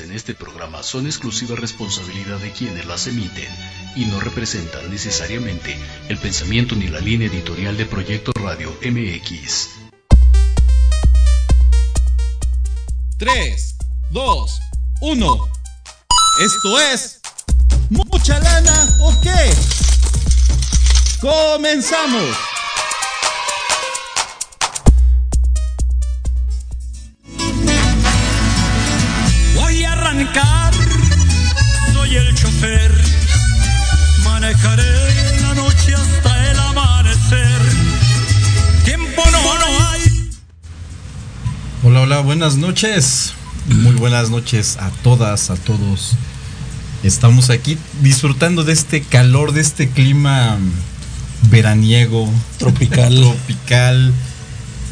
en 0.00 0.12
este 0.12 0.34
programa 0.34 0.82
son 0.82 1.06
exclusiva 1.06 1.56
responsabilidad 1.56 2.38
de 2.38 2.52
quienes 2.52 2.86
las 2.86 3.06
emiten 3.06 3.48
y 3.96 4.04
no 4.04 4.20
representan 4.20 4.90
necesariamente 4.90 5.76
el 6.08 6.18
pensamiento 6.18 6.74
ni 6.74 6.88
la 6.88 7.00
línea 7.00 7.28
editorial 7.28 7.76
de 7.76 7.86
Proyecto 7.86 8.32
Radio 8.34 8.70
MX. 8.82 9.68
3, 13.18 13.76
2, 14.10 14.60
1. 15.00 15.48
Esto 16.44 16.80
es... 16.80 17.20
¿Mucha 17.90 18.38
lana 18.40 18.88
o 19.00 19.20
qué? 19.22 19.52
¡Comenzamos! 21.20 22.57
Hola, 42.10 42.20
buenas 42.20 42.56
noches. 42.56 43.34
Muy 43.66 43.92
buenas 43.92 44.30
noches 44.30 44.78
a 44.78 44.88
todas, 45.02 45.50
a 45.50 45.56
todos. 45.56 46.12
Estamos 47.02 47.50
aquí 47.50 47.76
disfrutando 48.00 48.64
de 48.64 48.72
este 48.72 49.02
calor, 49.02 49.52
de 49.52 49.60
este 49.60 49.90
clima 49.90 50.56
veraniego, 51.50 52.26
Tropical. 52.56 53.14
tropical. 53.20 54.14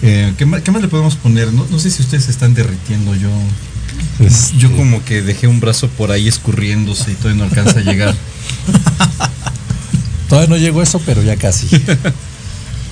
Eh, 0.03 0.35
¿qué, 0.37 0.45
más, 0.45 0.61
qué 0.61 0.71
más 0.73 0.83
le 0.83 0.89
podemos 0.89 1.17
poner? 1.17 1.55
No, 1.55 1.67
no 1.71 1.79
sé 1.79 1.91
si 1.91 2.03
ustedes 2.03 2.25
se 2.25 2.33
están 2.33 2.53
derritiendo. 2.53 3.15
Yo, 3.15 3.31
Este, 4.21 4.59
yo 4.59 4.77
como 4.77 5.03
que 5.03 5.23
dejé 5.23 5.47
un 5.47 5.59
brazo 5.59 5.89
por 5.89 6.11
ahí 6.11 6.29
escurriéndose 6.29 7.13
y 7.13 7.15
todavía 7.15 7.45
no 7.45 7.49
alcanza 7.49 7.79
a 7.79 7.83
llegar. 7.83 8.15
Todavía 10.29 10.51
no 10.51 10.59
llegó 10.59 10.83
eso, 10.83 11.01
pero 11.07 11.23
ya 11.23 11.37
casi. 11.37 11.67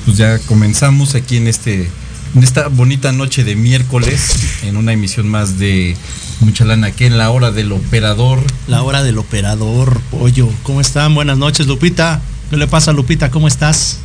Pues 0.06 0.17
ya 0.17 0.39
comenzamos 0.39 1.15
aquí 1.15 1.37
en 1.37 1.47
este 1.47 1.91
en 2.34 2.43
esta 2.43 2.69
bonita 2.69 3.12
noche 3.12 3.45
de 3.45 3.55
miércoles 3.55 4.62
en 4.62 4.77
una 4.77 4.93
emisión 4.93 5.28
más 5.28 5.59
de 5.59 5.97
Mucha 6.41 6.65
Lana 6.65 6.89
aquí 6.89 7.05
en 7.05 7.17
la 7.17 7.31
hora 7.31 7.53
del 7.53 7.71
operador. 7.72 8.41
La 8.67 8.83
hora 8.83 9.05
del 9.05 9.19
operador, 9.19 10.00
pollo. 10.11 10.49
¿Cómo 10.65 10.81
están? 10.81 11.15
Buenas 11.15 11.39
noches, 11.39 11.69
Lupita. 11.69 12.21
¿Qué 12.50 12.56
le 12.56 12.67
pasa, 12.67 12.93
Lupita? 12.93 13.31
¿Cómo 13.31 13.47
estás? 13.47 14.00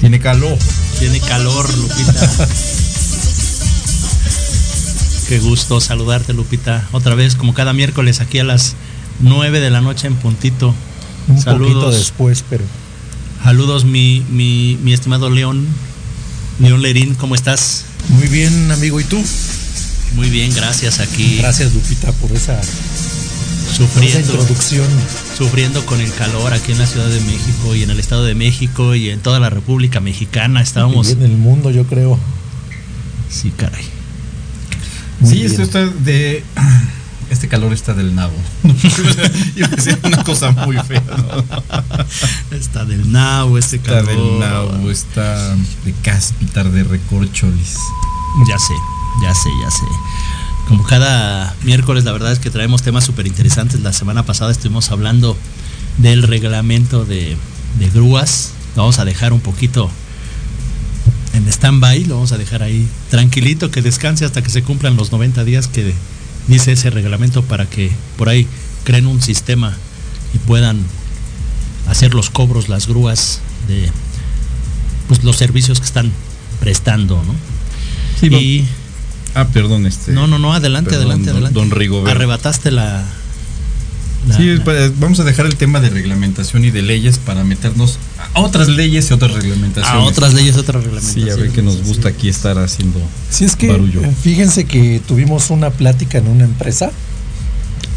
Tiene 0.00 0.20
calor. 0.20 0.58
Tiene 0.98 1.18
calor, 1.20 1.66
Lupita. 1.78 2.30
Qué 5.28 5.38
gusto 5.40 5.80
saludarte, 5.80 6.34
Lupita. 6.34 6.86
Otra 6.92 7.14
vez, 7.14 7.36
como 7.36 7.54
cada 7.54 7.72
miércoles, 7.72 8.20
aquí 8.20 8.38
a 8.38 8.44
las 8.44 8.76
9 9.20 9.60
de 9.60 9.70
la 9.70 9.80
noche 9.80 10.06
en 10.06 10.16
puntito. 10.16 10.74
Un 11.28 11.36
poquito 11.36 11.50
Saludos. 11.50 11.94
después, 11.94 12.44
pero 12.48 12.64
Saludos, 13.42 13.84
mi, 13.84 14.24
mi, 14.28 14.78
mi 14.82 14.92
estimado 14.92 15.30
León. 15.30 15.66
León 16.58 16.82
Lerín, 16.82 17.14
¿cómo 17.14 17.34
estás? 17.34 17.84
muy 18.08 18.28
bien, 18.28 18.70
amigo. 18.70 19.00
¿Y 19.00 19.04
tú? 19.04 19.22
Muy 20.14 20.30
bien, 20.30 20.54
gracias. 20.54 21.00
Aquí 21.00 21.38
Gracias, 21.38 21.74
Lupita, 21.74 22.12
por 22.12 22.32
esa, 22.32 22.54
por 22.56 22.62
esa 22.64 23.76
sufriendo, 23.76 24.20
introducción. 24.20 24.86
sufriendo 25.36 25.84
con 25.84 26.00
el 26.00 26.12
calor 26.14 26.54
aquí 26.54 26.72
en 26.72 26.78
la 26.78 26.86
Ciudad 26.86 27.08
de 27.08 27.20
México 27.20 27.74
y 27.74 27.82
en 27.82 27.90
el 27.90 27.98
Estado 27.98 28.24
de 28.24 28.34
México 28.34 28.94
y 28.94 29.10
en 29.10 29.20
toda 29.20 29.40
la 29.40 29.50
República 29.50 30.00
Mexicana. 30.00 30.62
Estábamos. 30.62 31.08
Y 31.08 31.12
en 31.12 31.22
el 31.22 31.36
mundo, 31.36 31.70
yo 31.70 31.84
creo. 31.86 32.18
Sí, 33.28 33.52
caray. 33.56 33.84
Muy 35.20 35.30
sí, 35.30 35.36
bien. 35.40 35.50
esto 35.50 35.62
está 35.62 35.86
de. 35.86 36.42
Este 37.30 37.48
calor 37.48 37.72
está 37.72 37.92
del 37.92 38.14
nabo. 38.14 38.34
Iba 39.56 39.66
a 39.66 39.70
decir 39.70 39.98
una 40.04 40.22
cosa 40.22 40.52
muy 40.52 40.76
fea. 40.78 41.02
¿no? 41.06 42.56
Está 42.56 42.84
del 42.84 43.10
nabo 43.10 43.58
este 43.58 43.76
Está 43.76 43.94
calor. 44.04 44.08
del 44.08 44.38
nabo, 44.38 44.90
está 44.90 45.54
de 45.84 45.92
cáspitar, 46.02 46.70
de 46.70 46.84
recorcholis. 46.84 47.78
Ya 48.48 48.58
sé, 48.58 48.74
ya 49.22 49.34
sé, 49.34 49.48
ya 49.62 49.70
sé. 49.70 49.86
Como 50.68 50.84
cada 50.84 51.54
miércoles, 51.62 52.04
la 52.04 52.12
verdad 52.12 52.32
es 52.32 52.38
que 52.38 52.50
traemos 52.50 52.82
temas 52.82 53.04
súper 53.04 53.26
interesantes. 53.26 53.80
La 53.80 53.92
semana 53.92 54.24
pasada 54.24 54.52
estuvimos 54.52 54.90
hablando 54.90 55.36
del 55.98 56.22
reglamento 56.22 57.04
de, 57.04 57.36
de 57.78 57.90
grúas. 57.90 58.52
Lo 58.76 58.82
vamos 58.82 58.98
a 58.98 59.04
dejar 59.04 59.32
un 59.32 59.40
poquito 59.40 59.90
en 61.34 61.48
stand-by. 61.48 62.04
Lo 62.04 62.14
vamos 62.16 62.32
a 62.32 62.38
dejar 62.38 62.62
ahí 62.62 62.86
tranquilito, 63.10 63.70
que 63.70 63.82
descanse 63.82 64.24
hasta 64.24 64.42
que 64.42 64.50
se 64.50 64.62
cumplan 64.62 64.96
los 64.96 65.10
90 65.12 65.44
días 65.44 65.66
que 65.66 65.94
dice 66.48 66.72
ese 66.72 66.90
reglamento 66.90 67.42
para 67.42 67.66
que 67.66 67.90
por 68.16 68.28
ahí 68.28 68.46
creen 68.84 69.06
un 69.06 69.20
sistema 69.22 69.74
y 70.34 70.38
puedan 70.38 70.78
hacer 71.88 72.14
los 72.14 72.30
cobros, 72.30 72.68
las 72.68 72.86
grúas 72.86 73.40
de 73.68 73.90
pues, 75.08 75.22
los 75.24 75.36
servicios 75.36 75.80
que 75.80 75.86
están 75.86 76.10
prestando, 76.60 77.22
¿no? 77.24 77.34
Sí, 78.20 78.26
y 78.34 78.68
Ah, 79.34 79.46
perdón, 79.52 79.84
este. 79.86 80.12
no, 80.12 80.26
no, 80.26 80.38
no, 80.38 80.54
adelante, 80.54 80.90
perdón, 80.90 81.06
adelante, 81.06 81.26
don- 81.30 81.36
adelante. 81.36 81.58
don 81.58 81.70
Rigoberto. 81.70 82.10
Arrebataste 82.10 82.70
la. 82.70 83.04
La- 84.26 84.36
Sí, 84.36 84.56
la- 84.56 84.64
pues, 84.64 84.98
vamos 84.98 85.20
a 85.20 85.24
dejar 85.24 85.46
el 85.46 85.56
tema 85.56 85.80
de 85.80 85.90
reglamentación 85.90 86.64
y 86.64 86.70
de 86.70 86.82
leyes 86.82 87.18
para 87.18 87.44
meternos 87.44 87.98
a 88.34 88.40
otras 88.40 88.68
leyes 88.68 89.10
y 89.10 89.14
otras 89.14 89.32
reglamentaciones. 89.32 90.02
a 90.02 90.04
otras 90.04 90.34
leyes, 90.34 90.56
otras 90.56 90.82
reglamentaciones. 90.84 91.34
Sí, 91.34 91.38
ya 91.38 91.42
ve 91.42 91.50
que 91.52 91.62
nos 91.62 91.82
gusta 91.84 92.08
aquí 92.08 92.28
estar 92.28 92.58
haciendo. 92.58 93.00
Sí, 93.30 93.44
es 93.44 93.56
que 93.56 93.68
Barullo. 93.68 94.02
fíjense 94.22 94.64
que 94.64 95.00
tuvimos 95.06 95.50
una 95.50 95.70
plática 95.70 96.18
en 96.18 96.28
una 96.28 96.44
empresa 96.44 96.90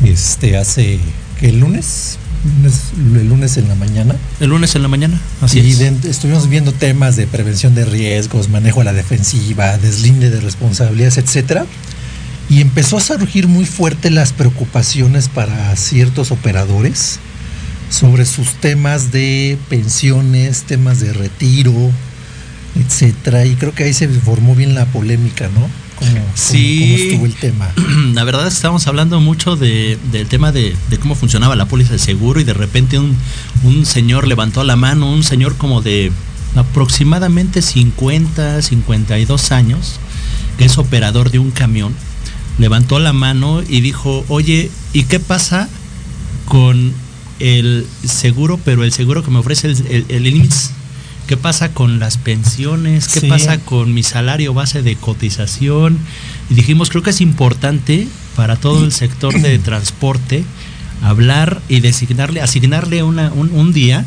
este 0.06 0.56
hace 0.58 1.00
que 1.40 1.50
el 1.50 1.60
lunes, 1.60 2.18
lunes, 2.58 2.74
el 3.22 3.28
lunes 3.30 3.58
en 3.58 3.68
la 3.68 3.76
mañana. 3.76 4.16
El 4.40 4.50
lunes 4.50 4.76
en 4.76 4.82
la 4.82 4.88
mañana. 4.88 5.20
Así 5.42 5.60
y 5.60 5.72
es. 5.72 5.80
de- 5.80 6.10
estuvimos 6.10 6.48
viendo 6.50 6.72
temas 6.72 7.16
de 7.16 7.28
prevención 7.28 7.76
de 7.76 7.86
riesgos, 7.86 8.50
manejo 8.50 8.82
a 8.82 8.84
la 8.86 8.94
defensiva, 8.94 9.78
deslinde 9.78 10.30
de 10.30 10.40
responsabilidades, 10.40 11.18
etcétera. 11.18 11.66
Y 12.50 12.62
empezó 12.62 12.98
a 12.98 13.02
surgir 13.02 13.48
muy 13.48 13.66
fuerte 13.66 14.10
las 14.10 14.34
preocupaciones 14.34 15.28
para 15.30 15.76
ciertos 15.76 16.32
operadores 16.32 17.20
sobre 17.92 18.26
sus 18.26 18.54
temas 18.54 19.12
de 19.12 19.58
pensiones, 19.70 20.64
temas 20.64 21.00
de 21.00 21.14
retiro, 21.14 21.74
etcétera. 22.76 23.46
Y 23.46 23.56
creo 23.56 23.74
que 23.76 23.84
ahí 23.84 23.94
se 23.94 24.08
formó 24.10 24.56
bien 24.56 24.74
la 24.74 24.86
polémica, 24.86 25.48
¿no? 25.54 25.68
Cómo, 25.96 26.12
cómo- 26.12 26.26
Sí. 26.34 26.80
cómo 26.82 26.96
estuvo 27.04 27.26
el 27.26 27.36
tema. 27.36 27.72
La 28.14 28.24
verdad 28.24 28.48
es 28.48 28.54
que 28.54 28.58
estábamos 28.58 28.88
hablando 28.88 29.20
mucho 29.20 29.56
de, 29.56 30.00
del 30.12 30.28
tema 30.28 30.52
de, 30.52 30.76
de 30.90 30.98
cómo 30.98 31.14
funcionaba 31.14 31.56
la 31.56 31.66
póliza 31.68 31.92
de 31.94 32.00
seguro 32.00 32.40
y 32.40 32.46
de 32.46 32.54
repente 32.54 32.98
un, 32.98 33.16
un 33.64 33.86
señor 33.86 34.28
levantó 34.28 34.64
la 34.64 34.76
mano, 34.76 35.12
un 35.12 35.24
señor 35.24 35.56
como 35.58 35.82
de 35.82 36.12
aproximadamente 36.56 37.62
50, 37.62 38.62
52 38.62 39.52
años, 39.52 40.00
que 40.58 40.66
es 40.66 40.78
operador 40.78 41.32
de 41.32 41.40
un 41.40 41.52
camión, 41.52 41.94
levantó 42.60 43.00
la 43.00 43.14
mano 43.14 43.62
y 43.68 43.82
dijo, 43.82 44.24
oye, 44.28 44.70
¿y 44.94 45.04
qué 45.04 45.20
pasa 45.20 45.68
con 46.46 46.94
el 47.40 47.86
seguro, 48.04 48.60
pero 48.64 48.84
el 48.84 48.92
seguro 48.92 49.24
que 49.24 49.32
me 49.32 49.40
ofrece 49.40 49.68
el, 49.68 49.86
el, 49.90 50.06
el 50.10 50.28
IMSS? 50.28 50.72
¿Qué 51.28 51.38
pasa 51.38 51.74
con 51.74 52.00
las 52.00 52.18
pensiones? 52.18 53.08
¿Qué 53.08 53.20
Sí. 53.22 53.28
pasa 53.28 53.60
con 53.60 53.94
mi 53.94 54.02
salario 54.04 54.54
base 54.54 54.82
de 54.82 54.96
cotización? 54.96 55.98
Y 56.50 56.56
dijimos, 56.56 56.90
creo 56.90 57.04
que 57.04 57.12
es 57.12 57.22
importante 57.22 58.08
para 58.36 58.56
todo 58.56 58.84
el 58.84 58.92
sector 58.92 59.40
de 59.40 59.60
transporte 59.60 60.44
hablar 61.04 61.62
y 61.70 61.80
designarle, 61.82 62.42
asignarle 62.42 63.04
una, 63.04 63.32
un, 63.32 63.52
un 63.52 63.72
día, 63.74 64.06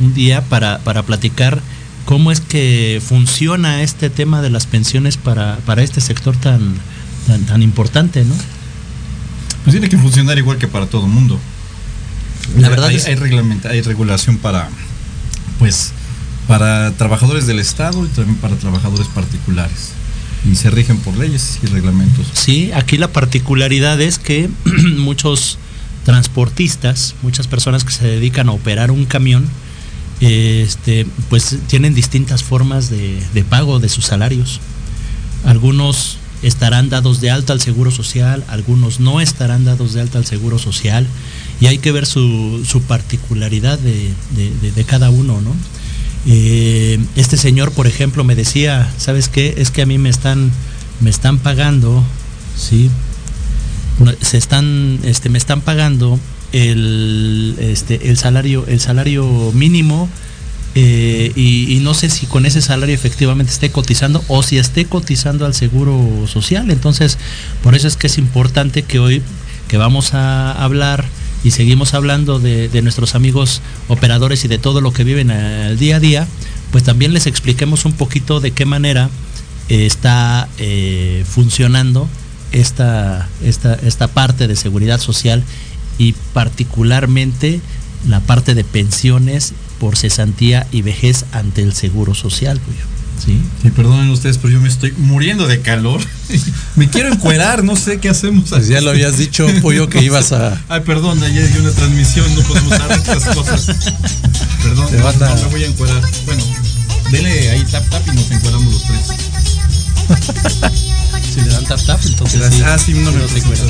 un 0.00 0.14
día 0.14 0.42
para, 0.42 0.78
para 0.78 1.02
platicar 1.02 1.60
cómo 2.04 2.30
es 2.30 2.40
que 2.40 3.02
funciona 3.04 3.82
este 3.82 4.08
tema 4.08 4.40
de 4.40 4.50
las 4.50 4.66
pensiones 4.66 5.16
para, 5.16 5.56
para 5.66 5.82
este 5.82 6.00
sector 6.00 6.36
tan, 6.36 6.74
tan, 7.26 7.44
tan 7.46 7.62
importante, 7.62 8.24
¿no? 8.24 8.34
Pues 9.64 9.72
tiene 9.74 9.88
que 9.88 9.98
funcionar 9.98 10.38
igual 10.38 10.58
que 10.58 10.68
para 10.68 10.86
todo 10.86 11.04
el 11.06 11.12
mundo. 11.12 11.38
La 12.58 12.68
verdad 12.68 12.88
hay, 12.88 12.96
es- 12.96 13.06
hay, 13.06 13.16
hay 13.70 13.80
regulación 13.82 14.38
para, 14.38 14.68
pues, 15.58 15.92
para 16.48 16.90
trabajadores 16.92 17.46
del 17.46 17.58
Estado 17.58 18.04
y 18.04 18.08
también 18.08 18.36
para 18.38 18.56
trabajadores 18.56 19.06
particulares. 19.08 19.90
Y 20.50 20.56
se 20.56 20.70
rigen 20.70 20.96
por 20.98 21.16
leyes 21.16 21.58
y 21.62 21.66
reglamentos. 21.66 22.26
Sí, 22.32 22.70
aquí 22.74 22.96
la 22.96 23.08
particularidad 23.12 24.00
es 24.00 24.18
que 24.18 24.48
muchos 24.98 25.58
transportistas, 26.06 27.14
muchas 27.22 27.46
personas 27.46 27.84
que 27.84 27.92
se 27.92 28.06
dedican 28.06 28.48
a 28.48 28.52
operar 28.52 28.90
un 28.90 29.04
camión, 29.04 29.46
este, 30.20 31.06
pues 31.28 31.56
tienen 31.66 31.94
distintas 31.94 32.42
formas 32.42 32.88
de, 32.90 33.22
de 33.34 33.44
pago 33.44 33.78
de 33.80 33.88
sus 33.90 34.06
salarios. 34.06 34.60
Algunos 35.44 36.16
estarán 36.42 36.88
dados 36.88 37.20
de 37.20 37.30
alta 37.30 37.52
al 37.52 37.60
seguro 37.60 37.90
social, 37.90 38.44
algunos 38.48 38.98
no 39.00 39.20
estarán 39.20 39.64
dados 39.64 39.92
de 39.92 40.00
alta 40.00 40.18
al 40.18 40.26
seguro 40.26 40.58
social, 40.58 41.06
y 41.60 41.66
hay 41.66 41.78
que 41.78 41.92
ver 41.92 42.06
su, 42.06 42.64
su 42.66 42.82
particularidad 42.82 43.78
de, 43.78 44.10
de- 44.34 44.70
de- 44.72 44.84
cada 44.84 45.10
uno, 45.10 45.40
¿no? 45.40 45.54
Eh, 46.26 46.98
este 47.16 47.36
señor, 47.36 47.72
por 47.72 47.86
ejemplo, 47.86 48.24
me 48.24 48.34
decía, 48.34 48.90
¿sabes 48.98 49.28
qué? 49.28 49.54
Es 49.58 49.70
que 49.70 49.82
a 49.82 49.86
mí 49.86 49.98
me 49.98 50.08
están 50.10 50.50
me 51.00 51.08
están 51.10 51.38
pagando, 51.38 52.04
¿sí? 52.56 52.90
Se 54.22 54.38
están, 54.38 54.98
este, 55.02 55.28
me 55.28 55.38
están 55.38 55.60
pagando 55.60 56.18
el, 56.52 57.54
este, 57.58 58.08
el 58.10 58.16
salario, 58.16 58.64
el 58.66 58.80
salario 58.80 59.52
mínimo 59.54 60.08
eh, 60.74 61.32
y, 61.34 61.80
no 61.82 61.94
sé 61.94 62.10
si 62.10 62.26
con 62.26 62.46
ese 62.46 62.62
salario 62.62 62.94
efectivamente 62.94 63.52
esté 63.52 63.70
cotizando 63.70 64.22
o 64.28 64.42
si 64.42 64.58
esté 64.58 64.84
cotizando 64.84 65.44
al 65.46 65.54
seguro 65.54 66.26
social. 66.26 66.70
Entonces, 66.70 67.18
por 67.62 67.74
eso 67.74 67.88
es 67.88 67.96
que 67.96 68.06
es 68.06 68.18
importante 68.18 68.82
que 68.82 68.98
hoy 68.98 69.22
que 69.66 69.76
vamos 69.76 70.14
a 70.14 70.52
hablar 70.52 71.04
y 71.42 71.52
seguimos 71.52 71.94
hablando 71.94 72.38
de, 72.38 72.68
de 72.68 72.82
nuestros 72.82 73.14
amigos 73.14 73.62
operadores 73.88 74.44
y 74.44 74.48
de 74.48 74.58
todo 74.58 74.80
lo 74.80 74.92
que 74.92 75.04
viven 75.04 75.30
al 75.30 75.78
día 75.78 75.96
a 75.96 76.00
día, 76.00 76.28
pues 76.70 76.84
también 76.84 77.12
les 77.12 77.26
expliquemos 77.26 77.84
un 77.84 77.92
poquito 77.92 78.40
de 78.40 78.50
qué 78.50 78.66
manera 78.66 79.10
eh, 79.70 79.86
está 79.86 80.48
eh, 80.58 81.24
funcionando 81.28 82.08
esta, 82.50 83.28
esta, 83.40 83.74
esta 83.74 84.08
parte 84.08 84.48
de 84.48 84.56
seguridad 84.56 84.98
social 84.98 85.44
y 85.96 86.14
particularmente 86.32 87.60
la 88.08 88.18
parte 88.18 88.56
de 88.56 88.64
pensiones 88.64 89.52
por 89.80 89.96
cesantía 89.96 90.66
y 90.70 90.82
vejez 90.82 91.24
ante 91.32 91.62
el 91.62 91.72
seguro 91.72 92.14
social. 92.14 92.60
Pollo. 92.60 92.78
¿Sí? 93.24 93.38
Sí, 93.62 93.70
perdonen 93.70 94.08
ustedes, 94.10 94.38
pero 94.38 94.50
yo 94.54 94.60
me 94.60 94.68
estoy 94.68 94.92
muriendo 94.96 95.46
de 95.46 95.60
calor. 95.60 96.00
me 96.76 96.88
quiero 96.88 97.12
encuerar, 97.12 97.64
no 97.64 97.74
sé 97.76 97.98
qué 97.98 98.08
hacemos. 98.08 98.48
Pues 98.50 98.68
ya 98.68 98.80
lo 98.80 98.90
habías 98.90 99.18
dicho, 99.18 99.46
Pollo, 99.60 99.88
que 99.90 100.02
ibas 100.02 100.32
a. 100.32 100.58
Ay, 100.68 100.80
perdón, 100.86 101.22
ayer 101.22 101.52
di 101.52 101.58
una 101.58 101.70
transmisión, 101.72 102.26
no 102.34 102.40
podemos 102.42 102.70
dar 102.70 102.92
estas 102.92 103.24
cosas. 103.34 103.66
Perdón, 104.62 104.88
Te 104.90 104.96
van 105.02 105.22
a- 105.22 105.34
no 105.34 105.42
me 105.42 105.48
voy 105.48 105.64
a 105.64 105.66
encuerar. 105.66 106.00
Bueno, 106.24 106.44
dele 107.10 107.50
ahí 107.50 107.62
tap 107.70 107.86
tap 107.90 108.02
y 108.10 108.16
nos 108.16 108.30
encueramos 108.30 108.72
los 108.72 108.82
tres. 108.84 109.00
Si 111.34 111.40
le 111.42 111.46
dan 111.48 111.64
tap 111.64 111.80
tap, 111.86 112.00
entonces 112.04 112.42
sí, 112.52 112.62
Ah, 112.64 112.76
sí, 112.78 112.92
no 112.94 113.12
me 113.12 113.18
no 113.20 113.28
se 113.28 113.34
puse. 113.34 113.46
cuela. 113.46 113.64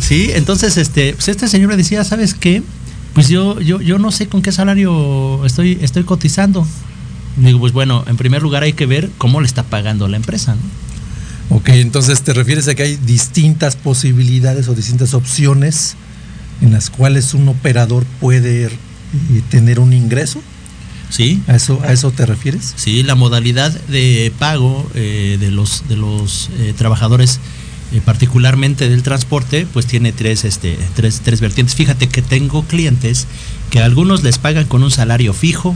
Sí, 0.00 0.30
entonces 0.34 0.76
este, 0.76 1.12
pues 1.14 1.28
este 1.28 1.46
señor 1.48 1.68
me 1.68 1.76
decía, 1.76 2.02
¿sabes 2.04 2.34
qué? 2.34 2.62
Pues 3.14 3.28
yo, 3.28 3.60
yo, 3.60 3.80
yo 3.80 3.98
no 3.98 4.10
sé 4.12 4.28
con 4.28 4.42
qué 4.42 4.52
salario 4.52 5.44
estoy, 5.44 5.78
estoy 5.82 6.04
cotizando. 6.04 6.66
Digo, 7.36 7.58
pues 7.60 7.72
bueno, 7.72 8.04
en 8.06 8.16
primer 8.16 8.42
lugar 8.42 8.62
hay 8.62 8.72
que 8.72 8.86
ver 8.86 9.10
cómo 9.18 9.40
le 9.40 9.46
está 9.46 9.62
pagando 9.64 10.08
la 10.08 10.16
empresa, 10.16 10.54
¿no? 10.54 11.56
Ok, 11.56 11.70
entonces 11.70 12.22
te 12.22 12.32
refieres 12.32 12.68
a 12.68 12.74
que 12.76 12.84
hay 12.84 12.96
distintas 12.96 13.74
posibilidades 13.74 14.68
o 14.68 14.74
distintas 14.74 15.14
opciones 15.14 15.96
en 16.60 16.72
las 16.72 16.90
cuales 16.90 17.34
un 17.34 17.48
operador 17.48 18.04
puede 18.20 18.66
eh, 18.66 18.70
tener 19.50 19.80
un 19.80 19.92
ingreso. 19.92 20.40
Sí, 21.08 21.42
¿A 21.48 21.56
eso, 21.56 21.80
¿A 21.82 21.92
eso 21.92 22.12
te 22.12 22.24
refieres? 22.24 22.72
sí, 22.76 23.02
la 23.02 23.16
modalidad 23.16 23.72
de 23.88 24.32
pago 24.38 24.88
eh, 24.94 25.38
de 25.40 25.50
los, 25.50 25.88
de 25.88 25.96
los 25.96 26.50
eh, 26.58 26.72
trabajadores, 26.78 27.40
eh, 27.92 28.00
particularmente 28.04 28.88
del 28.88 29.02
transporte, 29.02 29.66
pues 29.72 29.86
tiene 29.86 30.12
tres, 30.12 30.44
este, 30.44 30.78
tres, 30.94 31.20
tres 31.24 31.40
vertientes. 31.40 31.74
Fíjate 31.74 32.08
que 32.08 32.22
tengo 32.22 32.64
clientes 32.64 33.26
que 33.70 33.80
a 33.80 33.84
algunos 33.84 34.22
les 34.22 34.38
pagan 34.38 34.66
con 34.66 34.82
un 34.82 34.90
salario 34.90 35.32
fijo, 35.32 35.74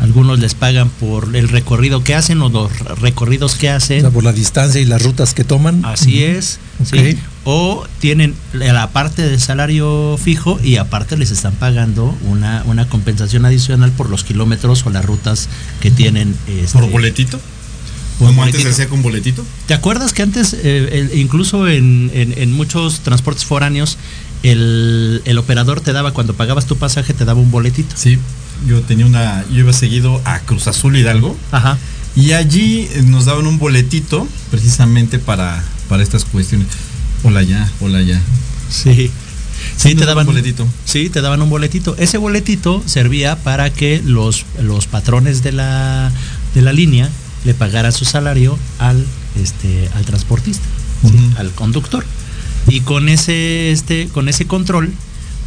algunos 0.00 0.40
les 0.40 0.54
pagan 0.54 0.88
por 0.88 1.36
el 1.36 1.48
recorrido 1.48 2.02
que 2.02 2.14
hacen 2.16 2.42
o 2.42 2.48
los 2.48 2.76
recorridos 3.00 3.54
que 3.54 3.70
O 3.70 3.74
hacen. 3.76 4.00
sea, 4.00 4.10
por 4.10 4.24
la 4.24 4.32
distancia 4.32 4.80
y 4.80 4.84
las 4.84 5.00
rutas 5.02 5.32
que 5.32 5.44
toman. 5.44 5.84
Así 5.84 6.24
es. 6.24 6.58
¿sí? 6.84 7.16
O 7.44 7.86
tienen 8.00 8.34
la 8.52 8.90
parte 8.90 9.22
del 9.22 9.38
salario 9.40 10.18
fijo 10.20 10.58
y 10.62 10.76
aparte 10.76 11.16
les 11.16 11.30
están 11.30 11.54
pagando 11.54 12.16
una, 12.28 12.64
una 12.66 12.88
compensación 12.88 13.44
adicional 13.44 13.92
por 13.92 14.10
los 14.10 14.24
kilómetros 14.24 14.84
o 14.86 14.90
las 14.90 15.04
rutas 15.04 15.48
que 15.80 15.92
tienen. 15.92 16.34
este, 16.48 16.78
¿Por 16.78 16.90
boletito? 16.90 17.40
Por 18.26 18.30
¿Como 18.30 18.42
antes 18.44 18.62
se 18.62 18.68
hacía 18.68 18.88
con 18.88 19.02
boletito? 19.02 19.44
¿Te 19.66 19.74
acuerdas 19.74 20.12
que 20.12 20.22
antes, 20.22 20.54
eh, 20.54 21.08
el- 21.12 21.18
incluso 21.18 21.68
en, 21.68 22.10
en- 22.14 22.34
en 22.36 22.52
muchos 22.52 23.00
transportes 23.00 23.44
foráneos, 23.44 23.98
el, 24.42 25.22
el 25.24 25.38
operador 25.38 25.80
te 25.80 25.92
daba, 25.92 26.12
cuando 26.12 26.34
pagabas 26.34 26.66
tu 26.66 26.76
pasaje, 26.76 27.14
te 27.14 27.24
daba 27.24 27.40
un 27.40 27.50
boletito? 27.50 27.94
Sí, 27.96 28.18
yo 28.66 28.80
tenía 28.82 29.06
una, 29.06 29.44
yo 29.50 29.60
iba 29.60 29.72
seguido 29.72 30.20
a 30.24 30.40
Cruz 30.40 30.66
Azul 30.68 30.96
Hidalgo 30.96 31.36
Ajá. 31.50 31.78
y 32.16 32.32
allí 32.32 32.88
eh, 32.94 33.02
nos 33.04 33.24
daban 33.26 33.46
un 33.46 33.58
boletito 33.58 34.26
precisamente 34.50 35.18
para, 35.18 35.62
para 35.88 36.02
estas 36.02 36.24
cuestiones. 36.24 36.68
Hola 37.24 37.42
ya, 37.42 37.70
hola 37.80 38.02
ya. 38.02 38.20
Sí. 38.68 39.10
Sí, 39.76 39.94
te 39.94 40.04
daban 40.04 40.26
un 40.26 40.34
boletito. 40.34 40.66
Sí, 40.84 41.08
te 41.08 41.20
daban 41.20 41.40
un 41.40 41.48
boletito. 41.48 41.94
Ese 41.96 42.18
boletito 42.18 42.82
servía 42.86 43.36
para 43.36 43.72
que 43.72 44.02
los, 44.04 44.44
los 44.60 44.86
patrones 44.88 45.42
de 45.44 45.52
la, 45.52 46.10
de 46.54 46.62
la 46.62 46.72
línea 46.72 47.08
le 47.44 47.54
pagaran 47.54 47.92
su 47.92 48.04
salario 48.04 48.58
al, 48.78 49.04
este, 49.40 49.88
al 49.94 50.04
transportista, 50.04 50.64
al 51.36 51.50
conductor. 51.52 52.04
Y 52.68 52.80
con 52.80 53.08
ese, 53.08 53.72
este, 53.72 54.08
con 54.08 54.28
ese 54.28 54.46
control, 54.46 54.92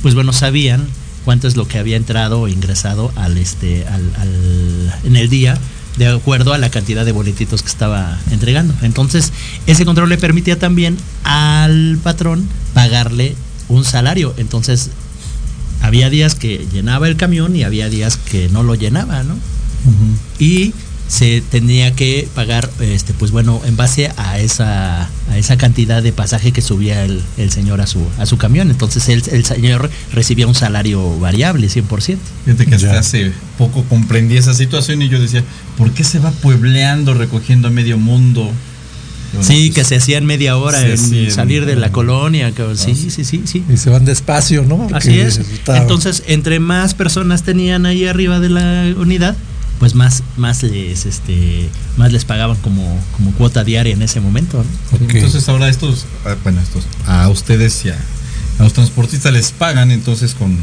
pues 0.01 0.15
bueno, 0.15 0.33
sabían 0.33 0.85
cuánto 1.23 1.47
es 1.47 1.55
lo 1.55 1.67
que 1.67 1.79
había 1.79 1.95
entrado 1.97 2.41
o 2.41 2.47
ingresado 2.47 3.11
al, 3.15 3.37
este, 3.37 3.85
al, 3.87 4.03
al- 4.17 4.93
en 5.05 5.15
el 5.15 5.29
día 5.29 5.57
de 5.97 6.07
acuerdo 6.07 6.53
a 6.53 6.57
la 6.57 6.69
cantidad 6.69 7.05
de 7.05 7.13
boletitos 7.13 7.61
que 7.61 7.69
estaba 7.69 8.19
entregando. 8.29 8.73
Entonces, 8.81 9.31
ese 9.65 9.85
control 9.85 10.09
le 10.09 10.17
permitía 10.17 10.59
también 10.59 10.97
al 11.23 11.97
patrón 12.03 12.45
pagarle 12.73 13.35
un 13.69 13.85
salario. 13.85 14.33
Entonces, 14.35 14.89
había 15.81 16.09
días 16.09 16.35
que 16.35 16.67
llenaba 16.73 17.07
el 17.07 17.15
camión 17.15 17.55
y 17.55 17.63
había 17.63 17.87
días 17.89 18.17
que 18.17 18.49
no 18.49 18.61
lo 18.63 18.75
llenaba, 18.75 19.23
¿no? 19.23 19.35
Y 20.37 20.73
se 21.07 21.41
tenía 21.41 21.95
que 21.95 22.27
pagar, 22.33 22.69
este, 22.79 23.13
pues 23.13 23.29
bueno, 23.31 23.61
en 23.65 23.77
base 23.77 24.11
a 24.17 24.39
esa, 24.39 25.03
a 25.29 25.37
esa 25.37 25.55
cantidad 25.55 26.01
de 26.01 26.11
pasaje 26.11 26.51
que 26.51 26.61
subía 26.61 27.05
el, 27.05 27.21
el 27.37 27.51
señor 27.51 27.79
a 27.79 27.85
su, 27.87 27.99
a 28.17 28.25
su 28.25 28.37
camión. 28.37 28.71
Entonces 28.71 29.07
el, 29.09 29.21
el 29.31 29.45
señor 29.45 29.89
recibía 30.13 30.47
un 30.47 30.55
salario 30.55 31.19
variable, 31.19 31.67
100%. 31.67 32.17
Fíjate 32.45 32.65
que 32.65 32.75
hasta 32.75 32.93
Ya. 32.93 32.99
hace 32.99 33.31
poco 33.59 33.83
comprendí 33.83 34.35
esa 34.37 34.53
situación 34.55 35.01
y 35.03 35.09
yo 35.09 35.19
decía, 35.19 35.43
¿por 35.77 35.91
qué 35.91 36.03
se 36.03 36.17
va 36.19 36.31
puebleando 36.31 37.13
recogiendo 37.13 37.67
a 37.67 37.71
medio 37.71 37.97
mundo? 37.99 38.49
Bueno, 39.33 39.47
Sí, 39.47 39.69
pues, 39.73 39.75
que 39.75 39.83
se 39.89 39.97
hacían 39.97 40.25
media 40.25 40.57
hora 40.57 40.85
en 40.87 40.93
hacían- 40.93 41.31
salir 41.31 41.65
de 41.65 41.75
la 41.75 41.91
colonia. 41.91 42.51
que- 42.51 42.75
sí, 42.75 42.95
sí. 42.95 43.09
sí, 43.11 43.43
sí. 43.45 43.63
Y 43.71 43.77
se 43.77 43.89
van 43.89 44.05
despacio, 44.05 44.63
¿no? 44.63 44.77
Porque 44.77 44.95
Así 44.95 45.19
es. 45.19 45.39
Entonces, 45.67 46.23
entre 46.27 46.59
más 46.59 46.93
personas 46.95 47.43
tenían 47.43 47.85
ahí 47.85 48.05
arriba 48.07 48.39
de 48.39 48.49
la 48.49 48.93
unidad, 48.97 49.35
pues 49.79 49.95
más, 49.95 50.23
más 50.37 50.63
les, 50.63 51.05
este, 51.05 51.69
más 51.97 52.11
les 52.11 52.25
pagaban 52.25 52.57
como, 52.57 52.99
como 53.15 53.31
cuota 53.31 53.63
diaria 53.63 53.93
en 53.93 54.01
ese 54.01 54.19
momento. 54.19 54.63
¿no? 54.91 55.09
Entonces 55.09 55.47
ahora 55.49 55.69
estos, 55.69 56.05
ah, 56.25 56.35
bueno, 56.43 56.61
estos, 56.61 56.85
a 57.05 57.29
ustedes 57.29 57.85
y 57.85 57.89
a, 57.89 57.97
a 58.59 58.63
los 58.63 58.73
transportistas 58.73 59.33
les 59.33 59.51
pagan 59.51 59.91
entonces 59.91 60.33
con, 60.33 60.57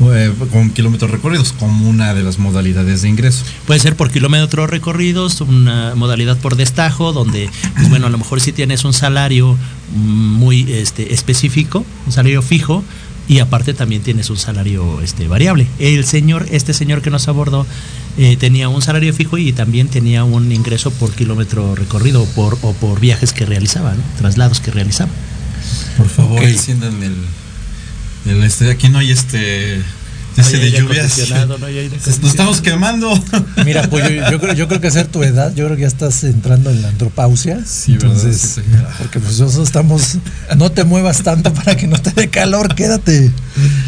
eh, 0.00 0.32
con 0.50 0.70
kilómetros 0.70 1.10
recorridos 1.10 1.52
como 1.52 1.88
una 1.88 2.14
de 2.14 2.22
las 2.22 2.38
modalidades 2.38 3.02
de 3.02 3.08
ingreso. 3.08 3.44
Puede 3.66 3.78
ser 3.78 3.94
por 3.94 4.10
kilómetros 4.10 4.68
recorridos, 4.68 5.40
una 5.40 5.94
modalidad 5.94 6.36
por 6.38 6.56
destajo, 6.56 7.12
donde, 7.12 7.48
pues 7.76 7.88
bueno, 7.88 8.06
a 8.06 8.10
lo 8.10 8.18
mejor 8.18 8.40
si 8.40 8.52
tienes 8.52 8.84
un 8.84 8.92
salario 8.92 9.56
mm, 9.94 9.98
muy 9.98 10.72
este, 10.72 11.14
específico, 11.14 11.84
un 12.06 12.12
salario 12.12 12.42
fijo, 12.42 12.82
y 13.28 13.38
aparte 13.38 13.72
también 13.74 14.02
tienes 14.02 14.30
un 14.30 14.36
salario 14.36 15.00
este, 15.00 15.28
variable. 15.28 15.66
El 15.78 16.04
señor, 16.04 16.46
este 16.50 16.74
señor 16.74 17.02
que 17.02 17.10
nos 17.10 17.28
abordó, 17.28 17.66
eh, 18.18 18.36
tenía 18.36 18.68
un 18.68 18.82
salario 18.82 19.14
fijo 19.14 19.38
y 19.38 19.52
también 19.52 19.88
tenía 19.88 20.24
un 20.24 20.52
ingreso 20.52 20.90
por 20.90 21.12
kilómetro 21.12 21.74
recorrido 21.74 22.24
por, 22.34 22.58
o 22.62 22.72
por 22.74 23.00
viajes 23.00 23.32
que 23.32 23.46
realizaba, 23.46 23.94
¿no? 23.94 24.02
traslados 24.18 24.60
que 24.60 24.70
realizaba. 24.70 25.10
Por 25.96 26.08
favor, 26.08 26.38
Ok. 26.40 26.44
enciendan 26.46 27.02
el, 27.02 27.14
el 28.26 28.42
este, 28.42 28.70
aquí 28.70 28.88
no 28.88 28.98
hay 28.98 29.10
este, 29.12 29.80
ese 30.36 30.58
de 30.58 30.70
lluvias. 30.72 31.18
Nos 32.20 32.30
estamos 32.30 32.60
quemando. 32.60 33.12
Mira, 33.64 33.88
pues 33.88 34.04
yo, 34.08 34.30
yo 34.30 34.40
creo, 34.40 34.54
yo 34.54 34.68
creo 34.68 34.80
que 34.80 34.88
a 34.88 34.90
ser 34.90 35.06
tu 35.06 35.22
edad, 35.22 35.54
yo 35.54 35.64
creo 35.64 35.76
que 35.76 35.82
ya 35.82 35.88
estás 35.88 36.24
entrando 36.24 36.70
en 36.70 36.82
la 36.82 36.88
antropausia. 36.88 37.60
Sí, 37.66 37.92
¿verdad? 37.92 38.10
entonces, 38.10 38.40
Sí, 38.40 38.60
sí. 38.62 38.76
porque 38.98 39.20
pues 39.20 39.38
nosotros 39.38 39.66
estamos, 39.66 40.18
no 40.56 40.70
te 40.72 40.84
muevas 40.84 41.22
tanto 41.22 41.52
para 41.54 41.76
que 41.76 41.86
no 41.86 42.00
te 42.00 42.10
dé 42.12 42.28
calor, 42.28 42.74
quédate, 42.74 43.30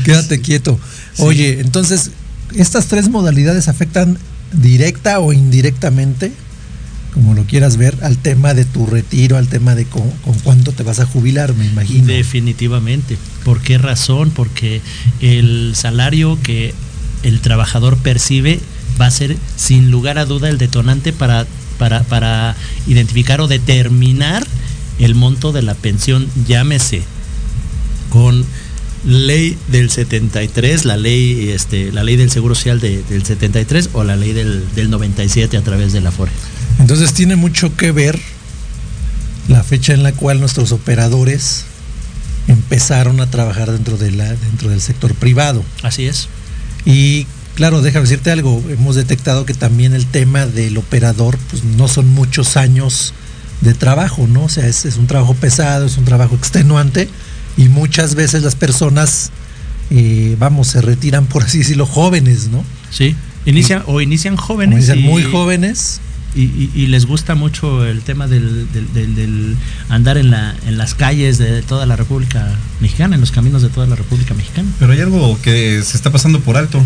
quédate 0.05 0.41
quieto. 0.41 0.79
Oye, 1.19 1.61
entonces, 1.61 2.11
estas 2.55 2.87
tres 2.87 3.09
modalidades 3.09 3.69
afectan 3.69 4.19
directa 4.53 5.19
o 5.21 5.33
indirectamente, 5.33 6.33
como 7.15 7.35
lo 7.35 7.45
quieras 7.45 7.77
ver, 7.77 7.97
al 8.03 8.19
tema 8.19 8.55
de 8.55 8.65
tu 8.65 8.87
retiro, 8.87 9.37
al 9.37 9.47
tema 9.49 9.75
de 9.75 9.85
con, 9.87 10.11
con 10.25 10.39
cuánto 10.41 10.73
te 10.73 10.83
vas 10.83 10.99
a 11.01 11.07
jubilar, 11.07 11.55
me 11.55 11.65
imagino. 11.67 12.07
Definitivamente. 12.09 13.17
¿Por 13.45 13.61
qué 13.61 13.79
razón? 13.79 14.31
Porque 14.31 14.81
el 15.21 15.73
salario 15.77 16.39
que 16.43 16.75
el 17.23 17.41
trabajador 17.41 17.97
percibe 17.99 18.59
va 19.01 19.07
a 19.07 19.11
ser 19.11 19.37
sin 19.57 19.91
lugar 19.91 20.19
a 20.19 20.25
duda 20.25 20.49
el 20.51 20.59
detonante 20.59 21.13
para, 21.13 21.47
para, 21.79 22.03
para 22.03 22.57
identificar 22.87 23.41
o 23.41 23.49
determinar 23.49 24.45
el 24.99 25.15
monto 25.15 25.53
de 25.53 25.63
la 25.63 25.75
pensión, 25.75 26.29
llámese 26.47 27.03
con 28.11 28.45
ley 29.07 29.57
del 29.69 29.91
73, 29.91 30.85
la 30.85 30.97
ley, 30.97 31.51
este, 31.51 31.93
la 31.93 32.05
ley 32.05 32.17
del 32.17 32.31
Seguro 32.31 32.55
Social 32.55 32.81
de- 32.81 33.03
del 33.03 33.25
73 33.25 33.91
o 33.93 34.03
la 34.05 34.17
ley 34.17 34.33
del, 34.33 34.65
del 34.75 34.89
97 34.91 35.57
a 35.57 35.63
través 35.63 35.93
de 35.93 36.01
la 36.01 36.11
FORE. 36.11 36.31
Entonces 36.85 37.15
tiene 37.15 37.35
mucho 37.35 37.75
que 37.79 37.93
ver 37.93 38.21
la 39.49 39.63
fecha 39.65 39.95
en 39.95 40.03
la 40.03 40.13
cual 40.13 40.39
nuestros 40.39 40.71
operadores 40.71 41.65
empezaron 42.47 43.23
a 43.23 43.31
trabajar 43.31 43.73
dentro, 43.73 43.97
de 43.97 44.11
la, 44.11 44.27
dentro 44.35 44.69
del 44.69 44.83
sector 44.83 45.15
privado. 45.15 45.65
Así 45.83 46.05
es. 46.05 46.29
Y 46.85 47.27
claro, 47.55 47.81
déjame 47.81 48.03
decirte 48.03 48.31
algo, 48.31 48.63
hemos 48.69 48.97
detectado 48.97 49.47
que 49.47 49.55
también 49.55 49.95
el 49.95 50.05
tema 50.05 50.45
del 50.45 50.77
operador, 50.77 51.39
pues 51.51 51.65
no 51.65 51.89
son 51.89 52.07
muchos 52.11 52.59
años 52.59 53.15
de 53.63 53.73
trabajo, 53.73 54.27
¿no? 54.27 54.43
O 54.45 54.49
sea, 54.51 54.67
es, 54.67 54.85
es 54.85 54.99
un 54.99 55.07
trabajo 55.07 55.33
pesado, 55.33 55.87
es 55.87 55.97
un 55.97 56.05
trabajo 56.05 56.35
extenuante 56.35 57.09
y 57.57 57.71
muchas 57.71 58.15
veces 58.15 58.43
las 58.43 58.57
personas, 58.57 59.31
eh, 59.89 60.37
vamos, 60.39 60.69
se 60.69 60.83
retiran, 60.83 61.25
por 61.29 61.45
así 61.45 61.61
decirlo, 61.61 61.87
jóvenes, 61.87 62.49
¿no? 62.49 62.63
Sí. 62.91 63.17
Inician, 63.47 63.85
o 63.87 64.03
inician 64.03 64.37
jóvenes. 64.37 64.81
Dicen, 64.81 64.99
y- 64.99 65.03
muy 65.05 65.23
jóvenes. 65.23 66.03
Y, 66.37 66.87
les 66.89 67.07
gusta 67.07 67.35
mucho 67.35 67.87
el 67.87 68.03
tema 68.03 68.27
del, 68.27 69.57
andar 69.89 70.19
en, 70.19 70.31
la, 70.31 70.55
en 70.67 70.79
las 70.79 70.95
calles 70.95 71.39
de 71.39 71.63
toda 71.63 71.87
la 71.87 71.97
República 71.97 72.59
Mexicana, 72.81 73.15
en 73.15 73.21
los 73.21 73.31
caminos 73.31 73.63
de 73.63 73.69
toda 73.69 73.87
la 73.87 73.97
República 73.97 74.35
Mexicana. 74.35 74.69
Pero 74.79 74.93
hay 74.93 75.01
algo 75.01 75.41
que 75.43 75.83
se 75.83 75.97
está 75.97 76.11
pasando 76.11 76.41
por 76.41 76.57
alto. 76.57 76.83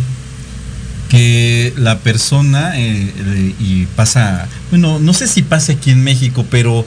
Que 1.09 1.73
la 1.78 2.00
persona, 2.00 2.78
eh, 2.78 3.14
eh, 3.17 3.55
y 3.59 3.87
pasa, 3.97 4.47
bueno, 4.69 4.99
no 4.99 5.14
sé 5.14 5.26
si 5.26 5.43
pasa 5.43 5.73
aquí 5.73 5.90
en 5.90 6.05
México, 6.05 6.45
pero 6.50 6.85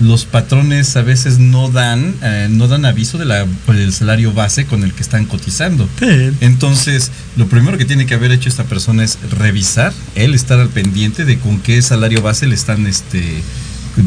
los 0.00 0.24
patrones 0.24 0.96
a 0.96 1.02
veces 1.02 1.38
no 1.38 1.70
dan, 1.70 2.14
eh, 2.22 2.48
no 2.50 2.68
dan 2.68 2.84
aviso 2.84 3.18
de 3.18 3.24
la, 3.24 3.46
por 3.66 3.76
el 3.76 3.92
salario 3.92 4.32
base 4.32 4.66
con 4.66 4.82
el 4.82 4.92
que 4.92 5.02
están 5.02 5.24
cotizando. 5.26 5.88
Entonces, 6.40 7.10
lo 7.36 7.46
primero 7.46 7.78
que 7.78 7.84
tiene 7.84 8.06
que 8.06 8.14
haber 8.14 8.32
hecho 8.32 8.48
esta 8.48 8.64
persona 8.64 9.04
es 9.04 9.18
revisar, 9.30 9.92
él 10.14 10.34
estar 10.34 10.58
al 10.60 10.68
pendiente 10.68 11.24
de 11.24 11.38
con 11.38 11.60
qué 11.60 11.80
salario 11.82 12.22
base 12.22 12.46
le 12.46 12.54
están 12.54 12.86
este 12.86 13.42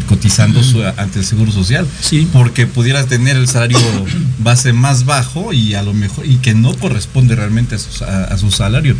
cotizando 0.08 0.63
su- 0.63 0.84
ante 0.84 1.20
el 1.20 1.25
Seguro 1.25 1.51
Social. 1.51 1.88
Sí. 2.01 2.27
Porque 2.34 2.67
pudiera 2.67 3.06
tener 3.06 3.36
el 3.38 3.48
salario 3.48 3.77
base 4.39 4.74
más 4.74 5.06
bajo 5.06 5.53
y 5.53 5.74
a 5.75 5.84
lo 5.84 5.94
mejor 5.94 6.25
y 6.25 6.36
que 6.38 6.53
no 6.53 6.74
corresponde 6.77 7.36
realmente 7.36 7.75
a 7.75 7.77
su, 7.79 8.03
a- 8.03 8.25
a 8.25 8.38
su 8.38 8.51
salario, 8.51 8.96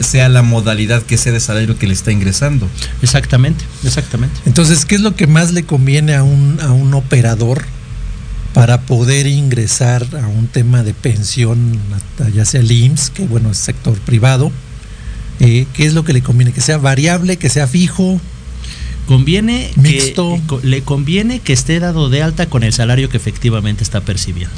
sea 0.00 0.28
la 0.28 0.42
modalidad 0.42 1.02
que 1.02 1.16
sea 1.16 1.32
de 1.32 1.40
salario 1.40 1.76
que 1.78 1.86
le 1.86 1.94
está 1.94 2.12
ingresando. 2.12 2.68
Exactamente, 3.02 3.64
exactamente. 3.84 4.40
Entonces, 4.46 4.84
¿qué 4.84 4.94
es 4.94 5.00
lo 5.00 5.14
que 5.16 5.26
más 5.26 5.52
le 5.52 5.64
conviene 5.64 6.14
a 6.14 6.22
un, 6.22 6.58
a 6.60 6.72
un 6.72 6.94
operador 6.94 7.64
para 8.54 8.80
poder 8.82 9.26
ingresar 9.26 10.04
a 10.20 10.26
un 10.26 10.48
tema 10.48 10.82
de 10.82 10.92
pensión, 10.94 11.78
ya 12.34 12.44
sea 12.44 12.60
el 12.60 12.70
IMSS, 12.72 13.10
que 13.10 13.24
bueno, 13.26 13.50
es 13.50 13.58
sector 13.58 13.94
privado? 14.00 14.50
Eh, 15.38 15.66
¿Qué 15.72 15.86
es 15.86 15.94
lo 15.94 16.04
que 16.04 16.12
le 16.12 16.20
conviene? 16.22 16.52
¿Que 16.52 16.60
sea 16.60 16.76
variable, 16.78 17.36
que 17.36 17.48
sea 17.48 17.66
fijo? 17.66 18.20
Conviene 19.10 19.72
Mixto. 19.74 20.38
que 20.48 20.68
le 20.68 20.82
conviene 20.82 21.40
que 21.40 21.52
esté 21.52 21.80
dado 21.80 22.10
de 22.10 22.22
alta 22.22 22.46
con 22.46 22.62
el 22.62 22.72
salario 22.72 23.08
que 23.08 23.16
efectivamente 23.16 23.82
está 23.82 24.02
percibiendo. 24.02 24.54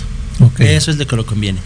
Eso 0.58 0.90
es 0.90 0.98
lo 0.98 1.06
que 1.06 1.16
lo 1.16 1.24
conviene. 1.24 1.58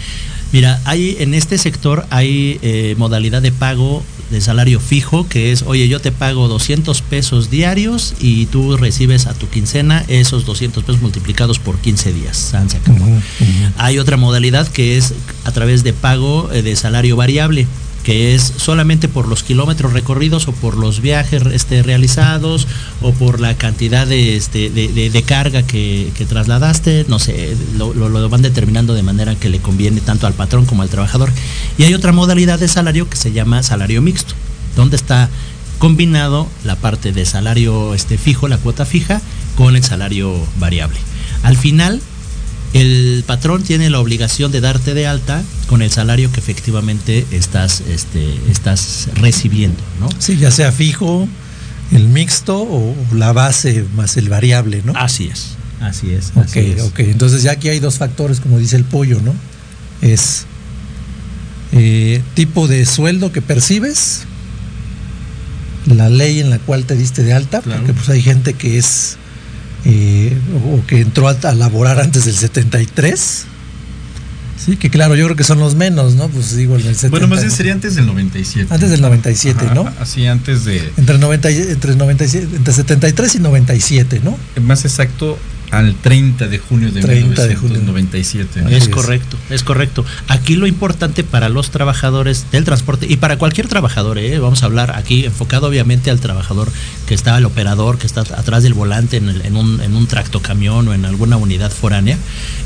Mira, 0.52 0.80
hay 0.84 1.16
en 1.18 1.34
este 1.34 1.58
sector 1.58 2.06
hay 2.10 2.60
eh, 2.62 2.94
modalidad 2.96 3.42
de 3.42 3.50
pago 3.50 4.04
de 4.30 4.40
salario 4.40 4.78
fijo 4.78 5.28
que 5.28 5.50
es, 5.50 5.62
oye, 5.62 5.88
yo 5.88 6.00
te 6.00 6.12
pago 6.12 6.46
200 6.46 7.02
pesos 7.02 7.50
diarios 7.50 8.14
y 8.20 8.46
tú 8.46 8.76
recibes 8.76 9.26
a 9.26 9.34
tu 9.34 9.48
quincena 9.48 10.04
esos 10.06 10.46
200 10.46 10.84
pesos 10.84 11.02
multiplicados 11.02 11.58
por 11.58 11.78
15 11.78 12.12
días. 12.12 12.36
San, 12.36 12.70
se 12.70 12.76
acabó. 12.76 13.02
Ujú, 13.02 13.14
ujú. 13.14 13.72
Hay 13.78 13.98
otra 13.98 14.16
modalidad 14.16 14.68
que 14.68 14.96
es 14.96 15.12
a 15.42 15.50
través 15.50 15.82
de 15.82 15.92
pago 15.92 16.52
eh, 16.52 16.62
de 16.62 16.76
salario 16.76 17.16
variable, 17.16 17.66
que 18.06 18.36
es 18.36 18.52
solamente 18.56 19.08
por 19.08 19.26
los 19.26 19.42
kilómetros 19.42 19.92
recorridos 19.92 20.46
o 20.46 20.52
por 20.52 20.76
los 20.76 21.00
viajes 21.00 21.42
este, 21.52 21.82
realizados 21.82 22.68
o 23.02 23.10
por 23.12 23.40
la 23.40 23.56
cantidad 23.56 24.06
de, 24.06 24.36
este, 24.36 24.70
de, 24.70 25.22
carga 25.24 25.64
que, 25.64 26.12
que 26.16 26.24
trasladaste, 26.24 27.04
no 27.08 27.18
sé, 27.18 27.56
lo, 27.76 27.92
lo- 27.94 28.08
lo 28.08 28.28
van 28.28 28.42
determinando 28.42 28.94
de 28.94 29.02
manera 29.02 29.34
que 29.34 29.48
le 29.48 29.58
conviene 29.58 30.00
tanto 30.00 30.28
al 30.28 30.34
patrón 30.34 30.66
como 30.66 30.82
al 30.82 30.88
trabajador. 30.88 31.32
Y 31.78 31.82
hay 31.82 31.94
otra 31.94 32.12
modalidad 32.12 32.60
de 32.60 32.68
salario 32.68 33.10
que 33.10 33.16
se 33.16 33.32
llama 33.32 33.64
salario 33.64 34.00
mixto, 34.02 34.34
donde 34.76 34.94
está 34.94 35.28
combinado 35.78 36.46
la 36.64 36.76
parte 36.76 37.10
de 37.10 37.26
salario 37.26 37.92
este, 37.92 38.18
fijo, 38.18 38.46
la 38.46 38.58
cuota 38.58 38.86
fija, 38.86 39.20
con 39.56 39.74
el 39.74 39.82
salario 39.82 40.32
variable. 40.60 40.98
Al 41.42 41.56
final, 41.56 42.00
el 42.72 43.24
patrón 43.26 43.62
tiene 43.62 43.88
la 43.90 44.00
obligación 44.00 44.52
de 44.52 44.60
darte 44.60 44.92
de 44.94 45.06
alta 45.06 45.42
con 45.66 45.82
el 45.82 45.90
salario 45.90 46.30
que 46.32 46.40
efectivamente 46.40 47.26
estás, 47.30 47.80
este, 47.88 48.34
estás 48.50 49.08
recibiendo, 49.14 49.80
¿no? 50.00 50.08
Sí, 50.18 50.36
ya 50.36 50.50
sea 50.50 50.72
fijo, 50.72 51.26
el 51.92 52.08
mixto 52.08 52.58
o 52.62 52.94
la 53.14 53.32
base 53.32 53.84
más 53.94 54.16
el 54.16 54.28
variable, 54.28 54.82
¿no? 54.84 54.92
Así 54.96 55.28
es, 55.32 55.50
así 55.80 56.10
es. 56.10 56.32
Ok, 56.34 56.44
así 56.44 56.60
es. 56.76 56.82
ok. 56.82 56.98
Entonces 57.00 57.42
ya 57.42 57.52
aquí 57.52 57.68
hay 57.68 57.78
dos 57.80 57.96
factores, 57.98 58.40
como 58.40 58.58
dice 58.58 58.76
el 58.76 58.84
pollo, 58.84 59.20
¿no? 59.22 59.34
Es 60.02 60.44
eh, 61.72 62.22
tipo 62.34 62.68
de 62.68 62.84
sueldo 62.86 63.32
que 63.32 63.40
percibes, 63.42 64.22
la 65.86 66.08
ley 66.08 66.40
en 66.40 66.50
la 66.50 66.58
cual 66.58 66.84
te 66.84 66.96
diste 66.96 67.22
de 67.22 67.32
alta, 67.32 67.60
Claro. 67.62 67.80
porque 67.80 67.94
pues 67.94 68.08
hay 68.08 68.20
gente 68.22 68.54
que 68.54 68.76
es 68.78 69.16
eh, 69.84 70.36
o 70.72 70.84
que 70.86 71.00
entró 71.00 71.28
a, 71.28 71.32
a 71.32 71.54
laborar 71.54 72.00
antes 72.00 72.24
del 72.24 72.34
73. 72.34 73.44
Sí, 74.64 74.76
que 74.76 74.88
claro, 74.90 75.14
yo 75.14 75.26
creo 75.26 75.36
que 75.36 75.44
son 75.44 75.60
los 75.60 75.74
menos, 75.74 76.14
¿no? 76.14 76.28
Pues 76.28 76.56
digo, 76.56 76.74
en 76.76 76.80
el 76.86 76.94
70. 76.94 77.10
Bueno, 77.10 77.28
más 77.28 77.40
bien 77.40 77.50
sería 77.52 77.72
antes 77.74 77.94
del 77.94 78.06
97. 78.06 78.72
Antes 78.72 78.90
del 78.90 79.00
97, 79.02 79.66
Ajá, 79.66 79.74
¿no? 79.74 79.92
Así 80.00 80.26
antes 80.26 80.64
de 80.64 80.92
Entre, 80.96 81.18
90, 81.18 81.50
y- 81.50 81.56
entre, 81.58 81.94
97, 81.94 82.56
entre 82.56 82.72
73 82.72 83.34
y 83.34 83.38
97, 83.40 84.20
¿no? 84.24 84.36
más 84.62 84.84
exacto 84.84 85.38
al 85.78 85.94
30 85.94 86.48
de 86.48 86.58
junio 86.58 86.90
de 86.92 87.00
30 87.00 87.46
de 87.46 87.54
junio. 87.56 87.78
1997. 87.78 88.60
Así 88.66 88.74
Es 88.74 88.82
es. 88.84 88.88
correcto, 88.88 89.36
es 89.50 89.62
correcto. 89.62 90.04
Aquí 90.28 90.56
lo 90.56 90.66
importante 90.66 91.24
para 91.24 91.48
los 91.48 91.70
trabajadores 91.70 92.46
del 92.52 92.64
transporte 92.64 93.06
y 93.08 93.16
para 93.16 93.38
cualquier 93.38 93.68
trabajador, 93.68 94.18
¿eh? 94.18 94.38
vamos 94.38 94.62
a 94.62 94.66
hablar 94.66 94.94
aquí 94.96 95.24
enfocado 95.24 95.66
obviamente 95.68 96.10
al 96.10 96.20
trabajador 96.20 96.70
que 97.06 97.14
está, 97.14 97.36
al 97.36 97.44
operador 97.44 97.98
que 97.98 98.06
está 98.06 98.20
atrás 98.22 98.62
del 98.62 98.74
volante 98.74 99.16
en, 99.18 99.28
el- 99.28 99.42
en 99.46 99.56
un, 99.56 99.80
en 99.80 99.94
un 99.94 100.06
tractocamión 100.06 100.88
o 100.88 100.94
en 100.94 101.04
alguna 101.04 101.36
unidad 101.36 101.70
foránea. 101.70 102.18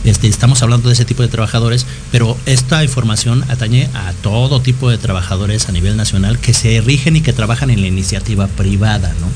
Este, 0.04 0.28
estamos 0.28 0.62
hablando 0.62 0.88
de 0.88 0.94
ese 0.94 1.04
tipo 1.04 1.22
de 1.22 1.28
trabajadores, 1.28 1.86
pero 2.10 2.36
esta 2.46 2.82
información 2.84 3.44
atañe 3.48 3.88
a 3.94 4.12
todo 4.22 4.60
tipo 4.60 4.88
de 4.90 4.98
trabajadores 4.98 5.68
a 5.68 5.72
nivel 5.72 5.96
nacional 5.96 6.38
que 6.38 6.54
se 6.54 6.80
rigen 6.80 7.16
y 7.16 7.20
que 7.20 7.32
trabajan 7.32 7.70
en 7.70 7.80
la 7.80 7.86
iniciativa 7.86 8.46
privada. 8.46 9.12
¿no? 9.20 9.26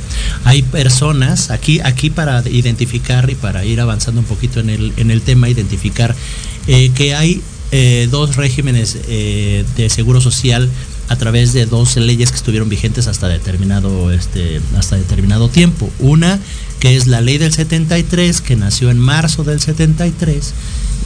Hay 0.44 0.62
personas 0.62 1.50
aquí, 1.50 1.80
aquí 1.80 2.10
para 2.10 2.42
identificar 2.48 3.28
y 3.30 3.34
para 3.34 3.63
ir 3.64 3.80
avanzando 3.80 4.20
un 4.20 4.26
poquito 4.26 4.60
en 4.60 4.70
el, 4.70 4.92
en 4.96 5.10
el 5.10 5.22
tema, 5.22 5.48
identificar 5.48 6.14
eh, 6.66 6.90
que 6.94 7.14
hay 7.14 7.42
eh, 7.72 8.08
dos 8.10 8.36
regímenes 8.36 8.98
eh, 9.08 9.64
de 9.76 9.90
seguro 9.90 10.20
social 10.20 10.70
a 11.08 11.16
través 11.16 11.52
de 11.52 11.66
dos 11.66 11.96
leyes 11.96 12.30
que 12.30 12.36
estuvieron 12.36 12.68
vigentes 12.68 13.08
hasta 13.08 13.26
determinado 13.28 14.12
este 14.12 14.60
hasta 14.76 14.96
determinado 14.96 15.48
tiempo. 15.48 15.90
Una 15.98 16.38
que 16.78 16.96
es 16.96 17.06
la 17.06 17.20
ley 17.20 17.38
del 17.38 17.52
73 17.52 18.40
que 18.42 18.56
nació 18.56 18.90
en 18.90 18.98
marzo 18.98 19.42
del 19.42 19.60
73 19.60 20.54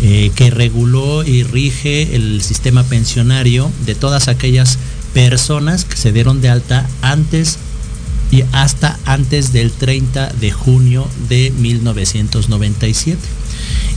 eh, 0.02 0.30
que 0.34 0.50
reguló 0.50 1.24
y 1.24 1.42
rige 1.42 2.14
el 2.14 2.42
sistema 2.42 2.84
pensionario 2.84 3.70
de 3.86 3.94
todas 3.94 4.28
aquellas 4.28 4.78
personas 5.14 5.84
que 5.84 5.96
se 5.96 6.12
dieron 6.12 6.40
de 6.40 6.50
alta 6.50 6.86
antes 7.00 7.58
y 8.30 8.44
hasta 8.52 8.98
antes 9.04 9.52
del 9.52 9.72
30 9.72 10.32
de 10.34 10.50
junio 10.50 11.08
de 11.28 11.50
1997. 11.50 13.18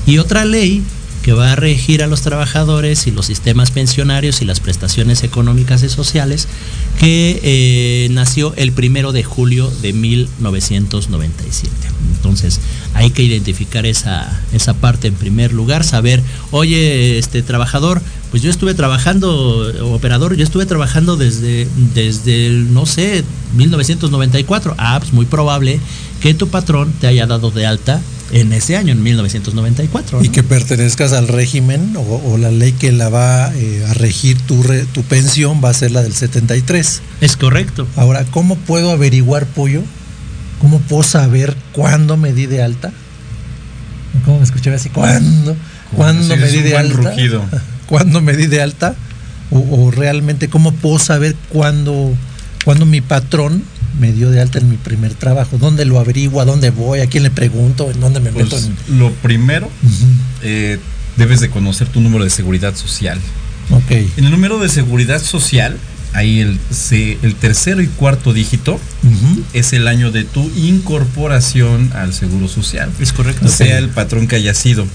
Y 0.06 0.18
otra 0.18 0.46
ley 0.46 0.84
que 1.22 1.34
va 1.34 1.52
a 1.52 1.56
regir 1.56 2.04
a 2.04 2.08
los 2.08 2.22
trabajadores 2.22 3.08
y 3.08 3.12
los 3.12 3.28
sistemas 3.28 3.72
pensionarios 3.72 4.42
y 4.42 4.46
las 4.46 4.60
prestaciones 4.60 5.24
económicas 5.24 5.84
y 5.84 5.90
sociales, 5.90 6.48
que 7.00 7.40
eh, 7.44 8.08
nació 8.12 8.54
el 8.58 8.72
primero 8.72 9.12
de 9.12 9.24
julio 9.24 9.72
de 9.82 9.94
1997. 9.94 11.72
Entonces 12.16 12.60
hay 12.94 13.12
que 13.12 13.24
identificar 13.24 13.86
esa, 13.86 14.42
esa 14.54 14.74
parte 14.74 15.08
en 15.08 15.16
primer 15.16 15.54
lugar, 15.54 15.84
saber, 15.84 16.22
oye, 16.52 17.18
este 17.18 17.42
trabajador, 17.42 18.02
pues 18.32 18.42
yo 18.44 18.50
estuve 18.50 18.74
trabajando, 18.74 19.72
operador, 19.94 20.36
yo 20.36 20.44
estuve 20.44 20.66
trabajando 20.66 21.18
desde, 21.18 21.68
desde 21.94 22.50
no 22.50 22.86
sé, 22.86 23.24
1994. 23.56 24.76
Ah, 24.78 24.98
pues 25.00 25.12
muy 25.14 25.26
probable 25.26 25.80
que 26.22 26.34
tu 26.34 26.48
patrón 26.50 26.94
te 27.00 27.08
haya 27.08 27.26
dado 27.26 27.52
de 27.52 27.66
alta 27.66 28.00
en 28.32 28.54
ese 28.54 28.78
año, 28.78 28.94
en 28.94 29.04
1994. 29.04 30.24
Y 30.24 30.30
que 30.30 30.44
pertenezcas 30.44 31.12
al 31.14 31.28
régimen 31.28 31.96
o, 31.98 32.02
o 32.32 32.38
la 32.38 32.52
ley 32.52 32.72
que 32.74 32.92
la 32.92 33.10
va 33.10 33.52
eh, 33.54 33.86
a 33.90 33.94
regir 33.94 34.38
tu, 34.42 34.64
re- 34.64 34.86
tu 34.86 35.04
pensión 35.04 35.62
va 35.64 35.70
a 35.70 35.74
ser 35.74 35.92
la 35.92 36.02
del 36.02 36.14
73. 36.14 37.02
Es 37.22 37.36
correcto. 37.36 37.88
Ahora, 37.98 38.24
¿cómo 38.32 38.56
puedo 38.56 38.92
averiguar, 38.92 39.46
pollo? 39.48 39.82
¿Cómo 40.60 40.80
puedo 40.80 41.04
saber 41.04 41.58
cuándo 41.74 42.16
me 42.18 42.32
di 42.34 42.46
de 42.46 42.62
alta? 42.64 42.92
¿Cómo 44.26 44.38
me 44.38 44.44
escuché 44.44 44.74
así? 44.74 44.90
¿Cuándo? 44.90 45.56
¿Cuándo 45.96 46.38
me 46.38 46.48
di 46.48 46.62
de 46.62 46.78
alta? 46.78 47.14
¿Cuándo 47.88 48.22
me 48.22 48.34
di 48.38 48.46
de 48.48 48.62
alta? 48.62 48.96
O, 49.50 49.58
o 49.60 49.92
realmente, 49.92 50.48
¿cómo 50.50 50.72
puedo 50.72 51.00
saber 51.00 51.36
cuándo, 51.50 52.14
cuándo 52.64 52.86
mi 52.86 53.02
patrón 53.02 53.64
me 54.02 54.12
dio 54.12 54.32
de 54.32 54.42
alta 54.42 54.60
en 54.60 54.70
mi 54.70 54.78
primer 54.78 55.14
trabajo? 55.14 55.58
¿Dónde 55.58 55.86
lo 55.86 56.00
averiguo? 56.00 56.42
¿A 56.42 56.46
dónde 56.46 56.72
voy? 56.72 57.00
¿A 57.00 57.08
quién 57.08 57.24
le 57.24 57.30
pregunto? 57.30 57.92
¿En 57.92 58.02
dónde 58.02 58.20
me 58.20 58.32
meto? 58.32 58.50
Pues, 58.50 58.70
En... 58.90 59.00
lo 59.00 59.12
primero, 59.14 59.70
eh, 60.42 60.80
debes 61.16 61.40
de 61.40 61.50
conocer 61.50 61.88
tu 61.88 62.02
número 62.02 62.24
de 62.24 62.32
seguridad 62.32 62.76
social. 62.76 63.20
Ok. 63.70 63.92
En 64.18 64.26
el 64.26 64.32
número 64.32 64.60
de 64.60 64.70
seguridad 64.70 65.22
social, 65.22 65.78
ahí 66.14 66.40
el, 66.40 66.60
el 67.22 67.36
tercero 67.36 67.82
y 67.82 67.88
cuarto 67.88 68.34
dígito 68.34 68.80
es 69.54 69.72
el 69.72 69.88
año 69.88 70.12
de 70.12 70.24
tu 70.24 70.50
incorporación 70.58 71.92
al 71.94 72.14
seguro 72.14 72.48
social. 72.48 72.90
Es 73.00 73.14
correcto. 73.14 73.48
Sea 73.48 73.78
el 73.78 73.90
patrón 73.90 74.28
que 74.28 74.36
haya 74.36 74.54
sido. 74.54 74.86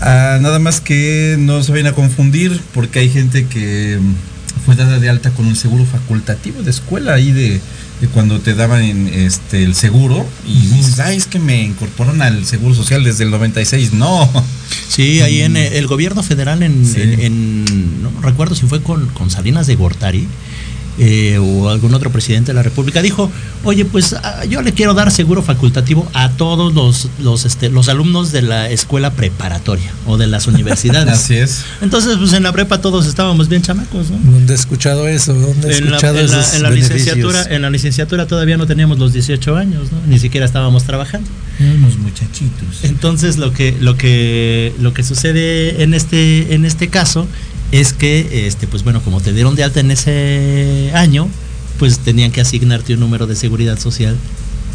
Ah, 0.00 0.38
nada 0.40 0.58
más 0.60 0.80
que 0.80 1.36
no 1.38 1.62
se 1.62 1.72
vayan 1.72 1.88
a 1.88 1.92
confundir 1.92 2.58
porque 2.72 3.00
hay 3.00 3.10
gente 3.10 3.46
que 3.46 3.98
fue 4.64 4.76
dada 4.76 4.98
de 4.98 5.08
alta 5.10 5.30
con 5.30 5.46
un 5.46 5.56
seguro 5.56 5.84
facultativo 5.84 6.62
de 6.62 6.70
escuela 6.70 7.14
ahí 7.14 7.32
de, 7.32 7.48
de 7.48 7.60
cuando 8.08 8.40
te 8.40 8.54
daban 8.54 8.82
en, 8.82 9.08
este 9.08 9.62
el 9.64 9.74
seguro 9.74 10.26
y 10.46 10.66
Ujú. 10.66 10.76
dices, 10.76 11.00
ay, 11.00 11.16
es 11.16 11.26
que 11.26 11.38
me 11.38 11.62
incorporaron 11.62 12.22
al 12.22 12.44
seguro 12.46 12.74
social 12.74 13.04
desde 13.04 13.24
el 13.24 13.30
96. 13.30 13.92
No. 13.92 14.28
Sí, 14.88 15.20
ahí 15.20 15.40
en 15.42 15.56
eh, 15.56 15.78
el 15.78 15.86
gobierno 15.86 16.22
federal, 16.22 16.62
en, 16.62 16.84
Sí. 16.86 17.00
en- 17.00 17.20
en- 17.20 18.02
no 18.02 18.10
recuerdo 18.22 18.54
si 18.54 18.66
fue 18.66 18.82
con, 18.82 19.06
con 19.08 19.30
Salinas 19.30 19.66
de 19.66 19.76
Gortari 19.76 20.26
eh, 20.98 21.38
o 21.40 21.68
algún 21.70 21.94
otro 21.94 22.10
presidente 22.10 22.50
de 22.52 22.54
la 22.56 22.62
República, 22.62 23.00
dijo, 23.02 23.30
oye, 23.64 23.84
pues 23.84 24.14
ah, 24.14 24.44
yo 24.44 24.60
le 24.62 24.72
quiero 24.72 24.92
dar 24.94 25.10
seguro 25.10 25.42
facultativo 25.42 26.08
a 26.14 26.30
todos 26.30 26.74
los, 26.74 27.08
los, 27.22 27.44
este, 27.44 27.68
los 27.70 27.88
alumnos 27.88 28.32
de 28.32 28.42
la 28.42 28.68
escuela 28.70 29.12
preparatoria 29.12 29.92
o 30.06 30.16
de 30.18 30.26
las 30.26 30.46
universidades. 30.48 31.14
Así 31.14 31.36
es. 31.36 31.64
Entonces, 31.80 32.16
pues 32.18 32.32
en 32.32 32.42
la 32.42 32.52
prepa 32.52 32.80
todos 32.80 33.06
estábamos 33.06 33.48
bien 33.48 33.62
chamacos, 33.62 34.10
¿no? 34.10 34.18
¿Dónde 34.32 34.52
he 34.52 34.56
escuchado 34.56 35.08
eso? 35.08 35.32
¿Dónde 35.34 35.72
he 35.72 35.76
En 35.78 35.84
la, 35.90 35.96
escuchado 35.96 36.18
en 36.18 36.30
la- 36.30 36.40
esos 36.40 36.54
en 36.54 36.62
la 36.62 36.68
beneficios? 36.70 36.98
licenciatura, 37.00 37.42
en 37.54 37.62
la 37.62 37.70
licenciatura 37.70 38.26
todavía 38.26 38.56
no 38.56 38.66
teníamos 38.66 38.98
los 38.98 39.12
18 39.12 39.56
años, 39.56 39.92
¿no? 39.92 39.98
Ni 40.06 40.18
siquiera 40.18 40.44
estábamos 40.46 40.84
trabajando. 40.84 41.28
Unos 41.60 41.98
muchachitos. 41.98 42.84
Entonces 42.84 43.36
lo 43.36 43.52
que 43.52 43.76
lo 43.80 43.96
que 43.96 44.72
lo 44.80 44.94
que 44.94 45.02
sucede 45.02 45.82
en 45.82 45.92
este 45.94 46.54
en 46.54 46.64
este 46.64 46.88
caso 46.88 47.26
es 47.72 47.92
que 47.92 48.46
este 48.46 48.66
pues 48.66 48.82
bueno, 48.84 49.02
como 49.02 49.20
te 49.20 49.32
dieron 49.32 49.54
de 49.54 49.64
alta 49.64 49.80
en 49.80 49.90
ese 49.90 50.90
año, 50.94 51.28
pues 51.78 51.98
tenían 52.00 52.30
que 52.32 52.40
asignarte 52.40 52.94
un 52.94 53.00
número 53.00 53.26
de 53.26 53.36
seguridad 53.36 53.78
social. 53.78 54.16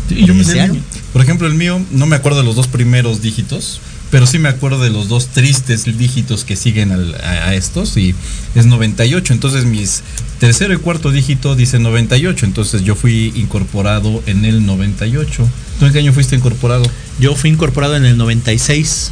Sí, 0.09 0.25
yo 0.25 0.33
me 0.35 0.41
ese 0.41 0.59
año. 0.61 0.79
Por 1.13 1.21
ejemplo, 1.21 1.47
el 1.47 1.55
mío, 1.55 1.81
no 1.91 2.05
me 2.05 2.15
acuerdo 2.15 2.39
de 2.39 2.45
los 2.45 2.55
dos 2.55 2.67
primeros 2.67 3.21
dígitos, 3.21 3.79
pero 4.11 4.27
sí 4.27 4.37
me 4.37 4.49
acuerdo 4.49 4.81
de 4.83 4.91
los 4.91 5.07
dos 5.09 5.27
tristes 5.29 5.85
dígitos 5.97 6.43
que 6.45 6.55
siguen 6.55 6.91
al- 6.91 7.15
a, 7.15 7.49
a 7.49 7.55
estos 7.55 7.97
y 7.97 8.13
es 8.53 8.65
98. 8.67 9.33
Entonces 9.33 9.65
mis 9.65 10.03
tercero 10.39 10.73
y 10.73 10.77
cuarto 10.77 11.11
dígito 11.11 11.55
dice 11.55 11.79
98. 11.79 12.45
Entonces 12.45 12.83
yo 12.83 12.95
fui 12.95 13.33
incorporado 13.35 14.21
en 14.27 14.45
el 14.45 14.65
98. 14.65 15.47
¿Tú 15.79 15.85
en 15.87 15.91
qué 15.93 15.99
año 15.99 16.13
fuiste 16.13 16.35
incorporado? 16.35 16.85
Yo 17.19 17.35
fui 17.35 17.49
incorporado 17.49 17.95
en 17.97 18.05
el 18.05 18.15
96 18.17 19.11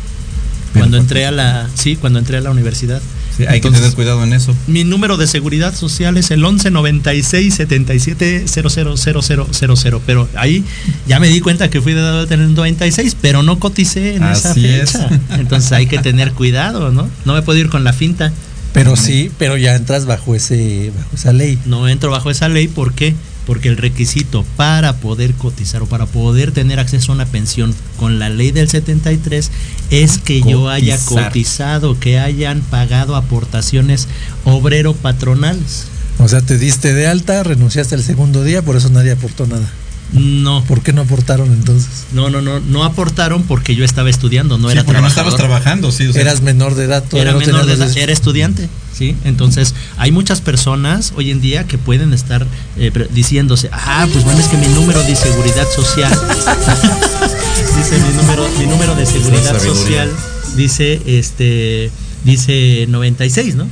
Pero 0.74 0.84
cuando 0.84 0.98
entré 0.98 1.26
a 1.26 1.32
la 1.32 1.70
sí, 1.74 1.96
cuando 1.96 2.20
entré 2.20 2.38
a 2.38 2.42
la 2.42 2.52
universidad. 2.52 3.02
Sí, 3.36 3.46
hay 3.48 3.56
Entonces, 3.58 3.80
que 3.80 3.84
tener 3.84 3.96
cuidado 3.96 4.24
en 4.24 4.34
eso. 4.34 4.56
Mi 4.68 4.84
número 4.84 5.18
de 5.18 5.26
seguridad 5.28 5.74
social 5.76 6.18
es 6.18 6.30
el 6.32 6.44
11 6.46 6.70
96 6.72 7.54
77 7.54 8.46
000000, 8.48 10.02
pero 10.06 10.28
ahí 10.36 10.64
ya 11.08 11.20
me 11.20 11.28
di 11.30 11.40
cuenta 11.42 11.70
que 11.70 11.82
fui 11.82 11.94
de 11.94 12.02
edad 12.02 12.32
en 12.32 12.42
el 12.42 12.54
96, 12.54 13.18
pero 13.22 13.42
no 13.44 13.60
coticé 13.60 14.16
en 14.16 14.24
esa 14.24 14.54
es. 14.54 14.92
fecha. 14.92 15.10
Entonces 15.32 15.72
hay 15.72 15.88
que 15.88 15.98
tener 16.00 16.34
cuidado, 16.34 16.92
¿no? 16.92 17.10
No 17.26 17.34
me 17.34 17.42
puedo 17.42 17.58
ir 17.60 17.70
con 17.70 17.84
la 17.84 17.94
finta. 17.94 18.32
Pero 18.74 18.96
sí, 18.96 19.32
pero 19.38 19.56
ya 19.56 19.76
entras 19.76 20.06
bajo 20.06 20.34
ese 20.36 20.92
bajo 20.98 21.16
esa 21.16 21.32
ley. 21.34 21.60
No 21.66 21.88
entro 21.88 22.10
bajo 22.12 22.32
esa 22.32 22.50
ley, 22.50 22.68
¿por 22.68 22.94
qué? 22.94 23.14
Porque 23.14 23.33
el 23.64 23.78
requisito 23.78 24.46
para 24.56 24.98
poder 24.98 25.34
cotizar 25.34 25.82
o 25.82 25.86
para 25.86 26.06
poder 26.06 26.52
tener 26.52 26.80
acceso 26.80 27.12
a 27.12 27.16
una 27.16 27.26
pensión 27.26 27.74
con 27.98 28.20
la 28.20 28.30
ley 28.30 28.52
del 28.52 28.70
73 28.70 29.52
es 29.90 30.18
que 30.18 30.42
yo 30.42 30.70
haya 30.70 30.98
cotizado, 31.06 32.00
que 32.00 32.20
hayan 32.20 32.62
pagado 32.62 33.16
aportaciones 33.16 34.08
obrero-patronales. 34.46 35.88
O 36.20 36.28
sea, 36.28 36.42
te 36.42 36.58
diste 36.58 36.94
de 36.94 37.08
alta, 37.08 37.44
renunciaste 37.44 37.96
el 37.96 38.04
segundo 38.04 38.44
día, 38.44 38.62
por 38.62 38.76
eso 38.76 38.90
nadie 38.90 39.12
aportó 39.12 39.46
nada. 39.46 39.72
No, 40.14 40.64
¿Por 40.66 40.82
qué 40.82 40.94
no 40.94 41.02
aportaron 41.02 41.52
entonces? 41.52 42.06
no, 42.12 42.30
no, 42.30 42.42
no, 42.42 42.60
no 42.60 42.84
aportaron 42.84 43.44
porque 43.44 43.76
yo 43.76 43.84
estaba 43.84 44.12
estudiando, 44.12 44.60
no 44.60 44.68
Sí, 44.68 44.74
era 44.74 44.84
porque 44.84 45.02
no 45.02 45.08
estabas 45.08 45.36
trabajando, 45.36 45.92
sí. 45.92 46.06
o 46.08 46.14
sea, 46.14 46.22
Eras 46.22 46.42
menor 46.42 46.76
de 46.76 46.86
edad, 46.86 47.04
todavía 47.04 47.32
era 47.32 47.40
no 47.40 47.46
menor 47.46 47.66
de 47.66 47.74
edad, 47.74 47.98
era 47.98 48.14
estudiante, 48.14 48.70
¿sí? 48.96 49.16
Entonces, 49.24 49.74
hay 49.98 50.12
muchas 50.12 50.40
personas 50.42 51.14
hoy 51.16 51.32
en 51.32 51.42
día 51.42 51.66
que 51.66 51.80
pueden 51.80 52.14
estar 52.14 52.46
eh, 52.78 52.92
diciéndose, 53.12 53.70
ah, 53.72 54.08
pues 54.12 54.24
bueno, 54.24 54.40
es 54.40 54.48
que 54.48 54.58
mi 54.58 54.68
número 54.68 55.02
de 55.02 55.16
seguridad 55.16 55.68
social, 55.76 56.12
dice 57.78 58.00
mi 58.00 58.16
número, 58.16 58.48
mi 58.60 58.68
número 58.68 58.96
de 58.96 59.06
seguridad 59.08 59.60
social, 59.60 60.12
dice, 60.56 61.02
este, 61.08 61.90
dice 62.24 62.86
96, 62.88 63.56
¿no? 63.56 63.68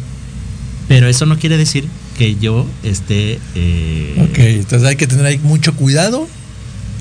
Pero 0.88 1.08
eso 1.08 1.28
no 1.28 1.38
quiere 1.38 1.58
decir 1.58 1.88
que 2.22 2.36
yo 2.40 2.68
esté... 2.84 3.40
eh, 3.56 4.28
Ok, 4.30 4.38
entonces 4.38 4.88
hay 4.88 4.96
que 4.96 5.08
tener 5.08 5.26
ahí 5.26 5.40
mucho 5.40 5.74
cuidado 5.74 6.28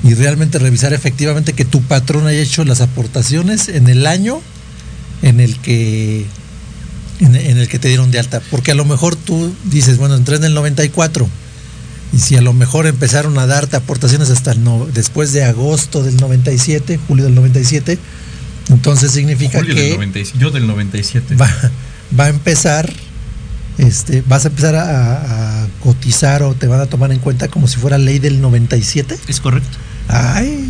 y 0.02 0.14
realmente 0.14 0.58
revisar 0.58 0.94
efectivamente 0.94 1.52
que 1.52 1.66
tu 1.66 1.82
patrón 1.82 2.26
haya 2.26 2.40
hecho 2.40 2.64
las 2.64 2.80
aportaciones 2.80 3.68
en 3.68 3.88
el 3.88 4.06
año 4.06 4.40
en 5.20 5.40
el 5.40 5.58
que 5.58 6.24
en, 7.20 7.36
en 7.36 7.58
el 7.58 7.68
que 7.68 7.78
te 7.78 7.88
dieron 7.88 8.10
de 8.10 8.18
alta, 8.18 8.40
porque 8.50 8.70
a 8.70 8.74
lo 8.74 8.86
mejor 8.86 9.14
tú 9.14 9.52
dices, 9.64 9.98
bueno, 9.98 10.14
entré 10.14 10.36
en 10.36 10.44
el 10.44 10.54
94 10.54 11.28
y 12.14 12.18
si 12.18 12.36
a 12.36 12.40
lo 12.40 12.54
mejor 12.54 12.86
empezaron 12.86 13.38
a 13.38 13.46
darte 13.46 13.76
aportaciones 13.76 14.30
hasta 14.30 14.52
el 14.52 14.64
no, 14.64 14.86
después 14.94 15.34
de 15.34 15.44
agosto 15.44 16.02
del 16.02 16.16
97, 16.16 16.98
julio 17.06 17.26
del 17.26 17.34
97, 17.34 17.98
entonces 18.70 19.12
significa 19.12 19.58
Julio 19.58 19.74
que 19.74 19.82
del 19.82 19.92
97, 19.96 20.38
yo 20.38 20.50
del 20.50 20.66
97. 20.66 21.34
va, 21.34 21.50
va 22.18 22.24
a 22.24 22.28
empezar, 22.30 22.90
este, 23.86 24.22
vas 24.26 24.44
a 24.44 24.48
empezar 24.48 24.74
a, 24.76 25.62
a 25.62 25.66
cotizar 25.82 26.42
o 26.42 26.54
te 26.54 26.66
van 26.66 26.80
a 26.80 26.86
tomar 26.86 27.12
en 27.12 27.18
cuenta 27.18 27.48
como 27.48 27.66
si 27.68 27.78
fuera 27.78 27.98
ley 27.98 28.18
del 28.18 28.40
97. 28.40 29.18
Es 29.28 29.40
correcto. 29.40 29.78
Ay, 30.08 30.66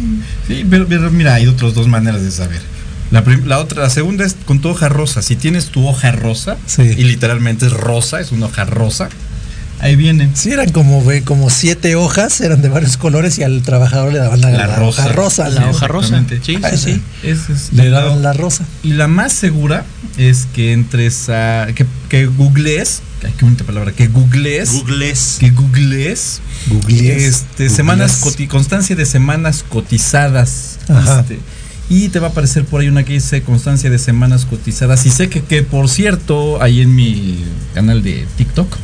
Sí, 0.47 0.67
pero, 0.69 0.87
pero 0.87 1.11
mira, 1.11 1.35
hay 1.35 1.47
otras 1.47 1.75
dos 1.75 1.87
maneras 1.89 2.23
de 2.23 2.31
saber. 2.31 2.61
La, 3.11 3.25
prim- 3.25 3.47
la 3.47 3.59
otra, 3.59 3.83
la 3.83 3.91
segunda 3.91 4.25
es 4.25 4.37
con 4.45 4.61
tu 4.61 4.69
hoja 4.69 4.89
rosa. 4.89 5.23
Si 5.23 5.35
tienes 5.37 5.67
tu 5.67 5.87
hoja 5.89 6.13
rosa, 6.13 6.57
Sí. 6.67 6.83
y 6.83 7.05
literalmente 7.05 7.67
es 7.67 7.73
rosa, 7.73 8.21
es 8.21 8.33
una 8.33 8.47
hoja 8.47 8.65
rosa, 8.65 9.09
ahí 9.81 9.97
viene. 9.97 10.31
sí 10.35 10.51
eran 10.53 10.71
como 10.71 11.05
ve, 11.05 11.23
como 11.23 11.51
siete 11.51 11.97
hojas, 11.97 12.41
eran 12.41 12.63
de 12.63 12.69
varios 12.69 12.97
colores 12.97 13.39
y 13.39 13.43
al 13.43 13.63
trabajador 13.63 14.13
le 14.13 14.19
daban 14.19 14.41
la, 14.41 14.51
La 14.51 14.67
la 14.67 14.77
rosa. 14.77 15.03
hoja 15.05 15.13
rosa. 15.13 15.49
La 15.49 15.69
hoja 15.69 15.89
rosa. 15.89 16.25
Sí, 16.43 16.59
Ay, 16.63 16.77
sí. 16.79 17.03
Es- 17.23 17.49
es- 17.51 17.73
Le 17.73 17.91
daban 17.91 18.23
la 18.23 18.33
rosa. 18.33 18.65
Y 18.83 18.93
la 18.93 19.07
más 19.09 19.33
segura 19.33 19.85
es 20.17 20.47
que 20.55 20.73
entres 20.73 21.29
a. 21.29 21.67
que, 21.75 21.87
que 22.09 22.27
googlees. 22.27 23.03
Ay, 23.25 23.33
qué 23.37 23.45
bonita 23.45 23.65
palabra. 23.65 23.93
Que 23.93 24.07
googlees. 24.09 24.73
Googles. 24.73 25.37
Que 25.41 25.51
googlees. 25.51 26.41
Googlees. 26.69 27.23
Este, 27.25 27.69
semanas 27.69 28.13
Googlees. 28.21 28.35
coti- 28.37 28.47
constancia 28.49 28.97
de 28.97 29.05
semanas 29.07 29.65
cotizadas. 29.69 30.79
Ajá. 30.89 31.21
Este, 31.21 31.39
y 31.91 32.09
te 32.09 32.19
va 32.21 32.29
a 32.29 32.31
aparecer 32.31 32.65
por 32.65 32.81
ahí 32.81 32.89
una 32.89 33.03
que 33.03 33.15
dice 33.15 33.43
constancia 33.43 33.91
de 33.91 33.99
semanas 33.99 34.45
cotizadas. 34.47 35.05
Y 35.07 35.11
sé 35.11 35.29
que, 35.29 35.43
que 35.43 35.63
por 35.63 35.89
cierto, 35.89 36.63
ahí 36.63 36.81
en 36.83 36.95
mi 36.95 37.45
canal 37.75 38.03
de 38.03 38.27
TikTok, 38.39 38.75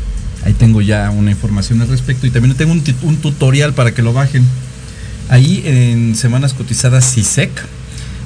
ahí 0.46 0.54
tengo 0.54 0.80
ya 0.80 1.10
una 1.10 1.32
información 1.32 1.82
al 1.82 1.88
respecto. 1.88 2.26
Y 2.26 2.30
también 2.30 2.54
tengo 2.56 2.72
un, 2.72 3.16
tutorial 3.16 3.74
para 3.74 3.92
que 3.92 4.02
lo 4.02 4.12
bajen. 4.12 4.44
Ahí 5.28 5.62
en 5.66 6.14
semanas 6.14 6.54
cotizadas 6.54 7.12
CISEC, 7.12 7.50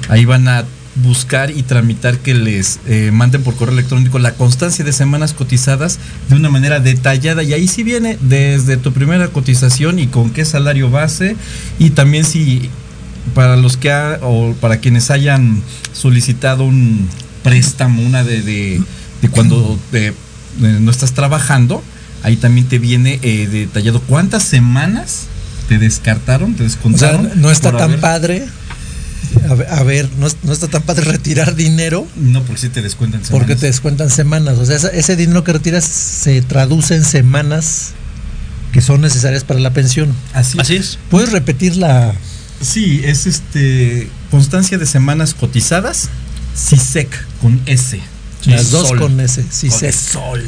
ahí 0.07 0.25
van 0.25 0.47
a 0.47 0.63
buscar 1.03 1.49
y 1.49 1.63
tramitar 1.63 2.19
que 2.19 2.35
les 2.35 2.79
eh, 2.85 3.11
manden 3.11 3.41
por 3.41 3.55
correo 3.55 3.73
electrónico 3.73 4.19
la 4.19 4.33
constancia 4.33 4.85
de 4.85 4.91
semanas 4.91 5.33
cotizadas 5.33 5.97
de 6.29 6.35
una 6.35 6.49
manera 6.49 6.81
detallada 6.81 7.43
y 7.43 7.53
ahí 7.53 7.65
sí 7.69 7.83
viene 7.83 8.17
desde 8.19 8.75
tu 8.75 8.91
primera 8.91 9.29
cotización 9.29 9.99
y 9.99 10.07
con 10.07 10.31
qué 10.31 10.43
salario 10.43 10.89
base 10.89 11.37
y 11.79 11.91
también 11.91 12.25
si 12.25 12.69
para 13.33 13.55
los 13.55 13.77
que 13.77 13.89
ha, 13.89 14.19
o 14.21 14.53
para 14.55 14.79
quienes 14.79 15.11
hayan 15.11 15.63
solicitado 15.93 16.65
un 16.65 17.07
préstamo 17.41 18.01
una 18.01 18.25
de, 18.25 18.41
de, 18.41 19.29
cuando 19.29 19.79
eh, 19.93 20.11
no 20.59 20.91
estás 20.91 21.13
trabajando 21.13 21.81
ahí 22.23 22.35
también 22.37 22.67
te 22.67 22.79
viene 22.79 23.19
eh, 23.21 23.47
detallado 23.51 24.01
cuántas 24.01 24.43
semanas 24.43 25.23
te 25.67 25.77
descartaron 25.77 26.53
te 26.55 26.63
O 26.65 26.67
sea, 26.69 26.75
descontaron 26.75 27.31
no 27.41 27.51
está 27.51 27.71
tan 27.71 27.81
haber- 27.91 27.99
padre. 27.99 28.45
A 29.49 29.53
ver, 29.53 29.67
a 29.71 29.83
ver, 29.83 30.09
no, 30.17 30.27
no 30.43 30.51
está 30.51 30.67
tan 30.67 30.81
padre 30.81 31.05
retirar 31.11 31.55
dinero 31.55 32.05
no 32.17 32.43
porque 32.43 32.61
sí 32.61 32.69
te 32.69 32.81
descuentan 32.81 33.21
porque 33.21 33.45
semanas. 33.45 33.59
te 33.61 33.65
descuentan 33.67 34.09
semanas. 34.09 34.57
O 34.57 34.65
sea, 34.65 34.75
ese 34.75 35.15
dinero 35.15 35.43
que 35.43 35.53
retiras 35.53 35.85
se 35.85 36.41
traduce 36.41 36.95
en 36.95 37.05
semanas 37.05 37.91
que 38.73 38.81
son 38.81 39.01
necesarias 39.01 39.43
para 39.43 39.59
la 39.59 39.71
pensión. 39.71 40.13
así, 40.33 40.57
Así 40.59 40.75
es. 40.75 40.97
¿Puedes 41.09 41.31
repetir 41.31 41.75
la, 41.77 42.13
Sí, 42.61 43.01
es 43.03 43.25
este 43.25 44.09
constancia 44.29 44.77
de 44.77 44.85
semanas 44.85 45.33
cotizadas, 45.33 46.09
CISEC 46.55 47.09
con 47.41 47.59
S. 47.65 47.99
las 48.45 48.69
dos 48.71 48.89
Sol. 48.89 48.99
con 48.99 49.19
ese? 49.19 49.43
Sí, 49.49 49.67
Con 49.69 49.79
sé. 49.79 49.91
sol. 49.93 50.43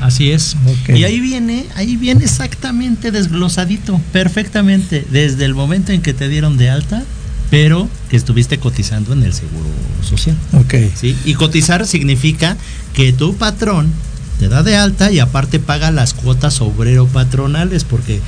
Así 0.00 0.32
es. 0.32 0.56
Y 0.88 1.04
ahí 1.04 1.20
viene, 1.20 1.66
ahí 1.74 1.96
viene 1.96 2.24
exactamente 2.24 3.10
desglosadito, 3.10 4.00
perfectamente, 4.12 5.06
desde 5.10 5.44
el 5.44 5.54
momento 5.54 5.92
en 5.92 6.02
que 6.02 6.14
te 6.14 6.28
dieron 6.28 6.56
de 6.56 6.70
alta, 6.70 7.04
pero 7.50 7.88
que 8.08 8.16
estuviste 8.16 8.58
cotizando 8.58 9.12
en 9.12 9.22
el 9.22 9.34
seguro 9.34 9.68
social. 10.02 10.36
Ok. 10.54 10.74
¿sí? 10.94 11.16
Y 11.24 11.34
cotizar 11.34 11.86
significa 11.86 12.56
que 12.94 13.12
tu 13.12 13.36
patrón 13.36 13.92
te 14.38 14.48
da 14.48 14.62
de 14.62 14.76
alta 14.76 15.12
y 15.12 15.18
aparte 15.18 15.58
paga 15.58 15.90
las 15.90 16.14
cuotas 16.14 16.60
obrero 16.62 17.06
patronales, 17.06 17.84
porque 17.84 18.20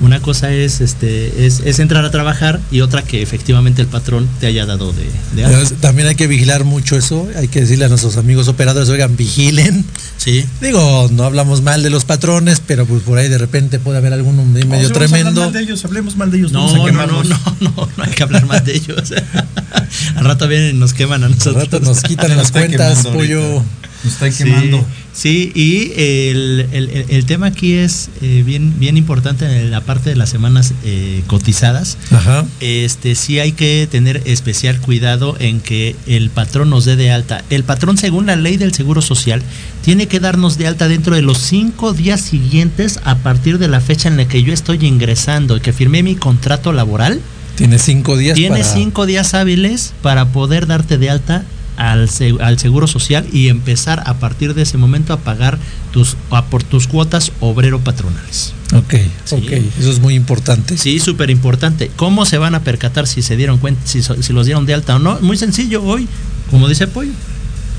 una 0.00 0.20
cosa 0.20 0.52
es 0.52 0.80
este 0.80 1.46
es, 1.46 1.60
es 1.64 1.78
entrar 1.78 2.04
a 2.04 2.10
trabajar 2.10 2.60
y 2.70 2.80
otra 2.80 3.02
que 3.02 3.22
efectivamente 3.22 3.82
el 3.82 3.88
patrón 3.88 4.28
te 4.40 4.46
haya 4.46 4.66
dado 4.66 4.92
de, 4.92 5.04
de. 5.34 5.42
Entonces, 5.44 5.78
También 5.80 6.08
hay 6.08 6.14
que 6.14 6.26
vigilar 6.26 6.64
mucho 6.64 6.96
eso. 6.96 7.28
Hay 7.36 7.48
que 7.48 7.60
decirle 7.60 7.84
a 7.84 7.88
nuestros 7.88 8.16
amigos 8.16 8.48
operadores, 8.48 8.88
oigan, 8.88 9.16
vigilen. 9.16 9.84
Sí. 10.16 10.44
Digo, 10.60 11.08
no 11.12 11.24
hablamos 11.24 11.62
mal 11.62 11.82
de 11.82 11.90
los 11.90 12.04
patrones, 12.04 12.60
pero 12.66 12.86
pues 12.86 13.02
por 13.02 13.18
ahí 13.18 13.28
de 13.28 13.38
repente 13.38 13.78
puede 13.78 13.98
haber 13.98 14.12
alguno 14.12 14.44
medio 14.44 14.66
No, 14.66 14.76
si 14.76 14.82
vamos 14.82 14.90
a 14.90 14.94
hablar 14.94 15.08
tremendo. 15.08 15.40
mal 15.42 15.52
de 15.52 15.60
ellos, 15.60 15.84
hablemos 15.84 16.16
mal 16.16 16.30
de 16.30 16.38
ellos. 16.38 16.52
No, 16.52 16.66
vamos 16.66 16.88
a 16.88 16.92
no, 16.92 17.06
no, 17.06 17.22
no, 17.24 17.38
no, 17.60 17.88
no 17.96 18.04
hay 18.04 18.10
que 18.12 18.22
hablar 18.22 18.46
más 18.46 18.64
de 18.64 18.76
ellos. 18.76 19.12
Al 20.16 20.24
rato 20.24 20.46
vienen 20.48 20.76
y 20.76 20.78
nos 20.78 20.92
queman 20.94 21.22
a 21.22 21.26
Al 21.26 21.32
nosotros. 21.32 21.64
rato 21.64 21.80
nos 21.80 22.02
quitan 22.02 22.36
las 22.36 22.52
cuentas, 22.52 23.06
pollo. 23.06 23.42
ahorita. 23.42 23.64
Nos 24.04 24.14
está 24.14 24.30
quemando. 24.30 24.84
Sí, 25.12 25.52
y 25.54 25.92
el, 25.96 26.66
el- 26.72 27.04
el- 27.08 27.26
tema 27.26 27.46
aquí 27.46 27.74
es 27.74 28.08
eh, 28.22 28.42
bien, 28.46 28.78
bien 28.78 28.96
importante 28.96 29.44
en 29.44 29.70
la 29.70 29.80
parte 29.82 30.08
de 30.10 30.16
las 30.16 30.30
semanas 30.30 30.72
eh, 30.84 31.22
cotizadas. 31.26 31.98
Ajá. 32.10 32.46
Este 32.60 33.14
sí 33.14 33.38
hay 33.40 33.52
que 33.52 33.86
tener 33.90 34.22
especial 34.24 34.80
cuidado 34.80 35.36
en 35.38 35.60
que 35.60 35.96
el 36.06 36.30
patrón 36.30 36.70
nos 36.70 36.84
dé 36.86 36.96
de 36.96 37.10
alta. 37.10 37.44
El 37.50 37.64
patrón, 37.64 37.98
según 37.98 38.26
la 38.26 38.36
ley 38.36 38.56
del 38.56 38.72
Seguro 38.72 39.02
Social, 39.02 39.42
tiene 39.84 40.06
que 40.06 40.20
darnos 40.20 40.56
de 40.58 40.66
alta 40.68 40.88
dentro 40.88 41.14
de 41.14 41.22
los 41.22 41.38
cinco 41.38 41.92
días 41.92 42.20
siguientes 42.20 43.00
a 43.04 43.16
partir 43.18 43.58
de 43.58 43.68
la 43.68 43.80
fecha 43.80 44.08
en 44.08 44.16
la 44.16 44.26
que 44.28 44.42
yo 44.42 44.52
estoy 44.54 44.78
ingresando 44.86 45.56
y 45.56 45.60
que 45.60 45.72
firmé 45.72 46.02
mi 46.02 46.14
contrato 46.14 46.72
laboral. 46.72 47.20
Tiene 47.56 47.78
cinco 47.78 48.16
días 48.16 48.36
Tienes 48.36 48.68
para- 48.68 48.74
cinco 48.78 49.04
días 49.06 49.34
hábiles 49.34 49.92
para 50.02 50.26
poder 50.32 50.66
darte 50.66 50.96
de 50.96 51.10
alta 51.10 51.44
al, 51.76 52.08
al 52.40 52.58
seguro 52.58 52.86
social 52.86 53.26
y 53.32 53.48
empezar 53.48 54.02
a 54.06 54.14
partir 54.18 54.54
de 54.54 54.62
ese 54.62 54.76
momento 54.78 55.12
a 55.12 55.18
pagar 55.20 55.58
tus 55.92 56.16
a 56.30 56.44
por 56.44 56.62
tus 56.62 56.86
cuotas 56.86 57.32
obrero 57.40 57.80
patronales. 57.80 58.52
Ok, 58.74 58.94
Sí. 59.24 59.34
ok. 59.34 59.52
Eso 59.80 59.90
es 59.90 59.98
muy 60.00 60.14
importante. 60.14 60.76
Sí, 60.78 61.00
súper 61.00 61.30
importante. 61.30 61.90
¿Cómo 61.96 62.24
se 62.26 62.38
van 62.38 62.54
a 62.54 62.60
percatar 62.62 63.06
si 63.06 63.22
se 63.22 63.36
dieron 63.36 63.58
cuenta, 63.58 63.80
si, 63.86 64.02
si 64.02 64.32
los 64.32 64.46
dieron 64.46 64.66
de 64.66 64.74
alta 64.74 64.96
o 64.96 64.98
no? 64.98 65.18
Muy 65.20 65.36
sencillo 65.36 65.82
hoy, 65.82 66.06
como 66.50 66.68
dice 66.68 66.86
Pollo. 66.86 67.12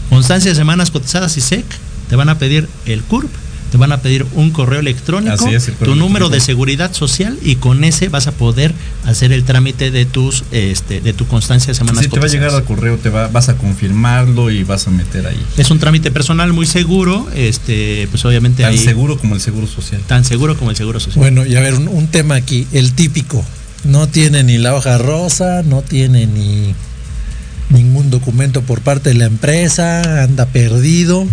Constancia 0.10 0.51
de 0.51 0.56
semanas 0.56 0.91
cotizadas 0.91 1.38
y 1.38 1.41
SEC, 1.41 1.65
te 2.10 2.15
van 2.17 2.27
a 2.27 2.38
pedir 2.38 2.67
el 2.86 3.01
CURP, 3.04 3.30
te 3.71 3.77
van 3.77 3.93
a 3.93 4.01
pedir 4.01 4.25
un 4.34 4.51
correo 4.51 4.81
electrónico, 4.81 5.34
Así 5.34 5.55
es, 5.55 5.69
el 5.69 5.75
correo 5.75 5.93
tu 5.93 5.99
número 5.99 6.29
de 6.29 6.41
seguridad 6.41 6.93
social 6.93 7.38
y 7.41 7.55
con 7.55 7.84
ese 7.86 8.10
vas 8.10 8.27
a 8.27 8.34
poder 8.34 8.73
hacer 9.05 9.31
el 9.31 9.45
trámite 9.45 9.91
de 9.91 10.05
tus 10.05 10.43
este 10.51 10.99
de 10.99 11.13
tu 11.13 11.25
constancia 11.25 11.71
de 11.71 11.75
semanas 11.75 12.03
Sí, 12.03 12.10
te 12.10 12.19
va 12.19 12.25
a 12.25 12.29
llegar 12.29 12.51
al 12.51 12.65
correo, 12.65 12.97
te 12.97 13.10
va, 13.10 13.29
vas 13.29 13.47
a 13.47 13.55
confirmarlo 13.55 14.51
y 14.51 14.63
vas 14.63 14.88
a 14.88 14.91
meter 14.91 15.25
ahí. 15.25 15.41
Es 15.57 15.71
un 15.71 15.79
trámite 15.79 16.12
personal 16.12 16.51
muy 16.51 16.65
seguro, 16.65 17.27
este 17.34 18.07
pues 18.12 18.25
obviamente 18.25 18.63
Tan 18.63 18.73
ahí 18.73 18.77
seguro 18.77 19.17
como 19.17 19.36
el 19.36 19.41
seguro 19.41 19.67
social. 19.67 20.01
tan 20.05 20.25
seguro 20.25 20.57
como 20.57 20.71
el 20.71 20.75
seguro 20.75 20.99
social. 20.99 21.19
Bueno, 21.19 21.45
y 21.45 21.55
a 21.55 21.62
ver, 21.62 21.75
un, 21.75 21.88
un 21.88 22.07
tema 22.07 22.36
aquí, 22.36 22.67
el 22.73 22.93
típico. 22.93 23.43
No 23.86 24.07
tiene 24.07 24.43
ni 24.43 24.57
la 24.57 24.75
hoja 24.75 24.97
rosa, 24.97 25.63
no 25.63 25.81
tiene 25.81 26.27
ni 26.27 26.75
ningún 27.69 28.10
documento 28.10 28.62
por 28.62 28.81
parte 28.81 29.10
de 29.10 29.15
la 29.15 29.25
empresa, 29.25 30.23
anda 30.23 30.45
perdido. 30.45 31.25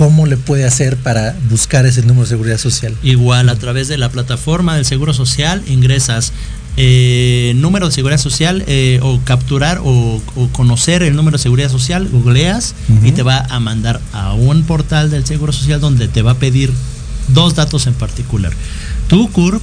¿Cómo 0.00 0.24
le 0.24 0.38
puede 0.38 0.64
hacer 0.64 0.96
para 0.96 1.36
buscar 1.50 1.84
ese 1.84 2.00
número 2.00 2.22
de 2.22 2.28
seguridad 2.28 2.56
social? 2.56 2.96
Igual 3.02 3.50
a 3.50 3.56
través 3.56 3.86
de 3.86 3.98
la 3.98 4.08
plataforma 4.08 4.74
del 4.76 4.86
Seguro 4.86 5.12
Social 5.12 5.62
ingresas 5.66 6.32
eh, 6.78 7.52
número 7.56 7.88
de 7.88 7.92
seguridad 7.92 8.18
social 8.18 8.64
eh, 8.66 8.98
o 9.02 9.20
capturar 9.24 9.82
o, 9.84 10.22
o 10.36 10.48
conocer 10.52 11.02
el 11.02 11.14
número 11.16 11.36
de 11.36 11.42
seguridad 11.42 11.68
social, 11.68 12.08
googleas 12.08 12.74
y 13.04 13.12
te 13.12 13.22
va 13.22 13.40
a 13.50 13.60
mandar 13.60 14.00
a 14.14 14.32
un 14.32 14.62
portal 14.62 15.10
del 15.10 15.26
Seguro 15.26 15.52
Social 15.52 15.82
donde 15.82 16.08
te 16.08 16.22
va 16.22 16.30
a 16.30 16.38
pedir 16.38 16.72
dos 17.28 17.54
datos 17.54 17.86
en 17.86 17.92
particular. 17.92 18.54
Tu 19.06 19.30
CURP, 19.30 19.60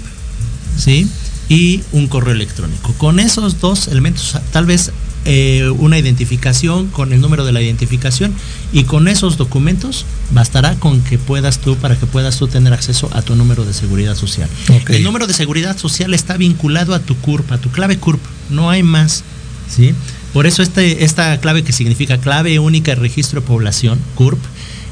¿sí? 0.78 1.10
Y 1.50 1.82
un 1.94 2.06
correo 2.06 2.36
electrónico. 2.36 2.94
Con 3.00 3.20
esos 3.20 3.60
dos 3.60 3.88
elementos, 3.88 4.38
tal 4.52 4.68
vez 4.68 4.92
eh, 5.30 5.70
una 5.78 6.00
identificación 6.00 6.88
con 6.88 7.12
el 7.12 7.20
número 7.20 7.44
de 7.44 7.52
la 7.52 7.62
identificación 7.62 8.34
y 8.72 8.86
con 8.86 9.10
esos 9.10 9.36
documentos 9.36 10.06
bastará 10.32 10.76
con 10.76 11.02
que 11.02 11.18
puedas 11.18 11.60
tú, 11.60 11.76
para 11.76 11.98
que 11.98 12.06
puedas 12.06 12.38
tú 12.38 12.48
tener 12.48 12.72
acceso 12.72 13.10
a 13.12 13.22
tu 13.22 13.36
número 13.36 13.66
de 13.66 13.74
seguridad 13.74 14.16
social. 14.16 14.50
El 14.88 15.04
número 15.04 15.28
de 15.28 15.34
seguridad 15.34 15.78
social 15.78 16.14
está 16.14 16.38
vinculado 16.38 16.96
a 16.96 17.00
tu 17.00 17.18
CURP, 17.18 17.52
a 17.52 17.58
tu 17.58 17.70
clave 17.72 17.98
CURP, 17.98 18.22
no 18.50 18.70
hay 18.70 18.84
más, 18.84 19.26
¿sí? 19.70 19.94
Por 20.32 20.48
eso 20.48 20.64
este, 20.64 21.04
esta 21.04 21.38
clave 21.42 21.64
que 21.64 21.74
significa 21.74 22.20
clave 22.20 22.58
única 22.60 22.92
de 22.92 22.96
registro 22.96 23.42
de 23.42 23.48
población, 23.48 24.00
CURP, 24.16 24.40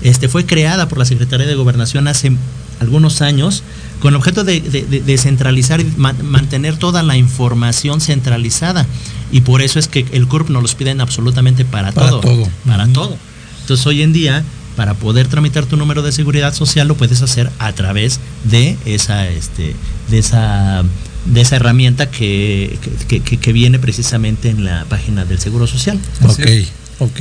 este, 0.02 0.28
fue 0.28 0.46
creada 0.46 0.90
por 0.90 0.98
la 0.98 1.06
Secretaría 1.06 1.48
de 1.48 1.56
Gobernación 1.56 2.10
hace 2.10 2.34
algunos 2.82 3.22
años 3.22 3.64
con 4.00 4.14
el 4.14 4.18
objeto 4.18 4.44
de, 4.44 4.62
de- 4.62 4.84
de- 4.86 5.02
de 5.02 5.18
centralizar 5.18 5.80
y 5.82 5.86
ma- 5.98 6.14
mantener 6.14 6.78
toda 6.78 7.02
la 7.04 7.18
información 7.18 8.02
centralizada. 8.02 8.86
Y 9.32 9.42
por 9.42 9.62
eso 9.62 9.80
es 9.80 9.88
que 9.88 10.06
el 10.12 10.28
CURP 10.28 10.50
nos 10.50 10.62
los 10.62 10.76
piden 10.76 11.02
absolutamente 11.02 11.66
para, 11.66 11.92
Para 11.92 12.10
todo. 12.10 12.22
todo. 12.22 12.50
Para 12.66 12.88
todo. 12.88 13.18
Entonces 13.62 13.86
hoy 13.88 14.02
en 14.04 14.14
día, 14.14 14.44
para 14.76 14.94
poder 14.94 15.28
tramitar 15.28 15.66
tu 15.66 15.78
número 15.78 16.02
de 16.04 16.12
seguridad 16.12 16.54
social, 16.54 16.88
lo 16.88 16.96
puedes 16.96 17.22
hacer 17.22 17.50
a 17.60 17.74
través 17.74 18.20
de 18.44 18.78
esa, 18.86 19.28
este, 19.30 19.76
de 20.10 20.18
esa, 20.20 20.84
de 21.26 21.42
esa 21.42 21.56
herramienta 21.56 22.12
que, 22.12 22.78
que- 23.08 23.22
que- 23.22 23.38
que 23.38 23.54
viene 23.54 23.80
precisamente 23.80 24.50
en 24.50 24.64
la 24.66 24.86
página 24.86 25.26
del 25.26 25.40
Seguro 25.40 25.66
Social. 25.66 26.00
Así 26.22 26.42
Ok, 26.44 26.48
es. 26.48 26.68
ok. 27.00 27.20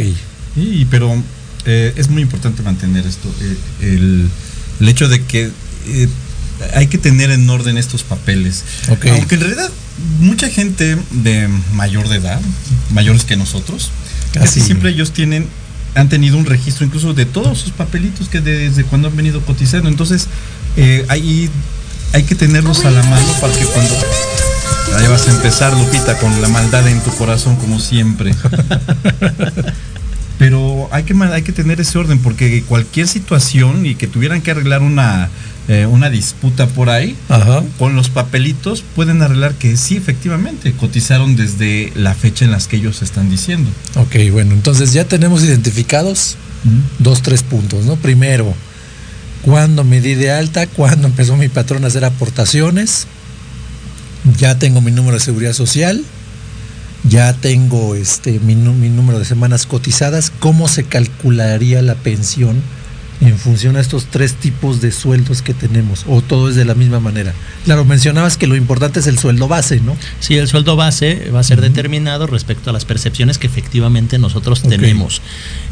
Y, 0.57 0.85
pero 0.85 1.11
eh, 1.65 1.95
es 1.97 2.11
muy 2.11 2.21
importante 2.23 2.63
mantener 2.63 3.07
esto. 3.07 3.29
eh, 3.41 3.57
el, 3.81 4.29
el 4.81 4.89
hecho 4.89 5.09
de 5.09 5.25
que 5.25 5.51
eh, 5.87 6.09
hay 6.75 6.87
que 6.87 6.99
tener 6.99 7.31
en 7.31 7.49
orden 7.49 7.79
estos 7.79 8.03
papeles. 8.03 8.65
Aunque 8.89 9.35
en 9.35 9.41
realidad 9.41 9.71
mucha 10.21 10.49
gente 10.49 10.97
de 11.11 11.49
mayor 11.73 12.09
de 12.09 12.17
edad, 12.17 12.41
mayores 12.91 13.25
que 13.25 13.37
nosotros, 13.37 13.91
casi 14.33 14.61
siempre 14.61 14.91
ellos 14.91 15.13
tienen 15.13 15.49
han 15.95 16.09
tenido 16.09 16.37
un 16.37 16.45
registro 16.45 16.85
incluso 16.85 17.15
de 17.15 17.25
todos 17.25 17.59
sus 17.59 17.71
papelitos 17.71 18.29
que 18.29 18.41
desde 18.41 18.83
cuando 18.85 19.09
han 19.09 19.17
venido 19.17 19.41
cotizando. 19.43 19.89
Entonces, 19.89 20.27
eh, 20.77 21.07
ahí 21.09 21.49
hay 22.13 22.25
que 22.25 22.35
tenerlos 22.35 22.85
a 22.85 22.91
la 22.91 23.03
mano 23.05 23.33
para 23.41 23.53
que 23.57 23.65
cuando 23.65 23.95
Ahí 24.97 25.09
vas 25.09 25.27
a 25.27 25.31
empezar, 25.31 25.73
Lupita, 25.77 26.17
con 26.19 26.41
la 26.41 26.49
maldad 26.49 26.87
en 26.89 27.01
tu 27.01 27.11
corazón, 27.17 27.57
como 27.57 27.81
siempre. 27.81 28.35
Pero 30.39 30.89
hay 30.93 31.05
que, 31.05 31.15
hay 31.15 31.43
que 31.43 31.53
tener 31.53 31.81
ese 31.81 31.99
orden, 31.99 32.19
porque 32.21 32.63
cualquier 32.63 33.09
situación 33.09 33.87
y 33.87 33.95
que 33.95 34.07
tuvieran 34.07 34.43
que 34.43 34.51
arreglar 34.51 34.83
una, 34.83 35.31
eh, 35.67 35.87
una 35.87 36.11
disputa 36.11 36.67
por 36.67 36.91
ahí, 36.91 37.17
Ajá. 37.31 37.63
con 37.79 37.97
los 37.97 38.11
papelitos 38.11 38.85
pueden 38.95 39.23
arreglar 39.23 39.55
que 39.55 39.77
sí, 39.79 39.97
efectivamente, 39.97 40.73
cotizaron 40.73 41.37
desde 41.37 41.91
la 41.95 42.15
fecha 42.15 42.45
en 42.45 42.51
las 42.51 42.67
que 42.67 42.77
ellos 42.77 43.01
están 43.01 43.31
diciendo. 43.31 43.71
Ok, 43.97 44.17
bueno, 44.31 44.53
entonces 44.53 44.93
ya 44.93 45.05
tenemos 45.07 45.43
identificados 45.43 46.37
dos, 46.99 47.23
tres 47.23 47.43
puntos, 47.43 47.85
¿no? 47.85 47.97
Primero, 47.97 48.55
cuándo 49.43 49.85
me 49.85 50.01
di 50.01 50.15
de 50.15 50.31
alta, 50.31 50.67
cuándo 50.67 51.07
empezó 51.09 51.37
mi 51.37 51.49
patrón 51.49 51.85
a 51.85 51.89
hacer 51.89 52.05
aportaciones, 52.05 53.07
ya 54.39 54.59
tengo 54.59 54.81
mi 54.81 54.91
número 54.91 55.17
de 55.17 55.25
seguridad 55.25 55.53
social, 55.55 56.05
ya 57.09 57.33
tengo 57.35 57.95
este 57.95 58.39
mi, 58.41 58.55
mi 58.55 58.89
número 58.89 59.19
de 59.19 59.25
semanas 59.25 59.67
cotizadas, 59.67 60.31
cómo 60.41 60.69
se 60.69 60.85
calcularía 60.85 61.83
la 61.83 61.95
pensión 61.95 62.63
en 63.27 63.39
función 63.39 63.77
a 63.77 63.81
estos 63.81 64.07
tres 64.07 64.35
tipos 64.35 64.81
de 64.81 64.93
sueldos 64.93 65.43
que 65.43 65.55
tenemos, 65.55 66.05
o 66.09 66.21
todo 66.23 66.49
es 66.51 66.55
de 66.57 66.65
la 66.65 66.75
misma 66.75 67.01
manera. 67.01 67.33
Claro, 67.65 67.85
mencionabas 67.85 68.37
que 68.37 68.47
lo 68.47 68.57
importante 68.57 69.01
es 69.01 69.07
el 69.07 69.19
sueldo 69.19 69.49
base, 69.49 69.81
¿no? 69.81 69.97
Sí, 70.21 70.37
el 70.37 70.49
sueldo 70.49 70.77
base 70.77 71.31
va 71.35 71.41
a 71.41 71.43
ser 71.45 71.61
determinado 71.61 72.27
respecto 72.27 72.71
a 72.71 72.73
las 72.73 72.85
percepciones 72.85 73.39
que 73.39 73.47
efectivamente 73.47 74.19
nosotros 74.19 74.63
tenemos. 74.63 75.21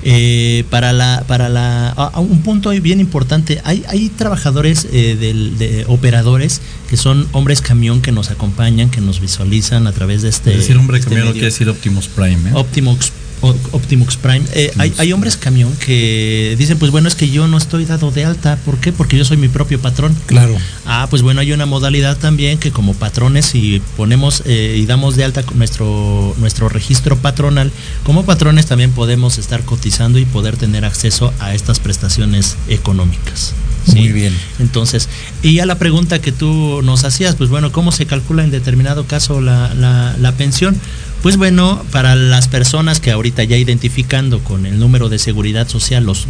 Eh, 0.04 0.64
para 0.70 0.92
la, 0.92 1.24
para 1.28 1.48
la, 1.48 1.88
a- 1.90 2.10
a 2.14 2.20
un 2.20 2.42
punto 2.42 2.70
bien 2.70 3.00
importante, 3.00 3.60
hay, 3.64 3.84
hay 3.88 4.08
trabajadores 4.08 4.86
eh, 4.92 5.16
del- 5.18 5.58
de 5.58 5.84
operadores 5.88 6.60
que 6.90 6.96
son 6.96 7.28
hombres 7.32 7.60
camión 7.60 8.02
que 8.02 8.12
nos 8.12 8.30
acompañan, 8.30 8.90
que 8.90 9.00
nos 9.00 9.20
visualizan 9.20 9.86
a 9.86 9.92
través 9.92 10.22
de 10.22 10.28
este. 10.28 10.50
es 10.52 10.58
decir, 10.58 10.76
hombre 10.76 10.98
este 10.98 11.08
camión 11.10 11.26
no 11.26 11.30
medio. 11.30 11.40
quiere 11.40 11.50
decir 11.52 11.68
Optimus 11.68 12.08
Prime. 12.08 12.50
¿eh? 12.50 12.52
Optimus, 12.54 13.12
Optimus 13.42 14.16
Prime. 14.16 14.42
Eh, 14.54 14.72
hay, 14.78 14.92
hay 14.98 15.12
hombres 15.12 15.36
camión 15.36 15.72
que 15.84 16.54
dicen, 16.58 16.78
pues 16.78 16.90
bueno, 16.90 17.08
es 17.08 17.14
que 17.14 17.28
yo 17.28 17.48
no 17.48 17.58
estoy 17.58 17.84
dado 17.84 18.10
de 18.10 18.24
alta. 18.24 18.56
¿Por 18.64 18.78
qué? 18.78 18.92
Porque 18.92 19.16
yo 19.18 19.24
soy 19.24 19.36
mi 19.36 19.48
propio 19.48 19.80
patrón. 19.80 20.16
Claro. 20.26 20.56
Ah, 20.86 21.06
pues 21.10 21.22
bueno, 21.22 21.40
hay 21.40 21.52
una 21.52 21.66
modalidad 21.66 22.16
también 22.18 22.58
que 22.58 22.70
como 22.70 22.94
patrones 22.94 23.46
si 23.46 23.82
ponemos 23.96 24.42
eh, 24.46 24.76
y 24.78 24.86
damos 24.86 25.16
de 25.16 25.24
alta 25.24 25.42
nuestro, 25.54 26.34
nuestro 26.38 26.68
registro 26.68 27.16
patronal, 27.16 27.72
como 28.04 28.24
patrones 28.24 28.66
también 28.66 28.92
podemos 28.92 29.38
estar 29.38 29.62
cotizando 29.64 30.18
y 30.18 30.24
poder 30.24 30.56
tener 30.56 30.84
acceso 30.84 31.32
a 31.40 31.54
estas 31.54 31.80
prestaciones 31.80 32.56
económicas. 32.68 33.54
¿sí? 33.86 33.98
Muy 33.98 34.12
bien. 34.12 34.32
Entonces, 34.60 35.08
y 35.42 35.58
a 35.58 35.66
la 35.66 35.76
pregunta 35.76 36.20
que 36.20 36.30
tú 36.32 36.80
nos 36.84 37.04
hacías, 37.04 37.34
pues 37.36 37.50
bueno, 37.50 37.72
¿cómo 37.72 37.90
se 37.90 38.06
calcula 38.06 38.44
en 38.44 38.50
determinado 38.52 39.06
caso 39.06 39.40
la, 39.40 39.74
la- 39.74 40.14
la 40.20 40.32
pensión? 40.32 40.76
Pues 41.22 41.36
bueno, 41.36 41.80
para 41.92 42.16
las 42.16 42.48
personas 42.48 42.98
que 42.98 43.12
ahorita 43.12 43.44
ya 43.44 43.56
identificando 43.56 44.42
con 44.42 44.66
el 44.66 44.80
número 44.80 45.08
de 45.08 45.20
seguridad 45.20 45.68
social, 45.68 46.04
los, 46.04 46.26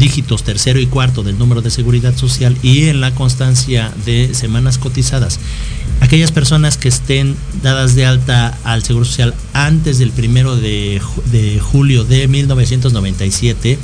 dígitos 0.00 0.42
tercero 0.42 0.80
y 0.80 0.86
cuarto 0.86 1.22
del 1.22 1.38
número 1.38 1.62
de 1.62 1.70
seguridad 1.70 2.16
social 2.16 2.56
y 2.64 2.88
en 2.88 3.00
la 3.00 3.14
constancia 3.14 3.92
de 4.04 4.34
semanas 4.34 4.78
cotizadas, 4.78 5.38
aquellas 6.00 6.32
personas 6.32 6.76
que 6.76 6.88
estén 6.88 7.36
dadas 7.62 7.94
de 7.94 8.04
alta 8.04 8.58
al 8.64 8.82
Seguro 8.82 9.04
Social 9.04 9.32
antes 9.52 9.98
del 9.98 10.10
primero 10.10 10.56
de, 10.56 11.00
de 11.30 11.60
julio 11.60 12.02
de 12.02 12.26
1997, 12.26 13.78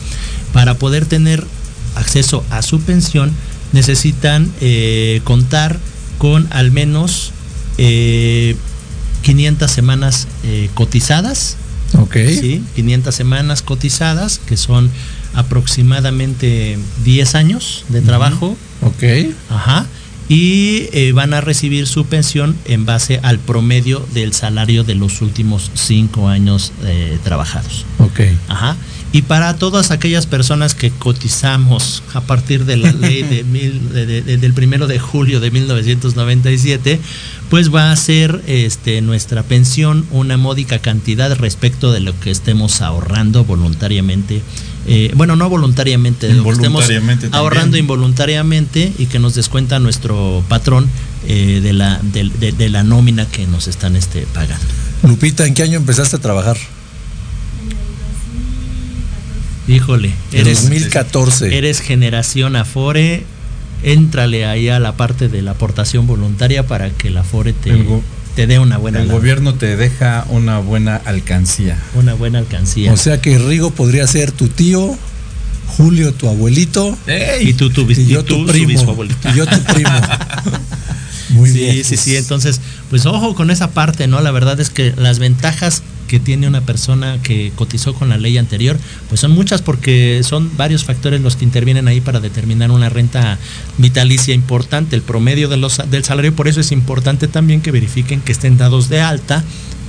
para 0.52 0.74
poder 0.74 1.06
tener 1.06 1.46
acceso 1.94 2.44
a 2.50 2.62
su 2.62 2.80
pensión, 2.80 3.32
necesitan 3.72 4.50
eh, 4.60 5.20
contar 5.22 5.78
con 6.18 6.48
al 6.50 6.72
menos 6.72 7.30
eh, 7.78 8.56
500 9.22 9.70
semanas 9.70 10.28
eh, 10.44 10.68
cotizadas, 10.74 11.56
Ok. 11.98 12.16
¿sí? 12.28 12.62
500 12.76 13.14
semanas 13.14 13.62
cotizadas, 13.62 14.38
que 14.38 14.56
son 14.56 14.90
aproximadamente 15.34 16.78
10 17.04 17.34
años 17.34 17.84
de 17.88 18.00
trabajo, 18.02 18.56
Ok. 18.82 19.04
Ajá. 19.48 19.86
Y 20.28 20.88
eh, 20.92 21.12
van 21.12 21.34
a 21.34 21.40
recibir 21.40 21.86
su 21.86 22.04
pensión 22.06 22.56
en 22.64 22.84
base 22.86 23.20
al 23.22 23.38
promedio 23.38 24.04
del 24.14 24.32
salario 24.32 24.82
de 24.82 24.94
los 24.94 25.20
últimos 25.20 25.70
cinco 25.74 26.28
años 26.28 26.72
eh, 26.84 27.18
trabajados. 27.22 27.84
Ok. 27.98 28.20
Ajá. 28.48 28.76
Y 29.14 29.22
para 29.22 29.56
todas 29.56 29.90
aquellas 29.90 30.24
personas 30.26 30.74
que 30.74 30.90
cotizamos 30.90 32.02
a 32.14 32.22
partir 32.22 32.64
de 32.64 32.78
la 32.78 32.92
ley 32.92 33.22
de 33.22 33.44
mil- 33.52 33.92
de- 33.92 34.06
de- 34.06 34.22
de- 34.22 34.38
del 34.38 34.54
primero 34.54 34.86
de 34.86 34.98
julio 34.98 35.38
de 35.38 35.50
1997, 35.50 36.98
pues 37.50 37.74
va 37.74 37.92
a 37.92 37.96
ser 37.96 38.42
este, 38.46 39.00
nuestra 39.02 39.42
pensión 39.42 40.06
una 40.10 40.36
módica 40.38 40.78
cantidad 40.78 41.34
respecto 41.36 41.92
de 41.92 42.00
lo 42.00 42.18
que 42.20 42.30
estemos 42.30 42.80
ahorrando 42.80 43.44
voluntariamente. 43.44 44.40
Eh, 44.86 45.12
bueno, 45.14 45.36
no 45.36 45.48
voluntariamente, 45.48 46.26
de 46.26 46.34
lo 46.34 46.42
que 46.44 46.50
estemos 46.50 46.82
Involuntariamente 46.84 47.22
también. 47.28 47.38
ahorrando 47.40 47.76
involuntariamente 47.76 48.92
y 48.98 49.06
que 49.06 49.18
nos 49.18 49.34
descuenta 49.34 49.78
nuestro 49.78 50.42
patrón 50.48 50.88
eh, 51.28 51.60
de, 51.62 51.72
la, 51.72 52.00
de, 52.02 52.30
de- 52.40 52.52
de 52.52 52.68
la 52.70 52.82
nómina 52.82 53.26
que 53.26 53.46
nos 53.46 53.68
están 53.68 53.94
este, 53.94 54.26
pagando. 54.32 54.64
Lupita, 55.04 55.46
¿en 55.46 55.54
qué 55.54 55.62
año 55.62 55.76
empezaste 55.76 56.16
a 56.16 56.18
trabajar? 56.18 56.56
Híjole, 59.68 60.12
eres, 60.32 60.62
2014. 60.62 61.56
Eres 61.56 61.80
generación 61.80 62.56
Afore, 62.56 63.24
éntrale 63.82 64.44
ahí 64.46 64.68
a 64.68 64.78
la 64.80 64.96
parte 64.96 65.28
de 65.28 65.42
la 65.42 65.52
aportación 65.52 66.06
voluntaria 66.06 66.66
para 66.66 66.90
que 66.90 67.10
la 67.10 67.20
Afore 67.20 67.52
te, 67.52 67.70
El 67.70 67.84
go- 67.84 68.02
te 68.34 68.46
dé 68.46 68.58
una 68.58 68.78
buena 68.78 69.00
El 69.00 69.06
lana, 69.08 69.18
gobierno 69.18 69.54
te 69.54 69.76
deja 69.76 70.26
una 70.30 70.58
buena 70.58 70.96
alcancía. 70.96 71.78
una 71.94 72.14
buena 72.14 72.38
alcancía. 72.40 72.92
O 72.92 72.96
sea 72.96 73.20
que 73.20 73.38
Rigo 73.38 73.70
podría 73.70 74.06
ser 74.06 74.32
tu 74.32 74.48
tío, 74.48 74.96
Julio 75.76 76.12
tu 76.12 76.28
abuelito 76.28 76.96
y 77.40 77.54
tú, 77.54 77.70
tú, 77.70 77.86
y 77.90 78.06
yo 78.06 78.20
y 78.20 78.24
tú, 78.24 78.44
tu 78.44 78.52
primo. 78.52 78.72
Y 79.32 79.36
yo 79.36 79.46
tu 79.46 79.58
primo. 79.62 79.90
Muy 81.30 81.48
sí, 81.50 81.58
bien. 81.60 81.84
sí, 81.84 81.96
sí. 81.96 82.16
Entonces, 82.16 82.60
pues 82.90 83.06
ojo 83.06 83.34
con 83.34 83.50
esa 83.50 83.70
parte, 83.70 84.06
¿no? 84.06 84.20
La 84.20 84.32
verdad 84.32 84.60
es 84.60 84.68
que 84.70 84.92
las 84.96 85.18
ventajas 85.18 85.82
que 86.12 86.20
tiene 86.20 86.46
una 86.46 86.60
persona 86.60 87.16
que 87.22 87.52
cotizó 87.56 87.94
con 87.94 88.10
la 88.10 88.18
ley 88.18 88.36
anterior, 88.36 88.78
pues 89.08 89.22
son 89.22 89.30
muchas 89.30 89.62
porque 89.62 90.20
son 90.22 90.54
varios 90.58 90.84
factores 90.84 91.22
los 91.22 91.36
que 91.36 91.46
intervienen 91.46 91.88
ahí 91.88 92.02
para 92.02 92.20
determinar 92.20 92.70
una 92.70 92.90
renta 92.90 93.38
vitalicia 93.78 94.34
importante, 94.34 94.94
el 94.94 95.00
promedio 95.00 95.48
de 95.48 95.56
los, 95.56 95.80
del 95.90 96.04
salario. 96.04 96.36
Por 96.36 96.48
eso 96.48 96.60
es 96.60 96.70
importante 96.70 97.28
también 97.28 97.62
que 97.62 97.70
verifiquen 97.70 98.20
que 98.20 98.32
estén 98.32 98.58
dados 98.58 98.90
de 98.90 99.00
alta 99.00 99.42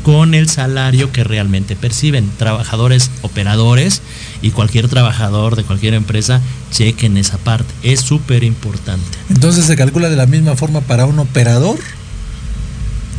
con 0.03 0.33
el 0.33 0.47
salario 0.47 1.11
que 1.11 1.25
realmente 1.25 1.75
perciben. 1.75 2.31
Trabajadores, 2.37 3.11
operadores 3.21 4.01
y 4.41 4.51
cualquier 4.51 4.87
trabajador 4.87 5.57
de 5.57 5.65
cualquier 5.65 5.93
empresa, 5.93 6.39
chequen 6.71 7.17
esa 7.17 7.37
parte. 7.37 7.73
Es 7.83 7.99
súper 7.99 8.45
importante. 8.45 9.03
Entonces 9.29 9.65
se 9.65 9.75
calcula 9.75 10.09
de 10.09 10.15
la 10.15 10.25
misma 10.25 10.55
forma 10.55 10.79
para 10.79 11.05
un 11.05 11.19
operador 11.19 11.79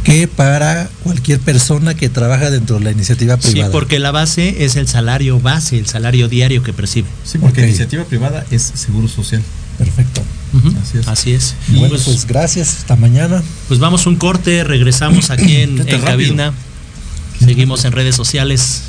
que 0.05 0.29
para 0.29 0.89
cualquier 1.03 1.41
persona 1.41 1.95
que 1.95 2.09
trabaja 2.11 2.51
dentro 2.51 2.79
de 2.79 2.85
la 2.85 2.91
iniciativa 2.91 3.37
Sí, 3.41 3.53
privada. 3.53 3.73
porque 3.73 3.99
la 3.99 4.11
base 4.11 4.65
es 4.65 4.77
el 4.77 4.87
salario 4.87 5.41
base, 5.41 5.79
el 5.79 5.87
salario 5.87 6.29
diario 6.29 6.63
que 6.63 6.73
percibe. 6.73 7.09
Sí, 7.25 7.39
porque 7.39 7.63
Ok. 7.63 7.69
iniciativa 7.69 8.05
privada 8.05 8.45
es 8.51 8.63
seguro 8.75 9.09
social. 9.09 9.43
Perfecto. 9.79 10.23
Así 10.81 10.99
es. 10.99 11.09
Así 11.09 11.33
es. 11.33 11.55
Bueno, 11.69 11.89
pues, 11.89 12.03
pues 12.03 12.27
gracias. 12.27 12.77
Hasta 12.79 12.95
mañana. 12.97 13.43
pues 13.67 13.81
vamos 13.81 14.07
un 14.07 14.15
corte, 14.17 14.63
regresamos 14.63 15.31
aquí 15.31 15.57
en, 15.57 15.81
en 15.89 16.01
cabina. 16.03 16.53
Seguimos 17.45 17.85
en 17.85 17.93
redes 17.93 18.15
sociales. 18.15 18.83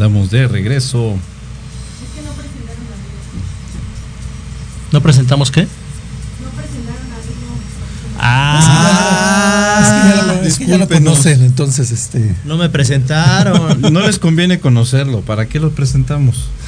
Andamos 0.00 0.30
de 0.30 0.48
regreso. 0.48 1.14
¿No 4.92 5.02
presentamos 5.02 5.50
qué? 5.50 5.68
Ah, 8.18 9.80
es 9.82 9.88
que 9.90 10.16
ya 10.16 10.22
lo, 10.22 10.42
es 10.42 10.58
que 10.58 10.66
ya 10.66 10.78
lo 10.78 10.88
conocen, 10.88 11.42
entonces 11.42 11.90
este. 11.90 12.34
no 12.44 12.56
me 12.56 12.70
presentaron. 12.70 13.80
No 13.92 14.00
les 14.00 14.18
conviene 14.18 14.58
conocerlo. 14.58 15.20
¿Para 15.20 15.46
qué 15.46 15.60
lo 15.60 15.70
presentamos? 15.70 16.48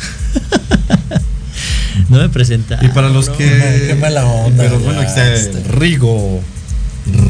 No 2.08 2.18
me 2.18 2.28
presentaron. 2.28 2.84
Y 2.84 2.88
para 2.90 3.08
los 3.08 3.30
que. 3.30 3.86
Qué 3.88 3.96
mala 3.98 4.26
onda, 4.26 4.62
Pero 4.64 4.78
bueno, 4.80 5.02
ya, 5.02 5.32
este. 5.32 5.62
Rigo. 5.70 6.42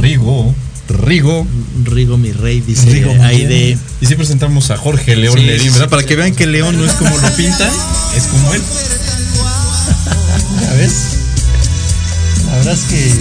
Rigo. 0.00 0.52
Rigo. 0.88 1.46
Rigo 1.84 2.18
mi 2.18 2.32
rey 2.32 2.60
dice 2.60 2.90
Rigo 2.90 3.14
muy 3.14 3.24
ahí 3.24 3.36
bien. 3.46 3.48
de 3.48 3.78
Y 4.00 4.06
sí 4.06 4.14
presentamos 4.14 4.70
a 4.70 4.76
Jorge 4.76 5.16
León 5.16 5.38
Sí, 5.38 5.44
Lerín. 5.44 5.72
Para 5.90 6.02
que 6.02 6.16
vean 6.16 6.34
que 6.34 6.46
León 6.46 6.76
no 6.76 6.84
es 6.84 6.92
como 6.92 7.16
lo 7.16 7.30
pintan, 7.36 7.70
es 8.16 8.24
como 8.24 8.52
él. 8.54 8.62
¿Ya 10.60 10.72
ves? 10.74 10.92
La 12.50 12.56
verdad 12.58 12.74
es 12.74 12.80
que 12.80 13.12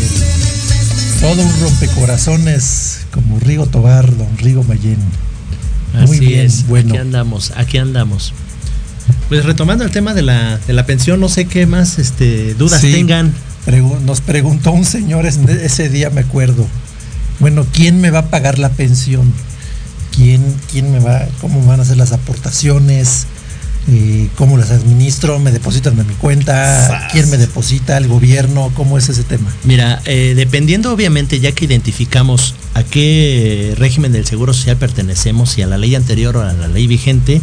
todo 1.21 1.41
un 1.41 1.61
rompecorazones 1.61 2.99
como 3.11 3.39
Rigo 3.39 3.65
Tobar, 3.67 4.15
don 4.17 4.37
Rigo 4.37 4.63
Mayen. 4.63 4.97
Muy 5.93 6.17
Así 6.17 6.25
bien, 6.25 6.45
es, 6.45 6.67
bueno. 6.67 6.89
aquí 6.93 6.97
andamos, 7.01 7.51
aquí 7.55 7.77
andamos. 7.77 8.33
Pues 9.29 9.45
retomando 9.45 9.83
el 9.83 9.91
tema 9.91 10.13
de 10.13 10.21
la, 10.21 10.57
de 10.57 10.73
la 10.73 10.85
pensión, 10.85 11.19
no 11.19 11.27
sé 11.29 11.45
qué 11.45 11.65
más 11.65 11.99
este, 11.99 12.53
dudas 12.55 12.81
Sí. 12.81 12.91
tengan. 12.91 13.33
Pregu- 13.65 13.99
nos 14.01 14.21
preguntó 14.21 14.71
un 14.71 14.85
señor 14.85 15.25
es- 15.25 15.37
ese 15.37 15.89
día, 15.89 16.09
me 16.09 16.21
acuerdo. 16.21 16.65
Bueno, 17.41 17.65
¿quién 17.73 17.99
me 17.99 18.11
va 18.11 18.19
a 18.19 18.29
pagar 18.29 18.59
la 18.59 18.69
pensión? 18.69 19.33
¿Quién, 20.15 20.41
quién 20.71 20.91
me 20.91 20.99
va, 20.99 21.27
cómo 21.41 21.65
van 21.65 21.79
a 21.79 21.83
hacer 21.83 21.97
las 21.97 22.11
aportaciones? 22.11 23.25
Eh, 23.89 24.29
¿Cómo 24.35 24.57
las 24.59 24.69
administro? 24.69 25.39
¿Me 25.39 25.51
depositan 25.51 25.97
de 25.97 26.03
mi 26.03 26.13
cuenta? 26.13 27.09
¿Quién 27.11 27.27
me 27.31 27.37
deposita? 27.37 27.97
¿El 27.97 28.07
gobierno? 28.07 28.71
¿Cómo 28.75 28.99
es 28.99 29.09
ese 29.09 29.23
tema? 29.23 29.51
Mira, 29.63 30.03
eh, 30.05 30.33
dependiendo 30.35 30.93
obviamente, 30.93 31.39
ya 31.39 31.51
que 31.51 31.65
identificamos 31.65 32.53
a 32.75 32.83
qué 32.83 33.73
régimen 33.75 34.11
del 34.11 34.27
Seguro 34.27 34.53
Social 34.53 34.77
pertenecemos, 34.77 35.49
si 35.49 35.63
a 35.63 35.67
la 35.67 35.79
ley 35.79 35.95
anterior 35.95 36.37
o 36.37 36.41
a 36.41 36.53
la 36.53 36.67
ley 36.67 36.85
vigente, 36.85 37.41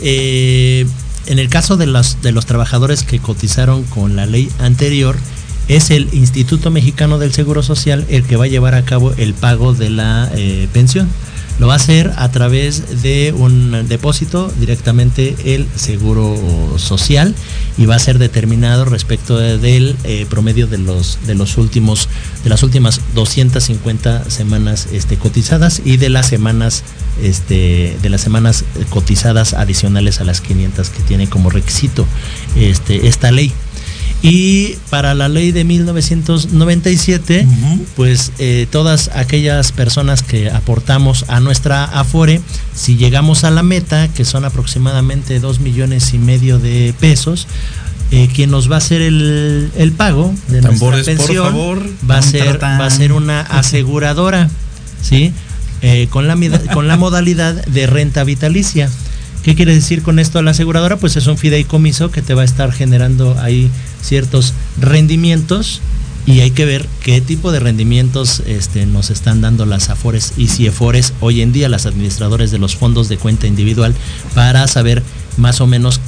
eh, 0.00 0.86
en 1.26 1.38
el 1.38 1.50
caso 1.50 1.76
de 1.76 1.86
los, 1.86 2.22
de 2.22 2.32
los 2.32 2.46
trabajadores 2.46 3.02
que 3.02 3.18
cotizaron 3.18 3.84
con 3.84 4.16
la 4.16 4.24
ley 4.24 4.50
anterior, 4.60 5.16
es 5.68 5.90
el 5.90 6.08
Instituto 6.12 6.70
Mexicano 6.70 7.18
del 7.18 7.32
Seguro 7.32 7.62
Social 7.62 8.04
el 8.08 8.24
que 8.24 8.36
va 8.36 8.44
a 8.44 8.48
llevar 8.48 8.74
a 8.74 8.84
cabo 8.84 9.12
el 9.16 9.34
pago 9.34 9.74
de 9.74 9.90
la 9.90 10.30
eh, 10.34 10.68
pensión. 10.72 11.08
Lo 11.58 11.66
va 11.66 11.72
a 11.72 11.76
hacer 11.76 12.12
a 12.16 12.30
través 12.30 13.02
de 13.02 13.34
un 13.36 13.88
depósito 13.88 14.52
directamente 14.60 15.34
el 15.44 15.66
Seguro 15.74 16.36
Social 16.78 17.34
y 17.76 17.84
va 17.86 17.96
a 17.96 17.98
ser 17.98 18.18
determinado 18.20 18.84
respecto 18.84 19.36
de- 19.36 19.58
del 19.58 19.96
eh, 20.04 20.24
promedio 20.30 20.68
de 20.68 20.78
los 20.78 21.18
de 21.26 21.34
los 21.34 21.58
últimos 21.58 22.08
de 22.44 22.50
las 22.50 22.62
últimas 22.62 23.00
250 23.16 24.30
semanas 24.30 24.86
este, 24.92 25.16
cotizadas 25.16 25.82
y 25.84 25.96
de 25.96 26.10
las 26.10 26.28
semanas 26.28 26.84
este 27.20 27.96
de 28.00 28.08
las 28.08 28.20
semanas 28.20 28.64
cotizadas 28.90 29.52
adicionales 29.52 30.20
a 30.20 30.24
las 30.24 30.40
500 30.40 30.90
que 30.90 31.02
tiene 31.02 31.28
como 31.28 31.50
requisito 31.50 32.06
este 32.56 33.08
esta 33.08 33.32
ley. 33.32 33.52
Y 34.20 34.74
para 34.90 35.14
la 35.14 35.28
ley 35.28 35.52
de 35.52 35.62
1997, 35.64 37.46
Ujú. 37.46 37.86
pues 37.96 38.32
eh, 38.38 38.66
todas 38.70 39.10
aquellas 39.14 39.70
personas 39.72 40.22
que 40.22 40.50
aportamos 40.50 41.24
a 41.28 41.38
nuestra 41.40 41.84
Afore, 41.84 42.40
si 42.74 42.96
llegamos 42.96 43.44
a 43.44 43.50
la 43.50 43.62
meta, 43.62 44.08
que 44.08 44.24
son 44.24 44.44
aproximadamente 44.44 45.38
2 45.38 45.60
millones 45.60 46.14
y 46.14 46.18
medio 46.18 46.58
de 46.58 46.94
pesos, 46.98 47.46
eh, 48.10 48.28
quien 48.34 48.50
nos 48.50 48.70
va 48.70 48.76
a 48.76 48.78
hacer 48.78 49.02
el, 49.02 49.70
el 49.76 49.92
pago 49.92 50.34
de 50.48 50.62
Tambores, 50.62 51.06
nuestra 51.06 51.14
por 51.16 51.26
pensión 51.26 51.46
favor. 51.52 51.86
va 52.10 52.18
a 52.18 52.22
ser 52.22 52.60
va 52.62 52.86
a 52.86 52.90
ser 52.90 53.12
una 53.12 53.40
aseguradora, 53.58 54.48
¿sí? 55.02 55.32
Eh, 55.82 56.08
con 56.10 56.26
la 56.26 56.36
con 56.72 56.88
la 56.88 56.96
modalidad 56.96 57.54
de 57.66 57.86
renta 57.86 58.24
vitalicia. 58.24 58.90
¿Qué 59.42 59.54
quiere 59.54 59.74
decir 59.74 60.02
con 60.02 60.18
esto 60.18 60.42
la 60.42 60.50
aseguradora? 60.50 60.96
Pues 60.96 61.16
es 61.16 61.26
un 61.26 61.38
fideicomiso 61.38 62.10
que 62.10 62.22
te 62.22 62.34
va 62.34 62.42
a 62.42 62.44
estar 62.44 62.72
generando 62.72 63.38
ahí 63.40 63.70
ciertos 64.02 64.52
rendimientos 64.80 65.80
y 66.26 66.40
hay 66.40 66.50
que 66.50 66.66
ver 66.66 66.86
qué 67.02 67.20
tipo 67.22 67.52
de 67.52 67.60
rendimientos 67.60 68.42
este, 68.46 68.84
nos 68.84 69.08
están 69.10 69.40
dando 69.40 69.64
las 69.64 69.88
AFORES 69.88 70.32
y 70.36 70.48
CIEFORES 70.48 71.14
hoy 71.20 71.40
en 71.40 71.52
día, 71.52 71.68
las 71.70 71.86
administradores 71.86 72.50
de 72.50 72.58
los 72.58 72.76
fondos 72.76 73.08
de 73.08 73.16
cuenta 73.16 73.46
individual, 73.46 73.94
para 74.34 74.66
saber 74.68 75.02
más 75.38 75.62
o 75.62 75.66
menos 75.66 76.00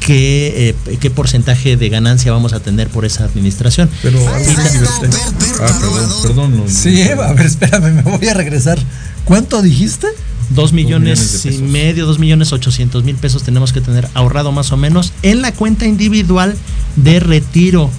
qué, 0.00 0.74
eh, 0.86 0.96
qué 1.00 1.10
porcentaje 1.10 1.78
de 1.78 1.88
ganancia 1.88 2.30
vamos 2.32 2.52
a 2.52 2.60
tener 2.60 2.88
por 2.88 3.06
esa 3.06 3.24
administración. 3.24 3.88
Pero. 4.02 4.18
Ah, 4.28 5.78
perdón, 5.80 6.10
perdón. 6.22 6.56
no- 6.58 6.68
Sí, 6.68 7.00
a 7.02 7.32
ver, 7.32 7.46
espérame, 7.46 7.94
me 7.94 8.02
voy 8.02 8.28
a 8.28 8.34
regresar. 8.34 8.78
¿Cuánto 9.24 9.62
dijiste? 9.62 10.08
Dos 10.50 10.72
millones, 10.72 11.44
millones 11.44 11.58
y 11.60 11.62
medio, 11.62 12.06
dos 12.06 12.18
millones 12.18 12.52
ochocientos 12.52 13.02
mil 13.02 13.16
pesos 13.16 13.42
tenemos 13.42 13.72
que 13.72 13.80
tener 13.80 14.08
ahorrado 14.14 14.52
más 14.52 14.72
o 14.72 14.76
menos 14.76 15.12
en 15.22 15.42
la 15.42 15.52
cuenta 15.52 15.86
individual 15.86 16.56
de 16.96 17.18
retiro. 17.20 17.90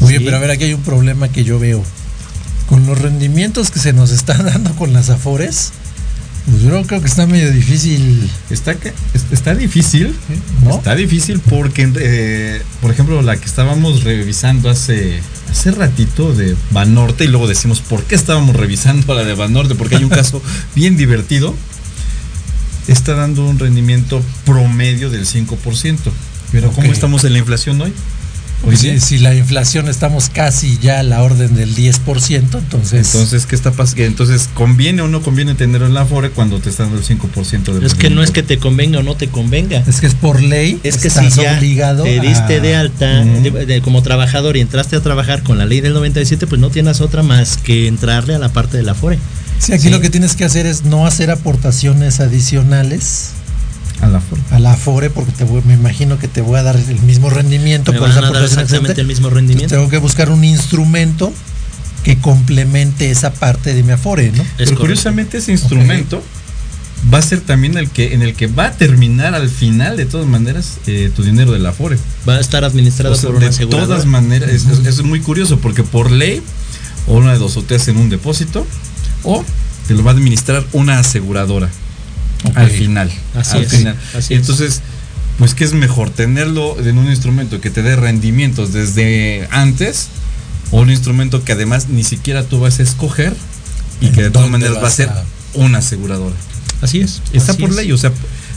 Oye, 0.00 0.18
Sí. 0.18 0.24
pero 0.24 0.36
a 0.36 0.40
ver, 0.40 0.50
aquí 0.50 0.64
hay 0.64 0.74
un 0.74 0.82
problema 0.82 1.28
que 1.28 1.44
yo 1.44 1.58
veo. 1.58 1.82
Con 2.68 2.86
los 2.86 2.98
rendimientos 2.98 3.70
que 3.70 3.80
se 3.80 3.92
nos 3.92 4.10
están 4.10 4.44
dando 4.46 4.74
con 4.76 4.92
las 4.92 5.10
Afores, 5.10 5.72
pues 6.46 6.62
yo 6.62 6.68
creo 6.68 7.00
que 7.00 7.06
está 7.06 7.26
medio 7.26 7.50
difícil, 7.50 8.30
Está, 8.50 8.76
está 9.30 9.54
difícil. 9.54 10.14
¿no? 10.62 10.76
Está 10.76 10.94
difícil 10.94 11.40
porque, 11.40 11.90
eh, 11.96 12.62
por 12.82 12.90
ejemplo, 12.90 13.22
la 13.22 13.36
que 13.36 13.46
estábamos 13.46 14.04
revisando 14.04 14.68
hace, 14.68 15.20
hace 15.50 15.70
ratito 15.70 16.34
de 16.34 16.54
Banorte, 16.70 17.24
y 17.24 17.28
luego 17.28 17.48
decimos 17.48 17.80
por 17.80 18.04
qué 18.04 18.14
estábamos 18.14 18.56
revisando 18.56 19.14
la 19.14 19.24
de 19.24 19.34
Banorte, 19.34 19.74
porque 19.74 19.96
hay 19.96 20.04
un 20.04 20.10
caso 20.10 20.42
bien 20.74 20.96
divertido. 20.96 21.54
Está 22.88 23.14
dando 23.14 23.46
un 23.46 23.58
rendimiento 23.58 24.22
promedio 24.44 25.08
del 25.08 25.24
5%. 25.24 25.98
Pero 26.52 26.70
¿cómo 26.70 26.92
estamos 26.92 27.24
en 27.24 27.32
la 27.32 27.38
inflación 27.38 27.80
hoy? 27.80 27.92
Pues 28.64 28.80
si, 28.80 28.98
si 29.00 29.18
la 29.18 29.34
inflación 29.34 29.88
estamos 29.88 30.30
casi 30.30 30.78
ya 30.78 31.00
a 31.00 31.02
la 31.02 31.22
orden 31.22 31.54
del 31.54 31.74
10%, 31.76 32.58
entonces... 32.58 33.14
Entonces, 33.14 33.44
¿qué 33.46 33.54
está 33.54 33.72
pasando? 33.72 34.04
Entonces, 34.04 34.48
¿conviene 34.54 35.02
o 35.02 35.08
no 35.08 35.20
conviene 35.22 35.54
tenerlo 35.54 35.86
en 35.86 35.94
la 35.94 36.02
Afore 36.02 36.30
cuando 36.30 36.58
te 36.60 36.70
están 36.70 36.86
dando 36.86 37.00
el 37.00 37.04
5% 37.06 37.72
de 37.78 37.86
Es 37.86 37.94
que 37.94 38.08
no 38.10 38.22
es 38.22 38.30
que 38.30 38.42
te 38.42 38.58
convenga 38.58 39.00
o 39.00 39.02
no 39.02 39.16
te 39.16 39.28
convenga. 39.28 39.82
es 39.86 40.00
que 40.00 40.06
es 40.06 40.14
por 40.14 40.42
ley, 40.42 40.80
Es 40.82 40.96
que 40.98 41.08
estás 41.08 41.34
si 41.34 41.42
ya 41.42 41.56
obligado 41.58 42.04
te 42.04 42.20
diste 42.20 42.56
a- 42.56 42.60
de 42.60 42.76
alta 42.76 43.22
Ujú. 43.22 43.42
de- 43.56 43.66
de- 43.66 43.80
como 43.82 44.02
trabajador 44.02 44.56
y 44.56 44.60
entraste 44.60 44.96
a 44.96 45.00
trabajar 45.02 45.42
con 45.42 45.58
la 45.58 45.66
ley 45.66 45.80
del 45.80 45.92
97, 45.92 46.46
pues 46.46 46.60
no 46.60 46.70
tienes 46.70 47.00
otra 47.02 47.22
más 47.22 47.58
que 47.58 47.86
entrarle 47.86 48.34
a 48.34 48.38
la 48.38 48.48
parte 48.50 48.76
de 48.78 48.82
la 48.82 48.94
FORE. 48.94 49.18
Sí, 49.58 49.72
aquí 49.72 49.84
Sí. 49.84 49.90
lo 49.90 50.00
que 50.00 50.10
tienes 50.10 50.34
que 50.36 50.44
hacer 50.44 50.66
es 50.66 50.84
no 50.84 51.06
hacer 51.06 51.30
aportaciones 51.30 52.18
adicionales 52.20 53.30
A 54.04 54.08
la 54.08 54.18
Afore. 54.18 54.42
a 54.50 54.58
la 54.58 54.72
Afore 54.72 55.10
porque 55.10 55.32
te 55.32 55.44
voy- 55.44 55.62
me 55.66 55.74
imagino 55.74 56.18
que 56.18 56.28
te 56.28 56.40
voy 56.40 56.58
a 56.58 56.62
dar 56.62 56.76
el 56.76 57.00
mismo 57.00 57.30
rendimiento 57.30 57.92
Me 57.92 57.98
van 58.00 58.10
esa 58.10 58.18
a 58.26 58.30
dar 58.30 58.44
exactamente 58.44 59.00
el 59.00 59.06
mismo 59.06 59.28
Entonces, 59.28 59.34
rendimiento. 59.48 59.74
tengo 59.76 59.88
que 59.88 59.98
buscar 59.98 60.30
un 60.30 60.44
instrumento 60.44 61.32
que 62.04 62.18
complemente 62.18 63.10
esa 63.10 63.32
parte 63.32 63.72
de 63.74 63.82
mi 63.82 63.92
Afore, 63.92 64.30
¿no? 64.32 64.42
Es 64.42 64.48
Pero 64.48 64.54
correcto. 64.56 64.80
curiosamente 64.80 65.38
ese 65.38 65.52
instrumento 65.52 66.22
va 67.12 67.18
a 67.18 67.22
ser 67.22 67.40
también 67.40 67.76
el 67.78 67.88
que 67.90 68.14
en 68.14 68.22
el 68.22 68.34
que 68.34 68.46
va 68.46 68.66
a 68.66 68.72
terminar 68.72 69.34
al 69.34 69.48
final 69.48 69.96
de 69.96 70.04
todas 70.06 70.26
maneras 70.26 70.78
eh, 70.86 71.10
tu 71.14 71.22
dinero 71.22 71.52
de 71.52 71.58
la 71.58 71.70
Afore. 71.70 71.98
Va 72.28 72.34
a 72.36 72.40
estar 72.40 72.64
administrado 72.64 73.14
O 73.14 73.16
sea, 73.18 73.28
por 73.30 73.36
una 73.36 73.48
de 73.50 73.66
todas 73.66 74.04
maneras, 74.06 74.50
es, 74.50 74.66
es- 74.66 74.86
es 74.86 75.02
muy 75.02 75.20
curioso 75.20 75.58
porque 75.60 75.82
por 75.82 76.10
ley, 76.10 76.42
o 77.06 77.14
una 77.16 77.32
de 77.32 77.38
dos, 77.38 77.56
o 77.56 77.62
te 77.62 77.74
hacen 77.74 77.96
un 77.96 78.08
depósito, 78.10 78.66
o 79.22 79.44
te 79.88 79.94
lo 79.94 80.02
va 80.04 80.10
a 80.12 80.14
administrar 80.14 80.64
una 80.72 80.98
aseguradora 80.98 81.68
al 82.54 82.70
final. 82.70 83.10
Así 83.34 83.56
al 83.56 83.64
es, 83.64 83.72
final. 83.72 83.96
así. 84.14 84.34
Entonces, 84.34 84.80
pues 85.38 85.54
que 85.54 85.64
es 85.64 85.72
mejor 85.72 86.10
tenerlo 86.10 86.78
en 86.80 86.98
un 86.98 87.08
instrumento 87.08 87.60
que 87.60 87.70
te 87.70 87.82
dé 87.82 87.96
rendimientos 87.96 88.72
desde 88.72 89.48
antes 89.50 90.08
o 90.70 90.80
un 90.80 90.90
instrumento 90.90 91.44
que 91.44 91.52
además 91.52 91.88
ni 91.88 92.04
siquiera 92.04 92.44
tú 92.44 92.60
vas 92.60 92.78
a 92.80 92.82
escoger 92.82 93.34
y 94.00 94.08
que 94.10 94.22
de 94.22 94.30
todas 94.30 94.50
¿Dónde 94.50 94.66
maneras 94.66 94.82
va 94.82 94.88
a 94.88 94.90
ser 94.90 95.10
una 95.54 95.78
aseguradora. 95.78 96.34
Así 96.82 97.00
es. 97.00 97.22
Está 97.32 97.52
así 97.52 97.60
por 97.60 97.70
es. 97.70 97.76
ley, 97.76 97.92
o 97.92 97.98
sea, 97.98 98.12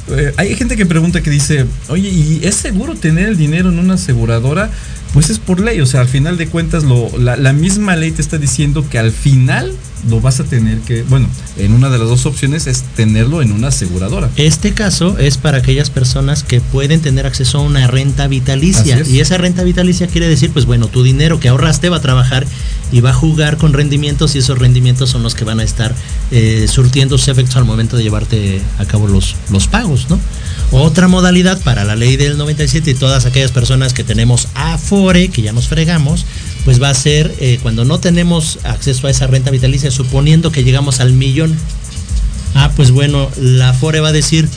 eh, 0.10 0.34
hay 0.38 0.56
gente 0.56 0.76
que 0.76 0.86
pregunta 0.86 1.22
que 1.22 1.30
dice, 1.30 1.66
oye, 1.90 2.10
¿y 2.10 2.42
es 2.44 2.56
seguro 2.56 2.96
tener 2.96 3.28
el 3.30 3.38
dinero 3.38 3.70
en 3.70 3.80
una 3.80 3.96
aseguradora? 3.96 4.70
Pues 5.18 5.32
es 5.32 5.40
por 5.40 5.60
ley, 5.60 5.82
o 5.82 5.88
sea, 5.88 6.02
al 6.02 6.08
final 6.08 6.38
de 6.38 6.46
cuentas 6.46 6.84
lo, 6.84 7.10
la, 7.18 7.38
la 7.38 7.52
misma 7.52 7.96
ley 7.96 8.12
te 8.12 8.22
está 8.22 8.38
diciendo 8.38 8.88
que 8.88 9.00
al 9.00 9.12
final 9.12 9.74
lo 10.12 10.22
vas 10.22 10.40
a 10.40 10.44
tener 10.44 10.78
que, 10.82 11.02
bueno, 11.02 11.28
en 11.58 11.74
una 11.74 11.90
de 11.90 11.98
las 11.98 12.08
dos 12.08 12.28
opciones 12.28 12.68
es 12.68 12.84
tenerlo 12.96 13.42
en 13.42 13.52
una 13.52 13.70
aseguradora. 13.70 14.30
Este 14.36 14.74
caso 14.74 15.18
es 15.18 15.38
para 15.38 15.58
aquellas 15.58 15.90
personas 15.90 16.44
que 16.44 16.62
pueden 16.62 17.02
tener 17.02 17.26
acceso 17.26 17.58
a 17.58 17.62
una 17.62 17.88
renta 17.88 18.28
vitalicia. 18.28 19.00
Es. 19.00 19.10
Y 19.10 19.20
esa 19.20 19.40
renta 19.40 19.64
vitalicia 19.64 20.06
quiere 20.06 20.28
decir, 20.28 20.52
pues 20.52 20.68
bueno, 20.68 20.88
tu 20.88 21.02
dinero 21.02 21.40
que 21.40 21.50
ahorraste 21.50 21.90
va 21.90 21.98
a 21.98 22.02
trabajar 22.02 22.46
y 22.92 23.02
va 23.02 23.10
a 23.10 23.14
jugar 23.14 23.58
con 23.58 23.74
rendimientos 23.74 24.36
y 24.36 24.38
esos 24.38 24.60
rendimientos 24.60 25.10
son 25.10 25.24
los 25.24 25.34
que 25.34 25.46
van 25.46 25.60
a 25.60 25.64
estar 25.64 25.96
eh, 26.30 26.68
surtiendo 26.70 27.18
sus 27.18 27.30
efectos 27.30 27.56
al 27.58 27.66
momento 27.66 27.98
de 27.98 28.04
llevarte 28.04 28.62
a 28.78 28.86
cabo 28.86 29.08
los, 29.08 29.36
los 29.50 29.68
pagos, 29.68 30.12
¿no? 30.12 30.20
Otra 30.72 31.08
modalidad 31.08 31.62
para 31.62 31.86
la 31.86 31.96
ley 31.96 32.18
del 32.18 32.38
97 32.38 32.92
y 32.92 32.94
todas 32.94 33.26
aquellas 33.26 33.52
personas 33.52 33.94
que 33.94 34.04
tenemos 34.04 34.50
Afore, 34.54 35.30
que 35.30 35.42
ya 35.42 35.54
nos 35.54 35.68
fregamos, 35.68 36.26
pues 36.66 36.82
va 36.82 36.90
a 36.90 36.94
ser 36.94 37.34
eh, 37.40 37.60
cuando 37.64 37.86
no 37.86 38.00
tenemos 38.00 38.60
acceso 38.64 39.08
a 39.08 39.10
esa 39.10 39.28
renta 39.28 39.50
vitalicia, 39.50 39.92
suponiendo 39.92 40.52
que 40.52 40.64
llegamos 40.64 41.00
al 41.00 41.14
millón. 41.14 41.58
Ah, 42.54 42.72
pues 42.76 42.92
bueno, 42.92 43.30
la 43.40 43.70
Afore 43.70 44.02
va 44.02 44.10
a 44.10 44.14
decir, 44.14 44.50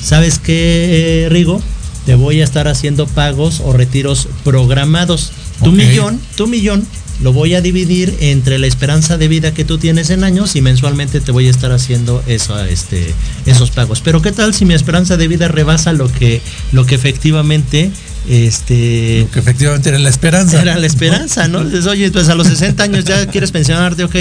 ¿sabes 0.00 0.38
qué, 0.38 1.24
eh, 1.24 1.28
Rigo? 1.30 1.60
Te 2.04 2.14
voy 2.14 2.40
a 2.40 2.44
estar 2.44 2.68
haciendo 2.68 3.08
pagos 3.08 3.60
o 3.64 3.72
retiros 3.72 4.28
programados. 4.44 5.32
Tu 5.62 5.72
millón, 5.72 6.20
tu 6.36 6.46
millón, 6.46 6.86
lo 7.22 7.32
voy 7.32 7.54
a 7.54 7.62
dividir 7.62 8.14
entre 8.20 8.58
la 8.58 8.66
esperanza 8.66 9.16
de 9.16 9.26
vida 9.28 9.54
que 9.54 9.64
tú 9.64 9.78
tienes 9.78 10.10
en 10.10 10.22
años 10.22 10.54
y 10.54 10.60
mensualmente 10.60 11.20
te 11.20 11.32
voy 11.32 11.46
a 11.46 11.50
estar 11.50 11.72
haciendo 11.72 12.22
eso, 12.26 12.62
este, 12.64 13.14
esos 13.46 13.70
pagos. 13.70 14.00
Pero 14.02 14.20
¿qué 14.20 14.32
tal 14.32 14.52
si 14.54 14.66
mi 14.66 14.74
esperanza 14.74 15.16
de 15.16 15.26
vida 15.28 15.48
rebasa 15.48 15.92
lo 15.94 16.12
que, 16.12 16.42
lo 16.72 16.84
que 16.84 16.94
efectivamente, 16.94 17.90
este, 18.28 19.26
Que 19.32 19.38
efectivamente 19.38 19.88
era 19.88 19.98
la 19.98 20.10
esperanza. 20.10 20.60
era 20.60 20.76
la 20.76 20.86
esperanza, 20.86 21.48
¿no? 21.48 21.64
Dices, 21.64 21.86
oye, 21.86 22.10
pues 22.10 22.28
a 22.28 22.34
los 22.34 22.46
60 22.48 22.82
años 22.82 23.04
ya 23.04 23.26
quieres 23.30 23.50
pensionarte, 23.50 24.04
ok, 24.04 24.12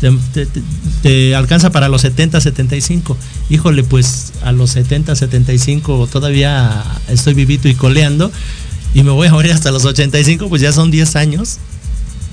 te, 0.00 0.10
te- 0.34 0.46
te- 0.46 0.62
te 1.02 1.34
alcanza 1.36 1.70
para 1.70 1.88
los 1.88 2.00
70, 2.02 2.40
75. 2.40 3.16
Híjole, 3.50 3.84
pues 3.84 4.32
a 4.42 4.50
los 4.50 4.70
70, 4.70 5.14
75 5.14 6.08
todavía 6.10 6.82
estoy 7.08 7.34
vivito 7.34 7.68
y 7.68 7.74
coleando 7.74 8.32
y 8.94 9.02
me 9.02 9.10
voy 9.10 9.28
a 9.28 9.32
morir 9.32 9.52
hasta 9.52 9.70
los 9.70 9.84
85, 9.84 10.48
pues 10.48 10.62
ya 10.62 10.72
son 10.72 10.90
10 10.90 11.16
años 11.16 11.58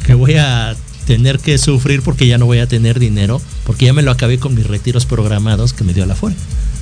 que 0.06 0.14
voy 0.14 0.36
a 0.36 0.76
tener 1.06 1.40
que 1.40 1.58
sufrir 1.58 2.02
porque 2.02 2.28
ya 2.28 2.38
no 2.38 2.46
voy 2.46 2.60
a 2.60 2.68
tener 2.68 3.00
dinero, 3.00 3.42
porque 3.66 3.86
ya 3.86 3.94
me 3.94 4.02
lo 4.02 4.12
acabé 4.12 4.38
con 4.38 4.54
mis 4.54 4.68
retiros 4.68 5.06
programados 5.06 5.74
que 5.74 5.84
me 5.84 5.94
dio 5.94 6.06
la 6.06 6.16
fuera. 6.16 6.36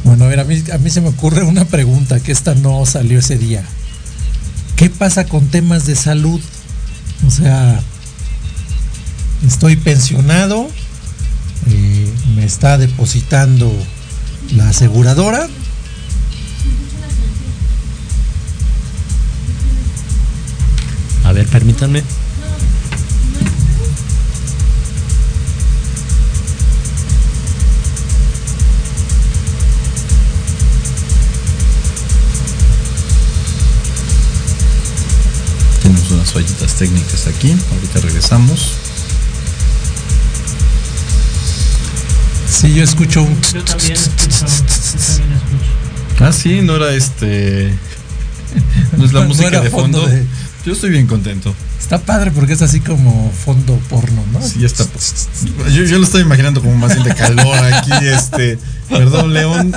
Bueno, 0.04 0.26
a 0.26 0.28
ver, 0.28 0.40
a 0.40 0.44
mí, 0.44 0.62
a 0.74 0.78
mí 0.78 0.90
se 0.90 1.02
me 1.02 1.10
ocurre 1.10 1.44
una 1.44 1.66
pregunta 1.66 2.20
que 2.20 2.32
esta 2.32 2.56
no 2.56 2.86
salió 2.86 3.20
ese 3.20 3.38
día. 3.38 3.64
¿Qué 4.76 4.90
pasa 4.90 5.26
con 5.26 5.48
temas 5.48 5.86
de 5.86 5.96
salud? 5.96 6.40
O 7.26 7.32
sea, 7.32 7.82
estoy 9.46 9.76
pensionado, 9.76 10.70
eh, 11.70 12.14
me 12.36 12.46
está 12.46 12.78
depositando 12.78 13.74
la 14.56 14.70
aseguradora. 14.70 15.48
A 21.28 21.34
ver, 21.34 21.46
permítanme. 21.48 22.04
Tenemos 35.82 36.12
unas 36.12 36.32
fallitas 36.32 36.74
técnicas 36.76 37.28
aquí, 37.28 37.56
ahorita 37.74 38.00
regresamos. 38.02 38.74
Sí, 42.50 42.74
yo 42.74 42.84
escucho 42.84 43.24
un... 43.24 43.38
Ah, 46.20 46.32
sí, 46.32 46.62
no 46.62 46.76
era 46.76 46.94
este... 46.94 47.72
No 48.98 49.06
es 49.06 49.14
la 49.14 49.22
música 49.22 49.62
de 49.62 49.70
fondo. 49.70 50.02
fondo 50.02 50.08
de- 50.16 50.26
Yo 50.68 50.74
estoy 50.74 50.89
bien 50.89 51.07
contento. 51.07 51.55
Está 51.80 51.97
padre 51.97 52.30
porque 52.32 52.51
es 52.51 52.61
así 52.61 52.82
como 52.82 53.32
fondo 53.32 53.80
porno, 53.89 54.22
¿no? 54.34 54.41
Sí, 54.45 54.59
ya 54.59 54.65
está. 54.68 54.84
Yo, 55.74 55.86
yo 55.86 55.97
lo 55.97 56.03
estoy 56.03 56.24
imaginando 56.24 56.59
como 56.61 56.76
más 56.76 56.91
bien 56.93 57.07
de 57.07 57.15
calor 57.15 57.57
aquí, 57.74 57.89
este. 58.05 58.59
Perdón, 58.89 59.34
León. 59.34 59.74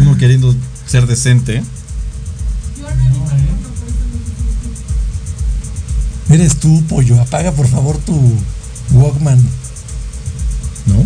Uno 0.00 0.16
queriendo 0.16 0.52
ser 0.84 1.06
decente. 1.06 1.62
Eres 6.28 6.56
tú, 6.56 6.82
pollo, 6.88 7.20
apaga 7.20 7.52
por 7.52 7.68
favor 7.68 7.98
tu 7.98 8.20
Walkman. 8.90 9.40
¿No? 10.86 10.96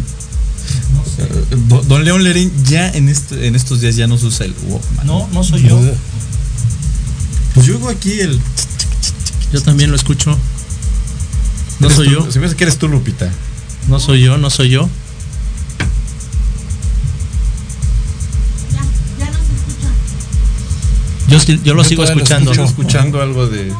Eh, 1.18 1.56
do- 1.68 1.82
Don 1.82 2.04
León 2.04 2.24
Lerín 2.24 2.50
ya 2.64 2.88
en, 2.88 3.10
este- 3.10 3.46
en 3.46 3.54
estos 3.54 3.82
días 3.82 3.96
ya 3.96 4.06
no 4.06 4.16
se 4.16 4.24
usa 4.24 4.46
el 4.46 4.54
Walkman. 4.66 5.06
No, 5.06 5.28
no 5.30 5.44
soy 5.44 5.62
yo. 5.62 5.78
Yo 7.78 7.88
aquí 7.88 8.20
el. 8.20 8.40
Yo 9.52 9.62
también 9.62 9.90
lo 9.90 9.96
escucho. 9.96 10.36
No 11.78 11.90
soy 11.90 12.06
tú- 12.08 12.12
yo. 12.26 12.30
Se 12.32 12.38
me 12.40 12.46
hace 12.46 12.56
que 12.56 12.64
eres 12.64 12.78
tú, 12.78 12.88
Lupita. 12.88 13.30
No 13.88 13.98
soy 14.00 14.20
yo, 14.22 14.38
no 14.38 14.50
soy 14.50 14.70
yo. 14.70 14.88
Yo, 21.28 21.38
sí- 21.38 21.60
yo 21.64 21.74
lo 21.74 21.82
Yo 21.82 21.88
sigo 21.88 22.02
todavía 22.02 22.16
lo 22.16 22.24
escuchando. 22.24 22.50
Estoy 22.52 22.66
escuchando 22.66 23.22
algo 23.22 23.46
de. 23.46 23.72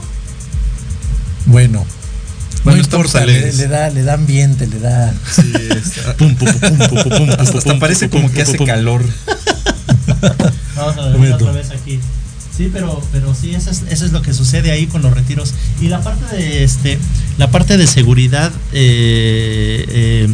Bueno, 1.47 1.85
Bueno, 2.65 2.77
no 2.79 2.85
importa, 2.85 3.25
le, 3.27 3.53
le 3.53 3.67
da, 3.67 3.89
le 3.91 4.03
da 4.03 4.15
ambiente, 4.15 4.67
le 4.69 4.79
da. 4.79 5.13
Sí, 5.35 5.51
está- 5.71 6.15
Pum, 6.17 6.37
pum, 6.37 6.49
pum, 6.53 6.79
pum, 6.79 6.89
pum, 6.89 7.03
pum, 7.03 7.31
hasta, 7.31 7.45
pum, 7.45 7.59
hasta 7.59 7.71
pum, 7.71 7.81
parece 7.81 8.09
pum, 8.09 8.21
como 8.21 8.29
pum, 8.29 8.37
que 8.37 8.43
hace 8.43 8.59
calor. 8.59 9.05
Vamos 10.77 10.99
a 10.99 11.09
ver 11.09 11.17
Bueno. 11.19 11.35
otra 11.37 11.53
vez 11.53 11.71
aquí. 11.71 11.99
Sí, 12.61 12.69
pero, 12.71 13.03
pero 13.11 13.35
sí, 13.35 13.55
eso 13.55 13.71
es, 13.71 13.85
eso 13.89 14.05
es 14.05 14.13
lo 14.13 14.21
que 14.21 14.35
sucede 14.35 14.71
ahí 14.71 14.87
con 14.87 15.01
los 15.01 15.15
retiros. 15.15 15.55
Y 15.81 15.89
la 15.89 16.03
parte 16.03 16.37
de 16.37 16.63
este, 16.63 16.99
la 17.39 17.51
parte 17.51 17.79
de 17.79 17.87
seguridad, 17.87 18.53
eh, 18.75 19.83
eh, 19.89 20.29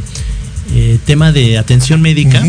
eh, 0.74 0.98
tema 1.06 1.30
de 1.30 1.56
atención 1.56 2.02
médica, 2.02 2.42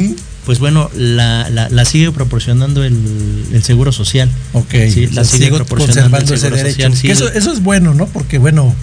pues 0.47 0.57
bueno, 0.57 0.89
la, 0.95 1.47
la, 1.51 1.69
la 1.69 1.85
sigue 1.85 2.11
proporcionando 2.11 2.83
el, 2.83 3.45
el 3.53 3.61
seguro 3.61 3.91
social. 3.91 4.31
Ok, 4.53 4.73
Sí, 4.91 5.05
la 5.13 5.23
sigue 5.23 5.51
proporcionando 5.51 6.17
conservando 6.17 6.33
el 6.33 6.39
ese 6.39 6.41
seguro 6.41 6.57
derecho. 6.57 6.75
social, 6.75 6.97
sí. 6.97 7.11
Eso, 7.11 7.31
eso 7.31 7.53
es 7.53 7.61
bueno, 7.61 7.93
¿no? 7.93 8.07
Porque 8.07 8.39
bueno, 8.39 8.73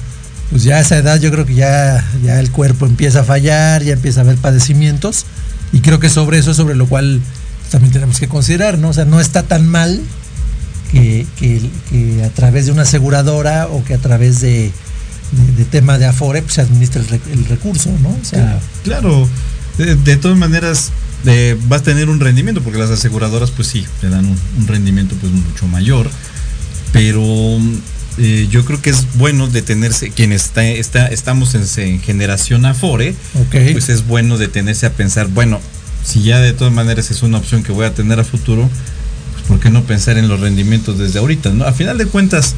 pues 0.50 0.62
ya 0.62 0.76
a 0.76 0.80
esa 0.80 0.96
edad 0.96 1.20
yo 1.20 1.32
creo 1.32 1.44
que 1.44 1.56
ya, 1.56 2.08
ya 2.24 2.38
el 2.38 2.52
cuerpo 2.52 2.86
empieza 2.86 3.22
a 3.22 3.24
fallar, 3.24 3.82
ya 3.82 3.94
empieza 3.94 4.20
a 4.20 4.22
haber 4.22 4.36
padecimientos. 4.36 5.26
Y 5.72 5.80
creo 5.80 5.98
que 5.98 6.08
sobre 6.08 6.38
eso 6.38 6.52
es 6.52 6.56
sobre 6.56 6.76
lo 6.76 6.86
cual 6.86 7.20
también 7.72 7.92
tenemos 7.92 8.20
que 8.20 8.28
considerar, 8.28 8.78
¿no? 8.78 8.90
O 8.90 8.92
sea, 8.92 9.06
no 9.06 9.18
está 9.20 9.42
tan 9.42 9.66
mal 9.66 10.00
que, 10.94 11.26
que- 11.38 11.70
que 11.90 12.24
a 12.24 12.30
través 12.30 12.66
de 12.66 12.72
una 12.72 12.82
aseguradora 12.82 13.66
o 13.68 13.84
que 13.84 13.94
a 13.94 13.98
través 13.98 14.40
de, 14.40 14.70
de, 15.32 15.52
de 15.56 15.64
tema 15.64 15.98
de 15.98 16.06
Afore 16.06 16.40
pues, 16.42 16.54
se 16.54 16.60
administre 16.62 17.00
el, 17.02 17.08
rec- 17.08 17.30
el 17.32 17.44
recurso, 17.46 17.90
¿no? 18.02 18.10
O 18.10 18.24
sea, 18.24 18.60
Claro, 18.84 19.28
de, 19.78 19.96
de 19.96 20.16
todas 20.16 20.38
maneras 20.38 20.90
eh, 21.26 21.56
vas 21.68 21.80
a 21.80 21.84
tener 21.84 22.08
un 22.08 22.20
rendimiento 22.20 22.62
porque 22.62 22.78
las 22.78 22.90
aseguradoras 22.90 23.50
pues 23.50 23.68
sí, 23.68 23.84
te 24.00 24.08
dan 24.08 24.24
un, 24.26 24.38
un 24.58 24.66
rendimiento 24.66 25.14
pues 25.20 25.32
mucho 25.32 25.66
mayor, 25.66 26.08
pero 26.92 27.22
eh, 28.18 28.46
yo 28.50 28.64
creo 28.64 28.80
que 28.80 28.90
es 28.90 29.06
bueno 29.16 29.48
detenerse, 29.48 30.10
quien 30.10 30.32
está, 30.32 30.64
está 30.64 31.06
estamos 31.08 31.54
en, 31.54 31.64
en 31.84 32.00
generación 32.00 32.64
Afore, 32.66 33.14
ok. 33.34 33.72
pues 33.72 33.88
es 33.88 34.06
bueno 34.06 34.38
detenerse 34.38 34.86
a 34.86 34.92
pensar, 34.92 35.26
bueno, 35.28 35.60
si 36.04 36.22
ya 36.22 36.38
de 36.40 36.52
todas 36.52 36.72
maneras 36.72 37.10
es 37.10 37.22
una 37.22 37.38
opción 37.38 37.62
que 37.62 37.72
voy 37.72 37.86
a 37.86 37.94
tener 37.94 38.20
a 38.20 38.24
futuro, 38.24 38.68
¿por 39.48 39.60
qué 39.60 39.70
no 39.70 39.82
pensar 39.84 40.18
en 40.18 40.28
los 40.28 40.40
rendimientos 40.40 40.98
desde 40.98 41.18
ahorita? 41.18 41.50
¿no? 41.50 41.64
A 41.64 41.72
final 41.72 41.98
de 41.98 42.06
cuentas, 42.06 42.54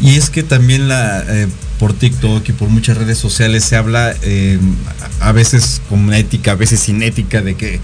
y 0.00 0.16
es 0.16 0.30
que 0.30 0.42
también 0.42 0.88
la 0.88 1.24
eh, 1.28 1.46
por 1.78 1.92
TikTok 1.92 2.48
y 2.48 2.52
por 2.52 2.68
muchas 2.68 2.96
redes 2.96 3.18
sociales 3.18 3.64
se 3.64 3.76
habla 3.76 4.14
eh, 4.22 4.58
a 5.20 5.32
veces 5.32 5.80
con 5.88 6.12
ética, 6.14 6.52
a 6.52 6.54
veces 6.56 6.80
sin 6.80 7.02
ética, 7.02 7.42
de 7.42 7.54
que 7.56 7.80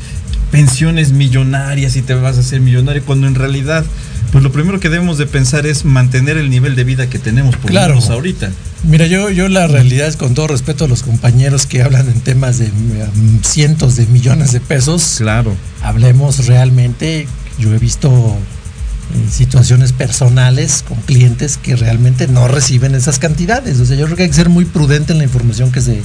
pensiones 0.50 1.12
millonarias 1.12 1.96
y 1.96 2.02
te 2.02 2.14
vas 2.14 2.36
a 2.36 2.40
hacer 2.40 2.60
millonario, 2.60 3.02
cuando 3.04 3.26
en 3.26 3.34
realidad, 3.34 3.84
pues 4.32 4.42
lo 4.42 4.50
primero 4.50 4.80
que 4.80 4.88
debemos 4.88 5.18
de 5.18 5.26
pensar 5.26 5.66
es 5.66 5.84
mantener 5.84 6.38
el 6.38 6.48
nivel 6.48 6.74
de 6.74 6.84
vida 6.84 7.10
que 7.10 7.18
tenemos 7.18 7.56
por 7.56 7.70
Claro. 7.70 7.94
menos 7.96 8.08
ahorita. 8.08 8.50
Mira, 8.84 9.06
yo, 9.06 9.30
yo 9.30 9.48
la 9.48 9.66
realidad 9.66 10.06
es 10.06 10.16
con 10.16 10.34
todo 10.34 10.46
respeto 10.46 10.84
a 10.84 10.88
los 10.88 11.02
compañeros 11.02 11.66
que 11.66 11.82
hablan 11.82 12.08
en 12.08 12.20
temas 12.20 12.58
de 12.58 12.68
mm, 12.68 13.42
cientos 13.42 13.96
de 13.96 14.06
millones 14.06 14.52
de 14.52 14.60
pesos. 14.60 15.16
Claro. 15.18 15.54
Hablemos 15.82 16.46
realmente, 16.46 17.26
yo 17.59 17.74
he 17.74 17.78
visto 17.78 18.09
eh, 18.11 19.30
situaciones 19.30 19.92
personales 19.92 20.84
con 20.86 20.98
clientes 21.02 21.56
que 21.56 21.76
realmente 21.76 22.28
no 22.28 22.46
reciben 22.48 22.94
esas 22.94 23.18
cantidades. 23.18 23.80
O 23.80 23.86
sea, 23.86 23.96
yo 23.96 24.04
creo 24.04 24.16
que 24.16 24.22
hay 24.24 24.28
que 24.28 24.34
ser 24.34 24.48
muy 24.48 24.64
prudente 24.64 25.12
en 25.12 25.18
la 25.18 25.24
información 25.24 25.72
que 25.72 25.80
se, 25.80 26.02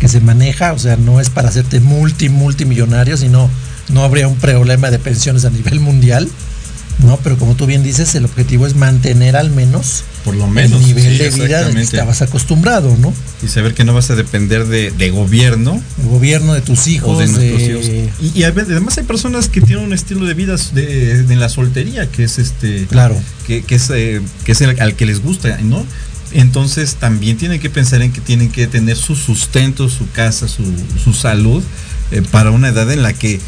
que 0.00 0.08
se 0.08 0.20
maneja. 0.20 0.72
O 0.72 0.78
sea, 0.78 0.96
no 0.96 1.20
es 1.20 1.30
para 1.30 1.48
hacerte 1.48 1.80
multi, 1.80 2.28
multimillonario, 2.28 3.16
sino 3.16 3.48
no 3.88 4.02
habría 4.02 4.28
un 4.28 4.36
problema 4.36 4.90
de 4.90 4.98
pensiones 4.98 5.44
a 5.44 5.50
nivel 5.50 5.80
mundial. 5.80 6.28
No, 7.04 7.18
pero 7.22 7.38
como 7.38 7.54
tú 7.56 7.66
bien 7.66 7.82
dices, 7.82 8.14
el 8.14 8.24
objetivo 8.26 8.66
es 8.66 8.74
mantener 8.76 9.34
al 9.36 9.50
menos, 9.50 10.04
Por 10.24 10.34
lo 10.34 10.46
menos. 10.46 10.80
el 10.80 10.86
nivel 10.88 11.12
sí, 11.12 11.18
de 11.18 11.30
vida 11.30 11.64
del 11.64 11.74
que 11.74 11.80
estabas 11.80 12.20
acostumbrado, 12.20 12.94
¿no? 12.98 13.12
Y 13.42 13.48
saber 13.48 13.72
que 13.74 13.84
no 13.84 13.94
vas 13.94 14.10
a 14.10 14.16
depender 14.16 14.66
de, 14.66 14.90
de 14.90 15.10
gobierno 15.10 15.82
El 16.02 16.08
gobierno 16.08 16.52
de 16.52 16.60
tus 16.60 16.86
hijos, 16.88 17.16
o 17.16 17.18
de 17.18 17.26
nuestros 17.26 17.62
de- 17.62 17.98
hijos. 18.04 18.34
Y, 18.36 18.42
además 18.42 18.98
hay 18.98 19.04
personas 19.04 19.48
que 19.48 19.60
tienen 19.62 19.84
un 19.86 19.92
estilo 19.94 20.26
de 20.26 20.34
vida 20.34 20.56
de, 20.74 21.22
de 21.22 21.36
la 21.36 21.48
soltería, 21.48 22.10
que 22.10 22.24
es 22.24 22.38
este. 22.38 22.86
Claro. 22.86 23.16
Que, 23.46 23.62
que 23.62 23.76
es, 23.76 23.88
eh, 23.90 24.20
que 24.44 24.52
es 24.52 24.60
el, 24.60 24.78
al 24.80 24.94
que 24.94 25.06
les 25.06 25.22
gusta, 25.22 25.56
¿no? 25.62 25.84
Entonces 26.32 26.94
también 26.96 27.38
tienen 27.38 27.60
que 27.60 27.70
pensar 27.70 28.02
en 28.02 28.12
que 28.12 28.20
tienen 28.20 28.50
que 28.50 28.66
tener 28.66 28.96
su 28.96 29.16
sustento, 29.16 29.88
su 29.88 30.08
casa, 30.10 30.46
su, 30.48 30.62
su 31.02 31.12
salud, 31.12 31.62
eh, 32.12 32.22
para 32.30 32.50
una 32.50 32.68
edad 32.68 32.90
en 32.92 33.02
la 33.02 33.12
que 33.14 33.40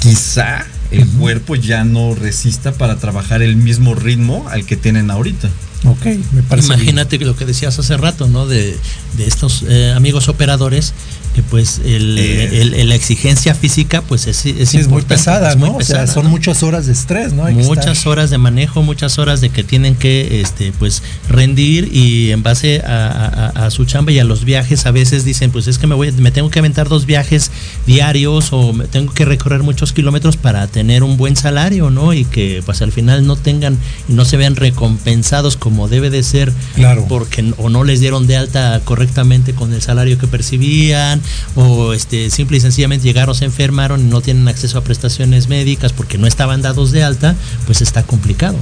quizá 0.00 0.64
el 0.96 1.08
cuerpo 1.08 1.54
ya 1.56 1.84
no 1.84 2.14
resista 2.14 2.72
para 2.72 2.96
trabajar 2.96 3.42
el 3.42 3.56
mismo 3.56 3.94
ritmo 3.94 4.46
al 4.48 4.64
que 4.66 4.76
tienen 4.76 5.10
ahorita. 5.10 5.48
Ok, 5.86 6.06
me 6.32 6.42
parece. 6.42 6.68
Imagínate 6.68 7.18
lo 7.18 7.36
que 7.36 7.44
decías 7.44 7.78
hace 7.78 7.96
rato, 7.96 8.26
¿no? 8.26 8.46
De, 8.46 8.76
de 9.16 9.26
estos 9.26 9.64
eh, 9.68 9.92
amigos 9.94 10.28
operadores, 10.28 10.94
que 11.34 11.42
pues 11.42 11.80
el, 11.84 12.16
Eh. 12.18 12.60
el- 12.62 12.74
el- 12.74 12.88
la 12.88 12.94
exigencia 12.94 13.54
física 13.54 14.02
pues 14.02 14.26
es, 14.26 14.46
es, 14.46 14.68
Sí, 14.68 14.78
es 14.78 14.88
muy 14.88 15.02
pesada, 15.02 15.50
es 15.50 15.56
muy 15.56 15.70
¿no? 15.70 15.76
o 15.78 15.80
sea, 15.82 16.06
son 16.06 16.24
¿no? 16.24 16.30
muchas 16.30 16.62
horas 16.62 16.86
de 16.86 16.92
estrés, 16.92 17.32
¿no? 17.32 17.44
Hay 17.44 17.54
muchas 17.54 18.06
horas 18.06 18.30
de 18.30 18.38
manejo, 18.38 18.82
muchas 18.82 19.18
horas 19.18 19.40
de 19.40 19.50
que 19.50 19.64
tienen 19.64 19.96
que 19.96 20.40
este 20.40 20.72
pues 20.78 21.02
rendir 21.28 21.90
y 21.92 22.30
en 22.30 22.42
base 22.42 22.80
a, 22.86 23.50
a- 23.56 23.66
a 23.66 23.70
su 23.70 23.84
chamba 23.84 24.12
y 24.12 24.18
a 24.18 24.24
los 24.24 24.44
viajes 24.44 24.86
a 24.86 24.90
veces 24.92 25.24
dicen 25.24 25.50
pues 25.50 25.66
es 25.66 25.78
que 25.78 25.86
me 25.86 25.94
voy 25.94 26.12
me 26.12 26.30
tengo 26.30 26.50
que 26.50 26.58
aventar 26.60 26.88
dos 26.88 27.04
viajes 27.06 27.50
diarios 27.86 28.52
o 28.52 28.72
me 28.72 28.84
tengo 28.86 29.12
que 29.12 29.24
recorrer 29.24 29.62
muchos 29.62 29.92
kilómetros 29.92 30.36
para 30.36 30.66
tener 30.68 31.02
un 31.02 31.16
buen 31.16 31.36
salario, 31.36 31.90
¿no? 31.90 32.12
Y 32.12 32.24
que 32.24 32.62
pues 32.64 32.80
al 32.82 32.92
final 32.92 33.26
no 33.26 33.36
tengan 33.36 33.76
y 34.08 34.12
no 34.12 34.24
se 34.24 34.36
vean 34.36 34.56
recompensados 34.56 35.56
como 35.56 35.88
debe 35.88 36.10
de 36.10 36.22
ser 36.22 36.52
Claro. 36.76 37.06
porque 37.08 37.52
o 37.58 37.68
no 37.70 37.82
les 37.84 38.00
dieron 38.00 38.26
de 38.26 38.36
alta 38.36 38.80
correctamente 38.84 39.52
con 39.54 39.72
el 39.72 39.82
salario 39.82 40.18
que 40.18 40.26
percibían 40.26 41.20
o 41.54 41.92
este 41.92 42.30
simple 42.30 42.56
y 42.56 42.60
sencillamente 42.60 43.04
llegaron 43.04 43.34
se 43.34 43.44
enfermaron 43.44 44.10
no 44.10 44.20
tienen 44.20 44.48
acceso 44.48 44.78
a 44.78 44.84
prestaciones 44.84 45.48
médicas 45.48 45.92
porque 45.92 46.18
no 46.18 46.26
estaban 46.26 46.62
dados 46.62 46.92
de 46.92 47.04
alta 47.04 47.34
pues 47.66 47.82
está 47.82 48.02
complicado 48.02 48.56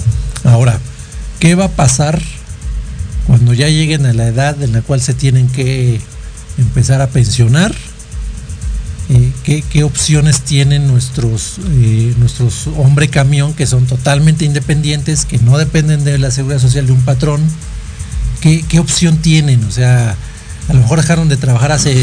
Ahora, 0.44 0.80
¿qué 1.38 1.54
va 1.54 1.66
a 1.66 1.70
pasar 1.70 2.20
cuando 3.26 3.54
ya 3.54 3.68
lleguen 3.68 4.06
a 4.06 4.12
la 4.12 4.26
edad 4.26 4.60
en 4.62 4.72
la 4.72 4.82
cual 4.82 5.00
se 5.00 5.14
tienen 5.14 5.48
que 5.48 6.00
empezar 6.58 7.00
a 7.00 7.08
pensionar? 7.08 7.74
Eh, 9.08 9.32
¿qué, 9.44 9.62
qué 9.62 9.84
opciones 9.84 10.40
tienen 10.40 10.88
nuestros, 10.88 11.58
eh, 11.70 12.14
nuestros 12.18 12.66
hombre 12.78 13.08
camión 13.08 13.54
que 13.54 13.66
son 13.66 13.86
totalmente 13.86 14.44
independientes, 14.44 15.24
que 15.26 15.38
no 15.38 15.58
dependen 15.58 16.02
de 16.04 16.18
la 16.18 16.30
seguridad 16.30 16.60
social 16.60 16.86
de 16.86 16.92
un 16.92 17.02
patrón? 17.02 17.40
¿Qué, 18.40 18.64
qué 18.68 18.80
opción 18.80 19.18
tienen? 19.18 19.62
O 19.64 19.70
sea, 19.70 20.16
a 20.68 20.72
lo 20.74 20.80
mejor 20.80 21.00
dejaron 21.00 21.28
de 21.28 21.36
trabajar 21.36 21.72
hace 21.72 21.94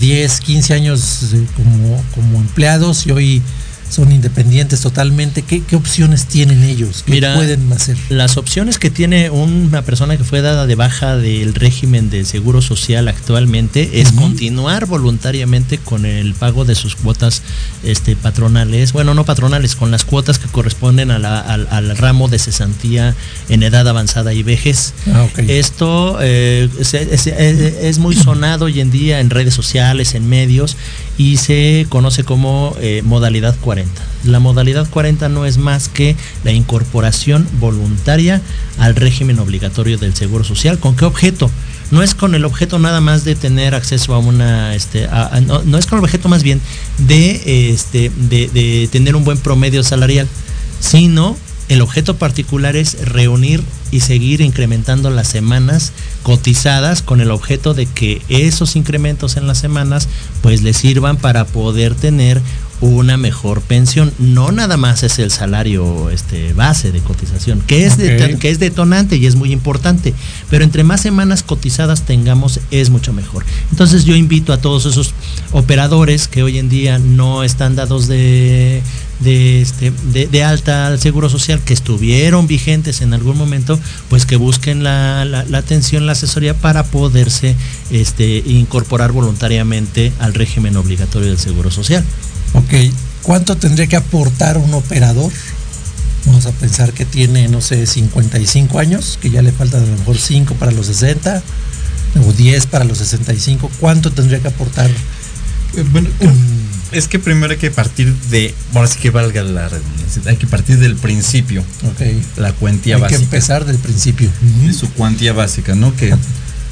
10, 0.00 0.40
15 0.40 0.74
años 0.74 1.32
eh, 1.32 1.46
como, 1.56 2.02
como 2.14 2.38
empleados 2.38 3.06
y 3.06 3.10
hoy 3.10 3.42
son 3.90 4.12
independientes 4.12 4.80
totalmente. 4.80 5.42
¿Qué, 5.42 5.62
qué 5.62 5.76
opciones 5.76 6.26
tienen 6.26 6.62
ellos? 6.64 7.02
¿Qué 7.06 7.12
Mira, 7.12 7.34
pueden 7.34 7.72
hacer? 7.72 7.96
Las 8.08 8.36
opciones 8.36 8.78
que 8.78 8.90
tiene 8.90 9.30
una 9.30 9.82
persona 9.82 10.16
que 10.16 10.24
fue 10.24 10.40
dada 10.42 10.66
de 10.66 10.74
baja 10.74 11.16
del 11.16 11.54
régimen 11.54 12.10
de 12.10 12.24
seguro 12.24 12.60
social 12.62 13.08
actualmente 13.08 14.00
es 14.00 14.12
continuar 14.12 14.86
voluntariamente 14.86 15.78
con 15.78 16.04
el 16.04 16.34
pago 16.34 16.64
de 16.64 16.74
sus 16.74 16.96
cuotas 16.96 17.42
este, 17.82 18.16
patronales, 18.16 18.92
bueno, 18.92 19.14
no 19.14 19.24
patronales, 19.24 19.74
con 19.76 19.90
las 19.90 20.04
cuotas 20.04 20.38
que 20.38 20.48
corresponden 20.48 21.10
a 21.10 21.18
la- 21.18 21.40
al, 21.40 21.66
al 21.70 21.96
ramo 21.96 22.28
de 22.28 22.38
cesantía 22.38 23.14
en 23.48 23.62
edad 23.62 23.86
avanzada 23.88 24.32
y 24.34 24.42
vejez. 24.42 24.92
Ah, 25.12 25.24
ok. 25.24 25.38
Esto 25.48 26.18
eh, 26.20 26.68
se- 26.82 27.14
es, 27.14 27.26
es- 27.26 27.74
es 27.82 27.98
muy 27.98 28.14
sonado 28.14 28.66
hoy 28.66 28.80
en 28.80 28.90
día 28.90 29.20
en 29.20 29.30
redes 29.30 29.54
sociales, 29.54 30.14
en 30.14 30.28
medios, 30.28 30.76
y 31.16 31.36
se 31.38 31.86
conoce 31.88 32.24
como 32.24 32.76
eh, 32.80 33.02
modalidad 33.04 33.56
40. 33.78 34.02
La 34.24 34.40
modalidad 34.40 34.88
40 34.88 35.28
no 35.28 35.46
es 35.46 35.58
más 35.58 35.88
que 35.88 36.16
la 36.44 36.52
incorporación 36.52 37.46
voluntaria 37.60 38.42
al 38.78 38.96
régimen 38.96 39.38
obligatorio 39.38 39.98
del 39.98 40.14
Seguro 40.14 40.44
Social. 40.44 40.78
¿Con 40.78 40.96
qué 40.96 41.04
objeto? 41.04 41.50
No 41.90 42.02
es 42.02 42.14
con 42.14 42.34
el 42.34 42.44
objeto 42.44 42.78
nada 42.78 43.00
más 43.00 43.24
de 43.24 43.34
tener 43.34 43.74
acceso 43.74 44.14
a 44.14 44.18
una, 44.18 44.74
este, 44.74 45.08
no, 45.46 45.78
es 45.78 45.86
con 45.86 45.98
el 45.98 46.04
objeto 46.04 46.28
más 46.28 46.42
bien 46.42 46.60
de, 46.98 47.70
este, 47.70 48.10
de, 48.28 48.48
de 48.48 48.88
tener 48.90 49.16
un 49.16 49.24
buen 49.24 49.38
promedio 49.38 49.82
salarial, 49.82 50.26
sino 50.80 51.36
el 51.68 51.82
objeto 51.82 52.16
particular 52.16 52.76
es 52.76 53.08
reunir 53.08 53.62
y 53.90 54.00
seguir 54.00 54.40
incrementando 54.40 55.10
las 55.10 55.28
semanas 55.28 55.92
cotizadas 56.22 57.02
con 57.02 57.20
el 57.20 57.30
objeto 57.30 57.74
de 57.74 57.84
que 57.84 58.22
esos 58.28 58.74
incrementos 58.74 59.36
en 59.36 59.46
las 59.46 59.58
semanas 59.58 60.08
pues 60.40 60.62
le 60.62 60.72
sirvan 60.72 61.18
para 61.18 61.44
poder 61.44 61.94
tener 61.94 62.40
una 62.80 63.16
mejor 63.16 63.60
pensión. 63.60 64.12
No 64.18 64.52
nada 64.52 64.76
más 64.76 65.02
es 65.02 65.18
el 65.18 65.30
salario 65.30 66.10
este, 66.10 66.52
base 66.54 66.92
de 66.92 67.00
cotización, 67.00 67.60
que 67.66 67.84
es, 67.86 67.96
de- 67.96 68.16
que 68.38 68.50
es 68.50 68.58
detonante 68.58 69.16
y 69.16 69.26
es 69.26 69.34
muy 69.34 69.52
importante, 69.52 70.14
pero 70.50 70.64
entre 70.64 70.84
más 70.84 71.00
semanas 71.00 71.42
cotizadas 71.42 72.02
tengamos 72.02 72.60
es 72.70 72.90
mucho 72.90 73.12
mejor. 73.12 73.44
Entonces 73.70 74.04
yo 74.04 74.14
invito 74.14 74.52
a 74.52 74.58
todos 74.60 74.86
esos 74.86 75.12
operadores 75.52 76.28
que 76.28 76.42
hoy 76.42 76.58
en 76.58 76.68
día 76.68 76.98
no 76.98 77.42
están 77.42 77.74
dados 77.74 78.06
de, 78.06 78.82
de, 79.20 79.60
este, 79.62 79.92
de, 80.12 80.26
de 80.28 80.44
alta 80.44 80.86
al 80.86 81.00
Seguro 81.00 81.28
Social, 81.28 81.60
que 81.64 81.74
estuvieron 81.74 82.46
vigentes 82.46 83.00
en 83.00 83.12
algún 83.14 83.36
momento, 83.36 83.78
pues 84.08 84.24
que 84.26 84.36
busquen 84.36 84.84
la, 84.84 85.24
la- 85.24 85.44
la 85.44 85.58
atención, 85.58 86.06
la 86.06 86.12
asesoría 86.12 86.54
para 86.54 86.84
poderse 86.84 87.56
este, 87.90 88.42
incorporar 88.46 89.10
voluntariamente 89.12 90.12
al 90.20 90.34
régimen 90.34 90.76
obligatorio 90.76 91.28
del 91.28 91.38
Seguro 91.38 91.70
Social. 91.70 92.04
Ok, 92.54 92.92
¿cuánto 93.22 93.56
tendría 93.56 93.86
que 93.86 93.96
aportar 93.96 94.58
un 94.58 94.72
operador? 94.74 95.32
Vamos 96.26 96.46
a 96.46 96.52
pensar 96.52 96.92
que 96.92 97.04
tiene, 97.04 97.48
no 97.48 97.60
sé, 97.60 97.86
55 97.86 98.78
años, 98.78 99.18
que 99.20 99.30
ya 99.30 99.42
le 99.42 99.52
faltan 99.52 99.82
a 99.82 99.86
lo 99.86 99.96
mejor 99.96 100.18
5 100.18 100.54
para 100.54 100.72
los 100.72 100.86
60 100.86 101.42
o 102.26 102.32
10 102.32 102.66
para 102.66 102.84
los 102.84 102.98
65. 102.98 103.70
¿Cuánto 103.80 104.10
tendría 104.10 104.40
que 104.40 104.48
aportar? 104.48 104.90
Eh, 105.76 105.84
Bueno, 105.92 106.08
es 106.92 107.06
que 107.08 107.18
primero 107.18 107.52
hay 107.52 107.58
que 107.58 107.70
partir 107.70 108.14
de, 108.30 108.54
ahora 108.74 108.88
sí 108.88 108.98
que 108.98 109.10
valga 109.10 109.42
la 109.42 109.68
redundancia, 109.68 110.22
hay 110.26 110.36
que 110.36 110.46
partir 110.46 110.78
del 110.78 110.96
principio, 110.96 111.62
Ok, 111.84 112.00
la 112.38 112.52
cuantía 112.52 112.96
hay 112.96 113.00
que 113.02 113.04
básica. 113.04 113.22
empezar 113.22 113.64
del 113.66 113.78
principio. 113.78 114.30
de 114.66 114.72
su 114.72 114.90
cuantía 114.92 115.32
básica, 115.34 115.74
¿no? 115.74 115.94
Que, 115.94 116.14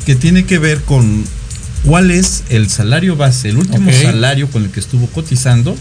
que 0.06 0.16
tiene 0.16 0.44
que 0.44 0.58
ver 0.58 0.82
con 0.82 1.24
cuál 1.87 2.11
es 2.11 2.43
el 2.51 2.68
salario 2.68 3.16
base, 3.16 3.49
el 3.49 3.59
último 3.59 3.91
salario 3.91 4.51
con 4.51 4.64
el 4.64 4.70
que 4.70 4.80
estuvo 4.80 5.07
cotizando, 5.07 5.76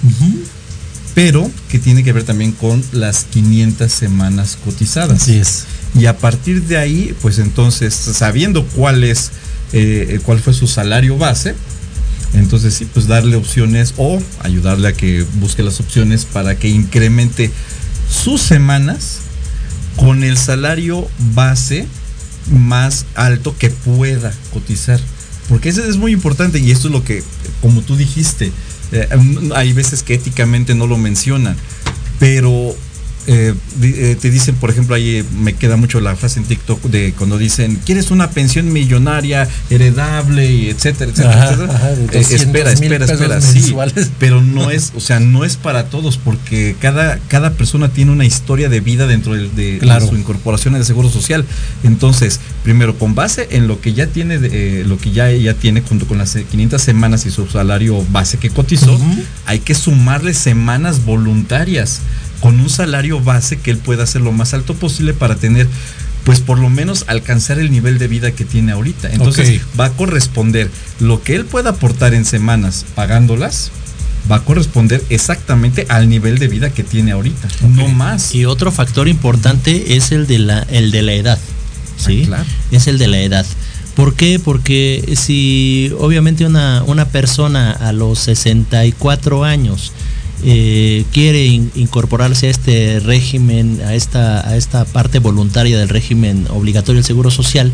pero 1.16 1.49
que 1.70 1.80
tiene 1.80 2.03
que 2.03 2.14
ver 2.14 2.24
también 2.24 2.51
con 2.51 2.84
las 2.91 3.26
500 3.26 3.91
semanas 3.91 4.58
cotizadas. 4.64 5.24
Así 5.24 5.38
es. 5.38 5.66
Y 5.97 6.06
a 6.06 6.18
partir 6.18 6.64
de 6.64 6.78
ahí, 6.78 7.16
pues 7.22 7.39
entonces, 7.39 7.93
sabiendo 7.93 8.66
cuál 8.68 9.03
es, 9.03 9.32
eh, 9.74 10.20
cuál 10.24 10.39
fue 10.39 10.53
su 10.53 10.68
salario 10.68 11.18
base, 11.18 11.56
entonces 12.34 12.74
sí, 12.74 12.88
pues 12.93 13.08
darle 13.08 13.36
opciones 13.36 13.93
o 13.97 14.22
ayudarle 14.39 14.89
a 14.89 14.93
que 14.93 15.26
busque 15.36 15.64
las 15.64 15.80
opciones 15.80 16.26
para 16.26 16.56
que 16.56 16.68
incremente 16.68 17.49
sus 18.10 18.41
semanas 18.41 19.20
con 19.95 20.24
el 20.24 20.38
salario 20.38 21.08
base 21.34 21.88
más 22.51 23.06
alto 23.16 23.56
que 23.58 23.70
pueda 23.70 24.34
cotizar. 24.53 24.99
Porque 25.49 25.69
eso 25.69 25.83
es 25.83 25.97
muy 25.97 26.11
importante 26.11 26.59
y 26.59 26.71
esto 26.71 26.87
es 26.87 26.93
lo 26.93 27.03
que, 27.03 27.23
como 27.61 27.81
tú 27.81 27.95
dijiste, 27.95 28.51
eh, 28.91 29.07
hay 29.53 29.73
veces 29.73 30.03
que 30.03 30.15
éticamente 30.15 30.75
no 30.75 30.87
lo 30.87 30.97
mencionan, 30.97 31.55
pero 32.19 32.75
eh, 33.28 33.53
eh, 33.82 34.17
te 34.19 34.30
dicen, 34.30 34.55
por 34.55 34.69
ejemplo, 34.69 34.95
ahí 34.95 35.17
eh, 35.17 35.23
me 35.39 35.53
queda 35.53 35.78
mucho 35.78 35.99
la 35.99 36.15
frase 36.15 36.39
en 36.39 36.45
TikTok 36.45 36.84
de 36.84 37.13
cuando 37.17 37.38
dicen, 37.38 37.80
¿quieres 37.86 38.11
una 38.11 38.30
pensión 38.30 38.71
millonaria, 38.71 39.47
heredable, 39.69 40.51
y 40.51 40.69
etcétera, 40.69 41.11
etcétera, 41.11 41.34
Ajá, 41.34 41.45
etcétera? 41.53 41.76
ajá, 41.76 41.88
de 41.89 42.03
Eh, 42.03 42.07
200 42.21 42.32
espera, 42.32 42.71
espera, 42.71 43.05
espera, 43.05 43.41
sí, 43.41 43.76
pero 44.19 44.41
no 44.41 44.69
es, 44.71 44.91
o 44.95 44.99
sea, 44.99 45.19
no 45.19 45.43
es 45.45 45.57
para 45.57 45.86
todos 45.89 46.17
porque 46.17 46.76
cada, 46.80 47.19
cada 47.28 47.51
persona 47.53 47.89
tiene 47.89 48.11
una 48.11 48.26
historia 48.26 48.69
de 48.69 48.80
vida 48.80 49.07
dentro 49.07 49.34
de, 49.34 49.49
de 49.49 49.80
Claro. 49.80 50.07
su 50.07 50.15
incorporación 50.15 50.76
al 50.76 50.86
seguro 50.86 51.09
social. 51.09 51.45
Entonces, 51.84 52.39
primero 52.63 52.97
con 52.97 53.15
base 53.15 53.47
en 53.51 53.67
lo 53.67 53.82
que 53.82 53.93
ya 53.93 54.07
tiene, 54.07 54.39
eh, 54.41 54.84
lo 54.88 54.97
que 54.97 55.11
ya, 55.11 55.32
ya 55.32 55.53
tiene 55.53 55.82
junto 55.82 56.07
con 56.07 56.17
las 56.17 56.36
500 56.36 56.82
semanas 56.82 57.26
y 57.26 57.32
su 57.32 57.47
salario 57.47 58.03
base 58.11 58.38
que 58.38 58.49
cotizó, 58.49 58.99
hay 59.45 59.59
que 59.59 59.73
sumarle 59.76 60.34
semanas 60.34 61.05
voluntarias 61.05 61.99
con 62.45 62.59
un 62.59 62.69
salario 62.69 63.19
base 63.19 63.57
que 63.57 63.71
él 63.71 63.79
pueda 63.79 64.03
hacer 64.03 64.21
lo 64.21 64.31
más 64.31 64.53
alto 64.53 64.75
posible 64.75 65.15
para 65.15 65.35
tener 65.35 65.67
pues 66.25 66.41
por 66.41 66.59
lo 66.59 66.69
menos 66.69 67.03
alcanzar 67.07 67.57
el 67.57 67.71
nivel 67.71 67.97
de 67.97 68.07
vida 68.07 68.33
que 68.33 68.45
tiene 68.45 68.71
ahorita. 68.71 69.11
Entonces 69.11 69.61
va 69.79 69.85
a 69.85 69.89
corresponder 69.93 70.69
lo 70.99 71.23
que 71.23 71.33
él 71.33 71.45
pueda 71.45 71.71
aportar 71.71 72.13
en 72.13 72.23
semanas 72.23 72.85
pagándolas, 72.93 73.71
va 74.31 74.35
a 74.35 74.41
corresponder 74.41 75.03
exactamente 75.09 75.87
al 75.89 76.07
nivel 76.07 76.37
de 76.37 76.47
vida 76.47 76.69
que 76.69 76.83
tiene 76.83 77.13
ahorita, 77.13 77.47
no 77.67 77.87
más. 77.87 78.35
Y 78.35 78.45
otro 78.45 78.71
factor 78.71 79.07
importante 79.07 79.95
es 79.95 80.11
el 80.11 80.27
de 80.27 80.37
la, 80.37 80.59
el 80.69 80.91
de 80.91 81.01
la 81.01 81.13
edad. 81.13 81.39
¿sí? 81.97 82.21
Ah, 82.25 82.27
claro. 82.27 82.45
Es 82.69 82.85
el 82.85 82.99
de 82.99 83.07
la 83.07 83.21
edad. 83.21 83.45
¿Por 83.95 84.13
qué? 84.13 84.37
Porque 84.37 85.15
si 85.17 85.91
obviamente 85.97 86.45
una, 86.45 86.83
una 86.83 87.05
persona 87.05 87.71
a 87.71 87.91
los 87.91 88.19
64 88.19 89.43
años 89.45 89.93
eh, 90.47 91.03
quiere 91.11 91.43
in- 91.45 91.71
incorporarse 91.75 92.45
a 92.47 92.49
este 92.51 92.99
régimen, 92.99 93.81
a 93.83 93.95
esta, 93.95 94.47
a 94.47 94.55
esta 94.55 94.85
parte 94.85 95.17
voluntaria 95.19 95.77
del 95.79 95.89
régimen 95.89 96.45
obligatorio 96.49 96.99
del 96.99 97.03
Seguro 97.05 97.31
Social, 97.31 97.71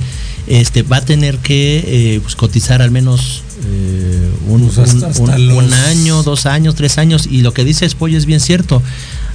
este, 0.48 0.82
va 0.84 0.98
a 0.98 1.06
tener 1.06 1.38
que 1.40 1.84
eh, 1.86 2.20
pues, 2.22 2.36
cotizar 2.36 2.82
al 2.82 2.90
menos 2.92 3.44
eh, 3.66 4.30
un, 4.48 4.62
Pues 4.68 4.78
hasta- 4.78 4.98
un- 5.08 5.12
hasta 5.12 5.36
un- 5.36 5.48
los- 5.48 5.58
un 5.66 5.74
año, 5.74 6.24
dos 6.24 6.46
años, 6.46 6.76
tres 6.76 6.98
años. 6.98 7.28
Y 7.30 7.42
lo 7.42 7.54
que 7.54 7.66
dice 7.66 7.88
Spoy 7.90 8.16
es 8.16 8.26
bien 8.26 8.40
cierto. 8.40 8.82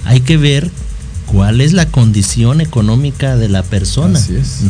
Hay 0.07 0.21
que 0.21 0.37
ver 0.39 0.71
cuál 1.27 1.61
es 1.61 1.73
la 1.73 1.87
condición 1.87 2.61
económica 2.61 3.37
de 3.37 3.49
la 3.49 3.63
persona. 3.63 4.19
Así 4.19 4.37
es. 4.37 4.61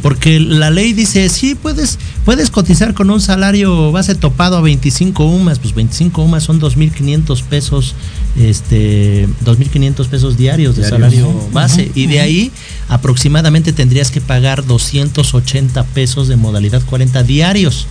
Porque 0.00 0.40
la 0.40 0.70
ley 0.70 0.92
dice, 0.92 1.28
sí, 1.28 1.54
puedes, 1.54 1.98
puedes 2.24 2.50
cotizar 2.50 2.94
con 2.94 3.10
un 3.10 3.20
salario 3.20 3.92
base 3.92 4.14
topado 4.14 4.56
a 4.56 4.60
25 4.60 5.24
UMAS, 5.24 5.58
pues 5.58 5.74
25 5.74 6.22
UMAS 6.22 6.44
son 6.44 6.60
2.500 6.60 7.42
pesos, 7.42 7.94
este, 8.38 9.28
2.500 9.44 10.06
pesos 10.08 10.36
diarios 10.36 10.76
de 10.76 10.88
salario 10.88 11.32
base. 11.52 11.90
Y 11.94 12.06
de 12.06 12.20
ahí 12.20 12.52
aproximadamente 12.88 13.72
tendrías 13.72 14.10
que 14.10 14.20
pagar 14.20 14.64
280 14.64 15.82
pesos 15.84 16.28
de 16.28 16.36
modalidad 16.36 16.82
40 16.84 17.22
diarios. 17.24 17.86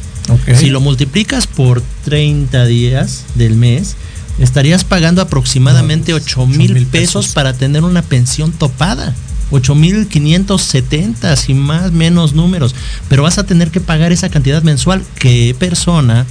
Si 0.56 0.70
lo 0.70 0.80
multiplicas 0.80 1.48
por 1.48 1.84
30 2.06 2.66
días 2.66 3.26
del 3.36 3.56
mes, 3.56 3.98
estarías 4.40 4.84
pagando 4.84 5.22
aproximadamente 5.22 6.12
No, 6.12 6.18
8 6.18 6.48
mil 6.48 6.72
8,000 6.72 6.86
pesos 6.88 7.26
pesos. 7.26 7.34
para 7.34 7.54
tener 7.54 7.84
una 7.84 8.02
pensión 8.02 8.52
topada. 8.52 9.14
8.570, 9.52 11.36
sin 11.36 11.60
más, 11.60 11.92
menos 11.92 12.34
números. 12.34 12.74
Pero 13.10 13.24
vas 13.24 13.38
a 13.38 13.46
tener 13.46 13.70
que 13.72 13.82
pagar 13.82 14.12
esa 14.12 14.30
cantidad 14.30 14.64
mensual. 14.64 15.04
¿Qué 15.20 15.56
persona, 15.58 16.26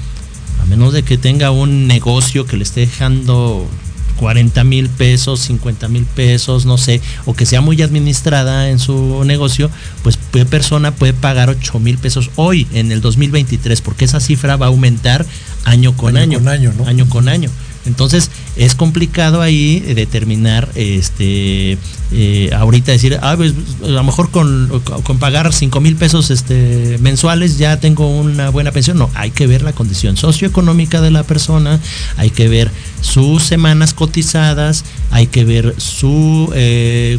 a 0.63 0.67
menos 0.67 0.93
de 0.93 1.03
que 1.03 1.19
tenga 1.19 1.51
un 1.51 1.87
negocio 1.87 2.47
que 2.47 2.57
le 2.57 2.65
esté 2.65 2.81
dejando 2.81 3.69
40 4.17 4.65
mil 4.65 4.89
pesos, 4.89 5.41
50 5.41 5.89
mil 5.89 6.05
pesos, 6.05 6.67
no 6.67 6.79
sé, 6.79 7.01
o 7.25 7.35
que 7.35 7.47
sea 7.47 7.61
muy 7.61 7.81
administrada 7.83 8.69
en 8.71 8.79
su 8.79 9.23
negocio, 9.25 9.71
pues 10.03 10.19
qué 10.33 10.45
persona 10.45 10.93
puede 10.93 11.13
pagar 11.13 11.49
8 11.51 11.79
mil 11.81 11.99
pesos 11.99 12.31
hoy 12.37 12.67
en 12.73 12.93
el 12.93 13.01
2023, 13.01 13.81
porque 13.81 14.05
esa 14.05 14.21
cifra 14.21 14.57
va 14.57 14.67
a 14.67 14.69
aumentar 14.69 15.25
año 15.65 15.97
con 15.97 16.17
Año 16.17 16.39
año. 16.39 16.39
con 16.39 16.49
año, 16.49 16.73
¿no? 16.77 16.87
Año 16.87 17.09
con 17.09 17.29
año. 17.29 17.51
Entonces 17.87 18.31
es 18.57 18.75
complicado 18.75 19.41
ahí 19.41 19.83
eh, 19.87 19.95
determinar, 19.95 20.69
este, 20.75 21.79
eh, 22.13 22.51
ahorita 22.55 22.93
decir, 22.93 23.19
ah, 23.23 23.35
pues, 23.37 23.55
a 23.83 23.89
lo 23.89 24.05
mejor 24.05 24.31
con, 24.31 24.71
pagar 25.19 25.53
5 25.53 25.81
mil 25.81 25.97
pesos 25.97 26.31
este, 26.31 26.99
mensuales 27.01 27.59
ya 27.59 27.79
tengo 27.81 28.09
una 28.09 28.51
buena 28.51 28.71
pensión. 28.71 28.99
No, 28.99 29.11
hay 29.15 29.31
que 29.31 29.47
ver 29.47 29.63
la 29.63 29.73
condición 29.73 30.17
socioeconómica 30.17 31.01
de 31.01 31.11
la 31.11 31.23
persona, 31.23 31.81
hay 32.17 32.31
que 32.31 32.49
ver 32.49 32.71
sus 33.01 33.43
semanas 33.43 33.95
cotizadas, 33.95 34.85
hay 35.11 35.27
que 35.27 35.45
ver 35.45 35.75
su, 35.79 36.53
eh, 36.55 37.19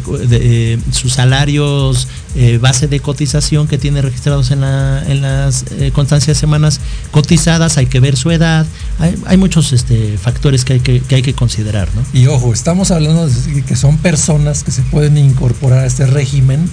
sus 0.92 1.12
salarios 1.12 2.08
eh, 2.36 2.58
base 2.58 2.88
de 2.88 3.00
cotización 3.00 3.68
que 3.68 3.78
tiene 3.78 4.02
registrados 4.02 4.50
en, 4.50 4.60
la- 4.62 5.02
en 5.06 5.22
las 5.22 5.64
eh, 5.78 5.90
constancias 5.92 6.36
de 6.36 6.40
semanas 6.40 6.80
cotizadas, 7.10 7.76
hay 7.78 7.86
que 7.86 8.00
ver 8.00 8.16
su 8.16 8.30
edad, 8.30 8.66
hay, 8.98 9.14
hay 9.26 9.36
muchos 9.36 9.72
este, 9.72 10.18
factores 10.18 10.64
que 10.64 10.74
hay 10.74 10.80
que, 10.80 11.00
que 11.00 11.14
hay 11.16 11.22
que 11.22 11.34
considerar, 11.34 11.88
¿no? 11.94 12.02
Y 12.18 12.26
ojo, 12.26 12.52
estamos 12.52 12.90
hablando 12.90 13.28
de 13.28 13.62
que 13.62 13.76
son 13.76 13.98
personas 13.98 14.64
que 14.64 14.70
se 14.72 14.82
pueden 14.82 15.16
incorporar 15.18 15.80
a 15.80 15.86
este 15.86 16.06
régimen. 16.06 16.68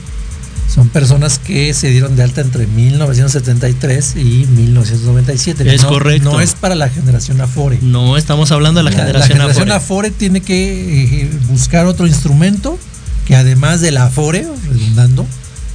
Son 0.74 0.88
personas 0.88 1.38
que 1.38 1.74
se 1.74 1.90
dieron 1.90 2.16
de 2.16 2.24
alta 2.24 2.40
entre 2.40 2.66
1973 2.66 4.16
y 4.16 4.46
1997. 4.56 5.76
Es 5.76 5.84
No- 5.84 5.90
correcto. 5.90 6.32
No 6.32 6.40
es 6.42 6.54
para 6.54 6.76
la 6.76 6.90
generación 6.90 7.42
Afore. 7.42 7.80
No 7.82 8.16
estamos 8.16 8.52
hablando 8.52 8.80
de 8.80 8.86
la, 8.86 8.92
generación, 8.92 9.42
Afore. 9.42 9.72
Afore 9.74 10.12
tiene 10.12 10.40
que 10.42 11.24
eh, 11.24 11.30
buscar 11.50 11.86
otro 11.88 12.08
instrumento 12.08 12.80
que 13.28 13.36
además 13.36 13.82
de 13.82 13.92
la 13.92 14.06
Afore, 14.06 14.48
redundando, 14.70 15.26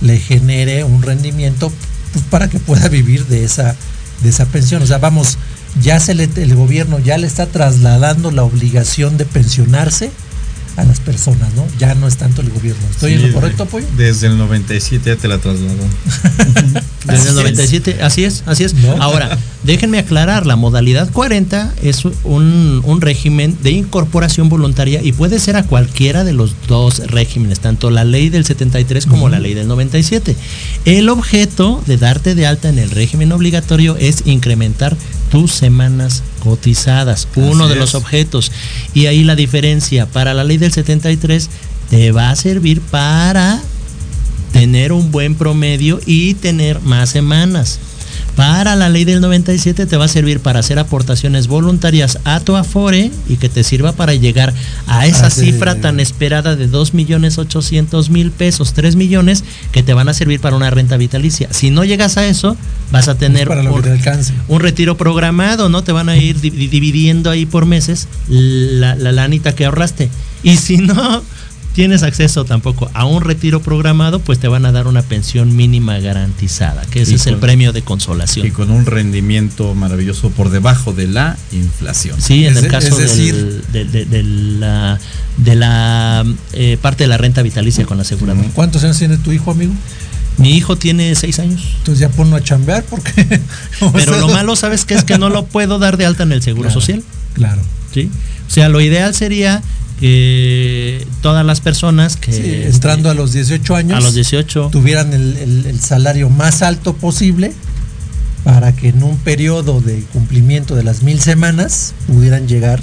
le 0.01 0.19
genere 0.19 0.85
un 0.85 1.03
rendimiento 1.03 1.73
pues, 2.13 2.25
para 2.27 2.49
que 2.49 2.59
pueda 2.59 2.89
vivir 2.89 3.27
de 3.27 3.45
esa, 3.45 3.75
de 4.23 4.29
esa 4.29 4.47
pensión. 4.47 4.83
O 4.83 4.87
sea, 4.87 4.99
vamos, 4.99 5.39
ya 5.81 6.01
se 6.01 6.15
le, 6.15 6.25
el 6.37 6.55
gobierno 6.55 6.99
ya 6.99 7.19
le 7.19 7.27
está 7.27 7.47
trasladando 7.47 8.31
la 8.31 8.45
obligación 8.45 9.17
de 9.17 9.25
pensionarse 9.25 10.11
a 10.77 10.85
las 10.85 11.01
personas, 11.01 11.53
¿no? 11.55 11.66
Ya 11.79 11.95
no 11.95 12.07
es 12.07 12.16
tanto 12.16 12.43
el 12.43 12.51
gobierno. 12.51 12.83
¿Estoy 12.91 13.14
en 13.14 13.29
lo 13.29 13.35
correcto, 13.35 13.62
apoyo? 13.62 13.87
Desde 13.97 14.27
el 14.27 14.37
97 14.37 15.11
ya 15.11 15.16
te 15.16 15.27
la 15.29 15.39
trasladó. 15.39 15.74
Desde 17.07 17.14
Así 17.14 17.22
el 17.22 17.29
es. 17.29 17.35
97, 17.35 17.99
así 18.03 18.24
es, 18.24 18.43
así 18.47 18.64
es. 18.64 18.74
¿No? 18.74 18.91
Ahora, 19.01 19.39
déjenme 19.62 19.99
aclarar, 19.99 20.45
la 20.45 20.57
modalidad 20.57 21.11
40 21.12 21.74
es 21.83 22.05
un, 22.05 22.83
un 22.85 23.01
régimen 23.01 23.57
de 23.62 23.70
incorporación 23.70 24.49
voluntaria 24.49 25.01
y 25.03 25.12
puede 25.12 25.39
ser 25.39 25.57
a 25.57 25.62
cualquiera 25.62 26.24
de 26.24 26.33
los 26.33 26.55
dos 26.66 26.99
regímenes, 27.07 27.61
tanto 27.61 27.91
la 27.91 28.05
ley 28.05 28.29
del 28.29 28.45
73 28.45 29.07
como 29.07 29.29
la 29.29 29.39
ley 29.39 29.55
del 29.55 29.68
97. 29.68 30.37
El 30.85 31.09
objeto 31.09 31.83
de 31.87 31.97
darte 31.97 32.35
de 32.35 32.47
alta 32.47 32.68
en 32.68 32.79
el 32.79 32.91
régimen 32.91 33.33
obligatorio 33.33 33.97
es 33.99 34.22
incrementar 34.27 34.97
tus 35.37 35.53
semanas 35.53 36.22
cotizadas, 36.43 37.28
uno 37.37 37.64
Así 37.64 37.74
de 37.74 37.78
los 37.78 37.95
objetos. 37.95 38.51
Y 38.95 39.05
ahí 39.05 39.22
la 39.22 39.37
diferencia 39.37 40.07
para 40.07 40.32
la 40.32 40.45
ley 40.45 40.57
del 40.57 40.72
73 40.72 41.51
te 41.91 42.11
va 42.11 42.30
a 42.30 42.37
servir 42.37 42.80
para 42.80 43.61
tener 44.55 44.93
un 44.93 45.12
buen 45.12 45.34
promedio 45.34 46.01
y 46.07 46.32
tener 46.32 46.80
más 46.80 47.11
semanas. 47.11 47.80
Para 48.37 48.76
la 48.76 48.91
ley 48.91 49.05
del 49.05 49.22
97 49.22 49.87
te 49.87 49.97
va 49.97 50.05
a 50.05 50.09
servir 50.09 50.41
para 50.41 50.61
hacer 50.61 50.78
aportaciones 50.78 51.47
voluntarias 51.47 52.18
a 52.24 52.39
tu 52.41 52.55
Afore 52.57 53.11
y 53.30 53.37
que 53.37 53.49
te 53.49 53.64
sirva 53.64 53.93
para 53.93 54.12
llegar 54.14 54.53
a 54.87 55.07
esa 55.07 55.28
Ah, 55.28 55.30
sí. 55.30 55.47
cifra 55.47 55.76
tan 55.76 56.01
esperada 56.01 56.55
de 56.55 56.66
2 56.68 56.93
millones 56.93 57.39
800 57.39 58.11
mil 58.11 58.30
pesos, 58.30 58.74
3 58.74 58.95
millones 58.95 59.43
que 59.72 59.82
te 59.82 59.95
van 59.95 60.11
a 60.11 60.14
servir 60.14 60.39
para 60.41 60.55
una 60.55 60.68
renta 60.68 60.99
vitalicia. 60.99 61.49
Si 61.51 61.70
no 61.70 61.82
llegas 61.84 62.18
a 62.18 62.26
eso, 62.26 62.59
vas 62.93 63.09
a 63.09 63.14
tener 63.14 63.49
para 63.49 63.62
un- 63.70 63.80
te 63.82 63.91
alcance. 63.93 64.34
un 64.49 64.61
retiro 64.61 64.99
programado, 64.99 65.70
¿no? 65.70 65.82
Te 65.82 65.93
van 65.93 66.11
a 66.11 66.18
ir 66.18 66.39
di- 66.39 66.51
di- 66.51 66.68
dividiendo 66.68 67.30
ahí 67.30 67.47
por 67.47 67.64
meses 67.64 68.07
la, 68.28 68.97
la 68.97 69.12
lanita 69.12 69.55
que 69.55 69.64
ahorraste. 69.64 70.11
Y 70.43 70.59
si 70.59 70.76
no 70.76 71.22
tienes 71.77 72.03
acceso 72.03 72.45
tampoco 72.47 72.91
a 72.95 73.05
un 73.05 73.22
retiro 73.22 73.61
programado, 73.62 74.18
pues 74.18 74.39
te 74.41 74.49
van 74.49 74.64
a 74.64 74.72
dar 74.72 74.87
una 74.89 75.03
pensión 75.03 75.55
mínima 75.55 75.99
garantizada, 76.01 76.83
que 76.87 77.03
ese 77.03 77.12
Y 77.12 77.14
es 77.16 77.27
el 77.27 77.37
premio 77.37 77.72
de 77.74 77.83
consolación. 77.83 78.47
Y 78.47 78.51
con 78.51 78.70
un 78.70 78.87
rendimiento 78.87 79.74
maravilloso 79.74 80.31
por 80.31 80.49
debajo 80.49 80.95
de 80.95 81.07
la 81.07 81.37
inflación. 81.53 82.20
Sí, 82.20 82.47
en 82.47 82.57
Es 82.57 82.64
el 82.64 82.70
caso 82.70 82.89
es 82.89 82.97
decir- 82.99 83.35
del- 83.70 83.72
de, 83.72 83.85
de- 83.85 84.05
de 84.07 84.22
la, 84.24 84.99
de 85.37 85.55
la 85.55 86.24
eh, 86.55 86.79
parte 86.81 87.05
de 87.05 87.09
la 87.09 87.18
renta 87.18 87.43
vitalicia 87.43 87.85
con 87.85 87.99
la 87.99 88.03
aseguradora. 88.05 88.49
¿Cuántos 88.55 88.83
años 88.83 88.99
tiene 88.99 89.18
tu 89.18 89.31
hijo, 89.31 89.51
amigo? 89.51 89.74
Mi 90.39 90.57
hijo 90.57 90.77
tiene 90.77 91.14
seis 91.14 91.39
años. 91.39 91.62
Entonces 91.79 92.01
ya 92.01 92.09
ponlo 92.09 92.37
a 92.37 92.43
chambear 92.43 92.85
porque... 92.85 93.41
Pero 93.93 94.18
lo 94.18 94.29
malo, 94.29 94.57
¿sabes 94.57 94.87
qué? 94.87 94.95
Es 94.95 95.05
que 95.05 95.18
no 95.18 95.29
lo 95.29 95.45
puedo 95.45 95.79
dar 95.79 95.99
de 95.99 96.07
alta 96.07 96.22
en 96.22 96.33
el 96.33 96.41
Seguro 96.43 96.68
Claro. 96.68 96.81
Social. 96.81 97.03
Claro. 97.35 97.61
¿sí? 97.93 98.11
O 98.49 98.51
sea, 98.51 98.68
lo 98.70 98.81
ideal 98.81 99.14
sería 99.14 99.62
que 100.01 101.07
todas 101.23 101.45
las 101.45 101.61
personas 101.61 102.17
que 102.17 102.33
Sí, 102.33 102.43
entrando 102.65 103.11
a 103.11 103.15
los 103.15 103.33
18 103.33 103.75
años, 103.77 103.97
a 103.99 104.01
los 104.01 104.15
18 104.15 104.69
tuvieran 104.73 105.13
el, 105.13 105.37
el- 105.37 105.67
el 105.67 105.81
salario 105.81 106.29
más 106.31 106.63
alto 106.63 106.95
posible 106.95 107.53
para 108.45 108.75
que 108.75 108.89
en 108.91 109.03
un 109.03 109.17
periodo 109.19 109.81
de 109.81 110.01
cumplimiento 110.13 110.77
de 110.77 110.85
las 110.85 111.03
mil 111.03 111.21
semanas 111.21 111.95
pudieran 112.07 112.47
llegar 112.47 112.81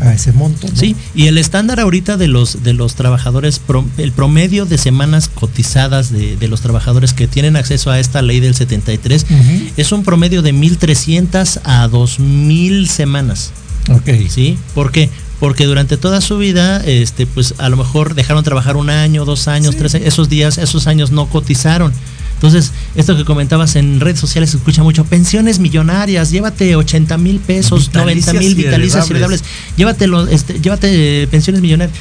a 0.00 0.12
ese 0.14 0.32
monto. 0.32 0.66
¿no? 0.68 0.76
Sí, 0.76 0.96
y 1.14 1.26
el 1.26 1.38
estándar 1.38 1.78
ahorita 1.80 2.16
de 2.16 2.26
los 2.28 2.62
de 2.64 2.72
los 2.72 2.94
trabajadores, 2.96 3.60
el 3.98 4.12
promedio 4.12 4.64
de 4.66 4.78
semanas 4.78 5.28
cotizadas 5.32 6.10
de, 6.12 6.36
de 6.36 6.48
los 6.48 6.60
trabajadores 6.60 7.12
que 7.12 7.26
tienen 7.28 7.56
acceso 7.56 7.90
a 7.90 7.98
esta 8.00 8.20
ley 8.22 8.40
del 8.40 8.54
73 8.54 9.26
Ujú. 9.28 9.72
es 9.76 9.92
un 9.92 10.02
promedio 10.04 10.42
de 10.42 10.52
1.300 10.54 11.60
a 11.64 11.88
2.000 11.88 12.86
semanas. 12.86 13.50
Ok. 13.90 14.28
¿Sí? 14.28 14.58
¿Por 14.74 14.90
qué? 14.92 15.08
Porque 15.42 15.66
durante 15.66 15.96
toda 15.96 16.20
su 16.20 16.38
vida, 16.38 16.80
este, 16.86 17.26
pues 17.26 17.54
a 17.58 17.68
lo 17.68 17.76
mejor 17.76 18.14
dejaron 18.14 18.44
trabajar 18.44 18.76
un 18.76 18.90
año, 18.90 19.24
dos 19.24 19.48
años, 19.48 19.72
Sí. 19.72 19.78
tres 19.80 19.96
años, 19.96 20.06
esos 20.06 20.28
días, 20.28 20.56
esos 20.56 20.86
años 20.86 21.10
no 21.10 21.26
cotizaron. 21.26 21.92
Entonces, 22.34 22.70
esto 22.94 23.16
que 23.16 23.24
comentabas 23.24 23.74
en 23.74 23.98
redes 23.98 24.20
sociales 24.20 24.50
se 24.50 24.58
escucha 24.58 24.84
mucho, 24.84 25.04
pensiones 25.04 25.58
millonarias, 25.58 26.30
llévate 26.30 26.76
80 26.76 27.18
mil 27.18 27.40
pesos, 27.40 27.90
90 27.92 28.34
mil 28.34 28.54
vitalicias 28.54 29.10
heredables, 29.10 29.42
llévatelo, 29.76 30.28
este, 30.28 30.60
llévate 30.60 31.26
pensiones 31.28 31.60
millonarias. 31.60 31.98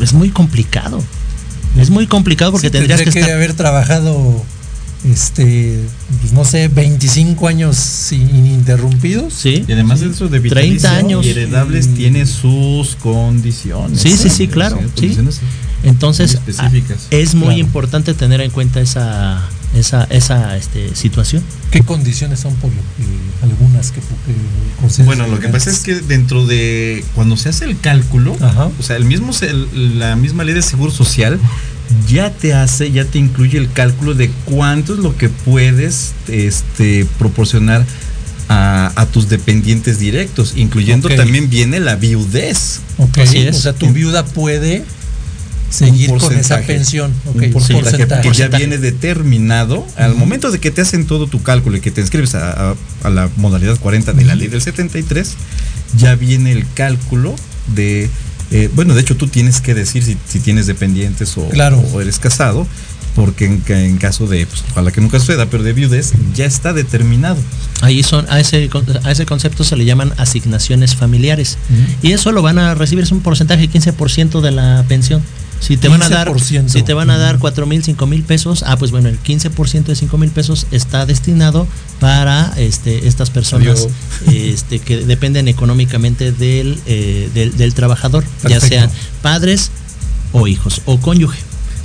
Es 0.00 0.12
muy 0.12 0.30
complicado. 0.30 1.02
Es 1.76 1.90
muy 1.90 2.06
complicado 2.06 2.52
porque 2.52 2.68
Sí, 2.68 2.70
tendrías 2.70 3.00
que, 3.00 3.06
tendría 3.06 3.22
estar 3.24 3.36
haber 3.36 3.54
trabajado, 3.54 4.44
este, 5.10 5.78
pues 6.20 6.32
no 6.32 6.44
sé, 6.44 6.68
25 6.68 7.48
años 7.48 7.76
sin- 7.76 8.28
ininterrumpidos. 8.34 9.32
Sí. 9.34 9.64
Y 9.66 9.72
además 9.72 10.02
eso 10.02 10.28
de 10.28 10.40
30 10.40 10.60
vitalicio 10.60 10.90
años. 10.90 11.26
y 11.26 11.30
heredables 11.30 11.94
tiene 11.94 12.26
sus 12.26 12.96
condiciones. 12.96 14.00
Sí, 14.00 14.16
sí, 14.16 14.28
sí, 14.30 14.48
claro, 14.48 14.78
sí. 14.98 15.16
Entonces, 15.82 16.32
muy 16.34 16.50
específicas. 16.50 17.08
a- 17.12 17.14
es 17.16 17.34
muy 17.34 17.46
Claro. 17.46 17.60
importante 17.60 18.14
tener 18.14 18.40
en 18.40 18.50
cuenta 18.50 18.80
esa 18.80 19.48
esa 19.74 20.04
esa 20.04 20.56
este, 20.56 20.94
situación. 20.96 21.42
¿Qué 21.70 21.82
condiciones 21.82 22.40
son 22.40 22.54
por 22.54 22.70
lo 22.70 22.80
que 22.80 23.44
algunas 23.44 23.90
que, 23.92 24.00
que 24.00 24.06
consideras 24.80 25.06
Bueno, 25.06 25.26
lo 25.28 25.38
que 25.38 25.48
pasa 25.48 25.68
es 25.70 25.80
que 25.80 25.96
dentro 25.96 26.46
de 26.46 27.04
cuando 27.14 27.36
se 27.36 27.50
hace 27.50 27.66
el 27.66 27.78
cálculo, 27.78 28.36
Ajá. 28.40 28.70
o 28.78 28.82
sea, 28.82 28.96
el 28.96 29.04
mismo 29.04 29.32
la 29.74 30.16
misma 30.16 30.44
ley 30.44 30.54
de 30.54 30.62
seguro 30.62 30.90
social 30.90 31.38
ya 32.08 32.30
te 32.30 32.52
hace, 32.54 32.90
ya 32.92 33.04
te 33.04 33.18
incluye 33.18 33.58
el 33.58 33.70
cálculo 33.72 34.14
de 34.14 34.30
cuánto 34.44 34.94
es 34.94 35.00
lo 35.00 35.16
que 35.16 35.28
puedes 35.28 36.12
este 36.28 37.06
proporcionar 37.18 37.84
a, 38.48 38.92
a 38.94 39.06
tus 39.06 39.28
dependientes 39.28 39.98
directos, 39.98 40.54
incluyendo 40.56 41.08
también 41.08 41.50
viene 41.50 41.80
la 41.80 41.96
viudez. 41.96 42.80
Ok, 42.98 43.18
Así 43.18 43.38
es. 43.38 43.56
O 43.56 43.60
sea, 43.60 43.72
tu 43.72 43.90
viuda 43.92 44.24
puede 44.24 44.84
seguir 45.70 46.10
con 46.16 46.32
esa 46.34 46.60
pensión. 46.60 47.12
Ok, 47.26 47.42
un 47.42 47.50
porcentaje, 47.52 47.82
porcentaje. 48.06 48.28
que 48.30 48.34
ya 48.36 48.48
viene 48.48 48.78
determinado 48.78 49.84
al 49.96 50.14
momento 50.14 50.50
de 50.52 50.60
que 50.60 50.70
te 50.70 50.80
hacen 50.80 51.06
todo 51.06 51.26
tu 51.26 51.42
cálculo 51.42 51.76
y 51.76 51.80
que 51.80 51.90
te 51.90 52.00
inscribes 52.00 52.34
a, 52.36 52.70
a- 52.70 52.74
a 53.02 53.10
la 53.10 53.28
modalidad 53.36 53.78
40 53.78 54.12
de 54.12 54.24
la 54.24 54.34
ley 54.36 54.46
del 54.48 54.62
73, 54.62 55.34
ya 55.98 56.14
viene 56.14 56.52
el 56.52 56.64
cálculo 56.74 57.34
de, 57.74 58.08
eh, 58.50 58.70
bueno, 58.74 58.94
de 58.94 59.00
hecho 59.00 59.16
tú 59.16 59.26
tienes 59.26 59.60
que 59.60 59.74
decir 59.74 60.02
si, 60.04 60.16
si 60.28 60.40
tienes 60.40 60.66
dependientes 60.66 61.36
o, 61.36 61.48
Claro. 61.48 61.78
o 61.92 62.00
eres 62.00 62.18
casado, 62.18 62.66
porque 63.14 63.46
en, 63.46 63.60
ca- 63.60 63.80
en 63.80 63.96
caso 63.96 64.26
de, 64.26 64.46
pues, 64.46 64.62
ojalá 64.72 64.90
que 64.92 65.00
nunca 65.00 65.18
suceda, 65.18 65.46
pero 65.46 65.62
de 65.62 65.72
viudez 65.72 66.12
ya 66.34 66.44
está 66.44 66.72
determinado. 66.74 67.38
Ahí 67.80 68.02
son 68.02 68.26
a 68.30 68.38
ese 68.40 68.68
a 69.04 69.10
ese 69.10 69.24
concepto 69.26 69.64
se 69.64 69.74
le 69.76 69.84
llaman 69.84 70.12
asignaciones 70.18 70.94
familiares 70.94 71.56
y 72.02 72.12
eso 72.12 72.30
lo 72.32 72.42
van 72.42 72.58
a 72.58 72.74
recibir 72.74 73.04
es 73.04 73.12
un 73.12 73.20
porcentaje 73.20 73.68
15% 73.70 74.40
de 74.40 74.50
la 74.50 74.84
pensión. 74.88 75.22
Si 75.60 75.76
te 75.76 75.88
van 75.88 76.02
a 76.02 76.08
dar 76.08 76.28
15%. 76.28 76.68
si 76.68 76.82
te 76.82 76.92
van 76.92 77.10
a 77.10 77.18
dar 77.18 77.38
cuatro 77.38 77.66
mil, 77.66 77.82
cinco 77.82 78.06
mil 78.06 78.22
pesos, 78.22 78.62
ah 78.66 78.76
pues 78.76 78.90
bueno, 78.90 79.08
el 79.08 79.20
15% 79.20 79.84
de 79.84 79.96
cinco 79.96 80.18
mil 80.18 80.30
pesos 80.30 80.66
está 80.70 81.06
destinado 81.06 81.66
para 81.98 82.52
este 82.56 83.08
estas 83.08 83.30
personas 83.30 83.88
este 84.30 84.78
que 84.78 84.98
dependen 84.98 85.48
económicamente 85.48 86.32
del 86.32 86.78
eh, 86.86 87.30
del, 87.34 87.56
del 87.56 87.74
trabajador, 87.74 88.24
ya 88.48 88.60
sean 88.60 88.90
padres 89.22 89.70
o 90.32 90.46
hijos 90.46 90.82
o 90.84 90.98
cónyuge. 90.98 91.38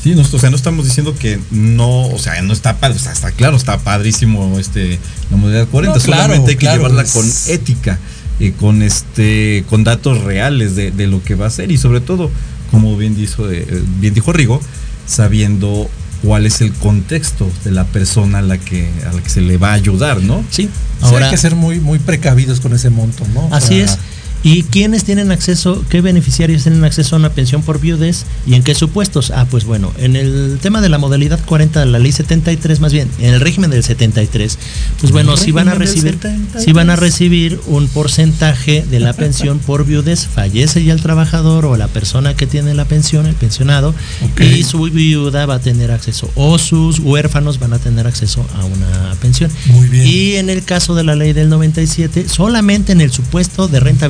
Sí, 0.03 0.15
no, 0.15 0.21
o 0.21 0.39
sea, 0.39 0.49
no 0.49 0.55
estamos 0.55 0.85
diciendo 0.85 1.15
que 1.17 1.39
no, 1.51 2.07
o 2.07 2.17
sea, 2.17 2.41
no 2.41 2.53
está 2.53 2.77
padre, 2.77 2.97
o 2.97 2.99
sea, 2.99 3.11
está 3.11 3.31
claro, 3.31 3.55
está 3.55 3.77
padrísimo 3.77 4.57
este 4.57 4.99
la 5.29 5.37
modalidad 5.37 5.67
40, 5.67 5.99
No, 5.99 6.03
claro, 6.03 6.23
solamente 6.23 6.51
hay 6.51 6.55
que 6.55 6.59
claro, 6.59 6.77
llevarla 6.77 7.03
con 7.05 7.25
ética, 7.47 7.99
eh, 8.39 8.53
con 8.59 8.81
este, 8.81 9.63
con 9.69 9.83
datos 9.83 10.23
reales 10.23 10.75
de, 10.75 10.89
de 10.89 11.05
lo 11.05 11.23
que 11.23 11.35
va 11.35 11.45
a 11.45 11.49
ser 11.51 11.71
y 11.71 11.77
sobre 11.77 12.01
todo, 12.01 12.31
como 12.71 12.97
bien 12.97 13.15
dijo, 13.15 13.49
eh, 13.49 13.65
bien 13.99 14.13
dijo 14.13 14.33
Rigo, 14.33 14.61
sabiendo 15.05 15.89
cuál 16.23 16.45
es 16.45 16.61
el 16.61 16.73
contexto 16.73 17.51
de 17.63 17.71
la 17.71 17.85
persona 17.85 18.39
a 18.39 18.41
la 18.41 18.57
que 18.57 18.89
a 19.09 19.13
la 19.13 19.21
que 19.21 19.29
se 19.29 19.41
le 19.41 19.57
va 19.57 19.71
a 19.71 19.73
ayudar, 19.73 20.21
¿no? 20.21 20.43
Sí. 20.49 20.69
Ahora 21.01 21.25
hay 21.25 21.31
que 21.31 21.37
ser 21.37 21.55
muy, 21.55 21.79
muy 21.79 21.99
precavidos 21.99 22.59
con 22.59 22.73
ese 22.73 22.89
monto, 22.89 23.25
¿no? 23.33 23.49
Así 23.51 23.79
es. 23.79 23.97
¿Y 24.43 24.63
quiénes 24.63 25.03
tienen 25.03 25.31
acceso, 25.31 25.85
qué 25.89 26.01
beneficiarios 26.01 26.63
tienen 26.63 26.83
acceso 26.83 27.15
a 27.15 27.19
una 27.19 27.29
pensión 27.29 27.61
por 27.61 27.79
viudez 27.79 28.25
y 28.47 28.55
en 28.55 28.63
qué 28.63 28.73
supuestos? 28.73 29.31
Ah, 29.31 29.45
pues 29.49 29.65
bueno, 29.65 29.93
en 29.99 30.15
el 30.15 30.57
tema 30.61 30.81
de 30.81 30.89
la 30.89 30.97
modalidad 30.97 31.39
40 31.45 31.79
de 31.79 31.85
la 31.85 31.99
ley 31.99 32.11
73, 32.11 32.79
más 32.79 32.91
bien, 32.91 33.07
en 33.19 33.35
el 33.35 33.39
régimen 33.39 33.69
del 33.69 33.83
73, 33.83 34.57
pues 34.99 35.11
bueno, 35.11 35.37
si 35.37 35.51
van 35.51 35.69
a 35.69 35.75
recibir, 35.75 36.13
73. 36.13 36.63
si 36.63 36.71
van 36.71 36.89
a 36.89 36.95
recibir 36.95 37.59
un 37.67 37.87
porcentaje 37.87 38.83
de 38.89 38.99
la 38.99 39.13
pensión 39.13 39.59
por 39.65 39.85
viudez, 39.85 40.25
fallece 40.25 40.83
ya 40.83 40.93
el 40.93 41.01
trabajador 41.01 41.65
o 41.65 41.77
la 41.77 41.87
persona 41.87 42.35
que 42.35 42.47
tiene 42.47 42.73
la 42.73 42.85
pensión, 42.85 43.27
el 43.27 43.35
pensionado, 43.35 43.93
y 44.39 44.63
su 44.63 44.81
viuda 44.81 45.45
va 45.45 45.55
a 45.55 45.59
tener 45.59 45.91
acceso, 45.91 46.31
o 46.33 46.57
sus 46.57 46.97
huérfanos 46.99 47.59
van 47.59 47.73
a 47.73 47.79
tener 47.79 48.07
acceso 48.07 48.45
a 48.55 48.65
una 48.65 49.15
pensión. 49.21 49.51
Muy 49.67 49.87
bien. 49.87 50.07
Y 50.07 50.35
en 50.35 50.49
el 50.49 50.63
caso 50.63 50.95
de 50.95 51.03
la 51.03 51.15
ley 51.15 51.33
del 51.33 51.49
97, 51.49 52.27
solamente 52.27 52.91
en 52.91 53.01
el 53.01 53.11
supuesto 53.11 53.67
de 53.67 53.79
renta 53.79 54.07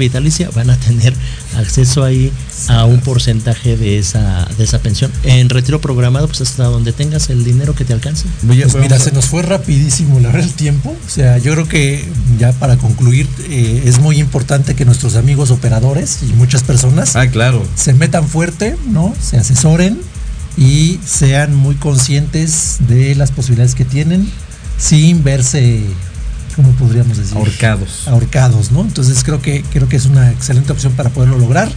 van 0.53 0.69
a 0.69 0.78
tener 0.78 1.13
acceso 1.57 2.03
ahí 2.03 2.32
a 2.67 2.86
un 2.86 2.99
porcentaje 3.01 3.78
de 3.78 3.97
esa, 3.97 4.47
de 4.57 4.63
esa 4.63 4.80
pensión. 4.80 5.11
En 5.24 5.49
retiro 5.49 5.82
programado, 5.82 6.28
pues 6.28 6.41
hasta 6.41 6.63
donde 6.65 6.91
tengas 6.93 7.30
el 7.30 7.43
dinero 7.43 7.74
que 7.76 7.86
te 7.86 7.93
alcance. 7.93 8.26
Pues 8.45 8.76
mira, 8.76 8.99
se 8.99 9.11
nos 9.11 9.26
fue 9.26 9.41
rapidísimo 9.41 10.19
la 10.19 10.30
verdad 10.30 10.47
el 10.47 10.53
tiempo. 10.53 10.95
O 11.05 11.09
sea, 11.09 11.38
yo 11.38 11.53
creo 11.53 11.67
que 11.67 12.05
ya 12.39 12.51
para 12.53 12.78
concluir 12.78 13.28
eh, 13.49 13.84
es 13.86 13.99
muy 13.99 14.19
importante 14.19 14.76
que 14.76 14.86
nuestros 14.86 15.15
amigos 15.15 15.51
operadores 15.51 16.19
y 16.24 16.34
muchas 16.34 16.63
personas 16.63 17.15
Ah, 17.15 17.28
claro. 17.28 17.65
se 17.76 17.93
metan 17.93 18.28
fuerte, 18.28 18.76
¿no? 18.89 19.13
Se 19.22 19.38
asesoren 19.38 19.99
y 20.57 20.99
sean 21.05 21.55
muy 21.55 21.76
conscientes 21.76 22.78
de 22.88 23.15
las 23.15 23.32
posibilidades 23.32 23.76
que 23.76 23.86
tienen 23.86 24.30
sin 24.78 25.24
verse, 25.24 25.82
¿cómo 26.56 26.72
podríamos 26.74 27.18
decir? 27.18 27.38
Ahorcados. 27.38 28.08
Ahorcados, 28.08 28.72
¿no? 28.72 28.82
Entonces 28.82 29.24
creo 29.24 29.41
que 29.41 29.64
creo 29.72 29.88
que 29.88 29.97
es 29.97 30.06
una 30.06 30.32
excelente 30.32 30.72
opción 30.72 30.93
para 30.93 31.10
poderlo 31.10 31.38
lograr. 31.38 31.70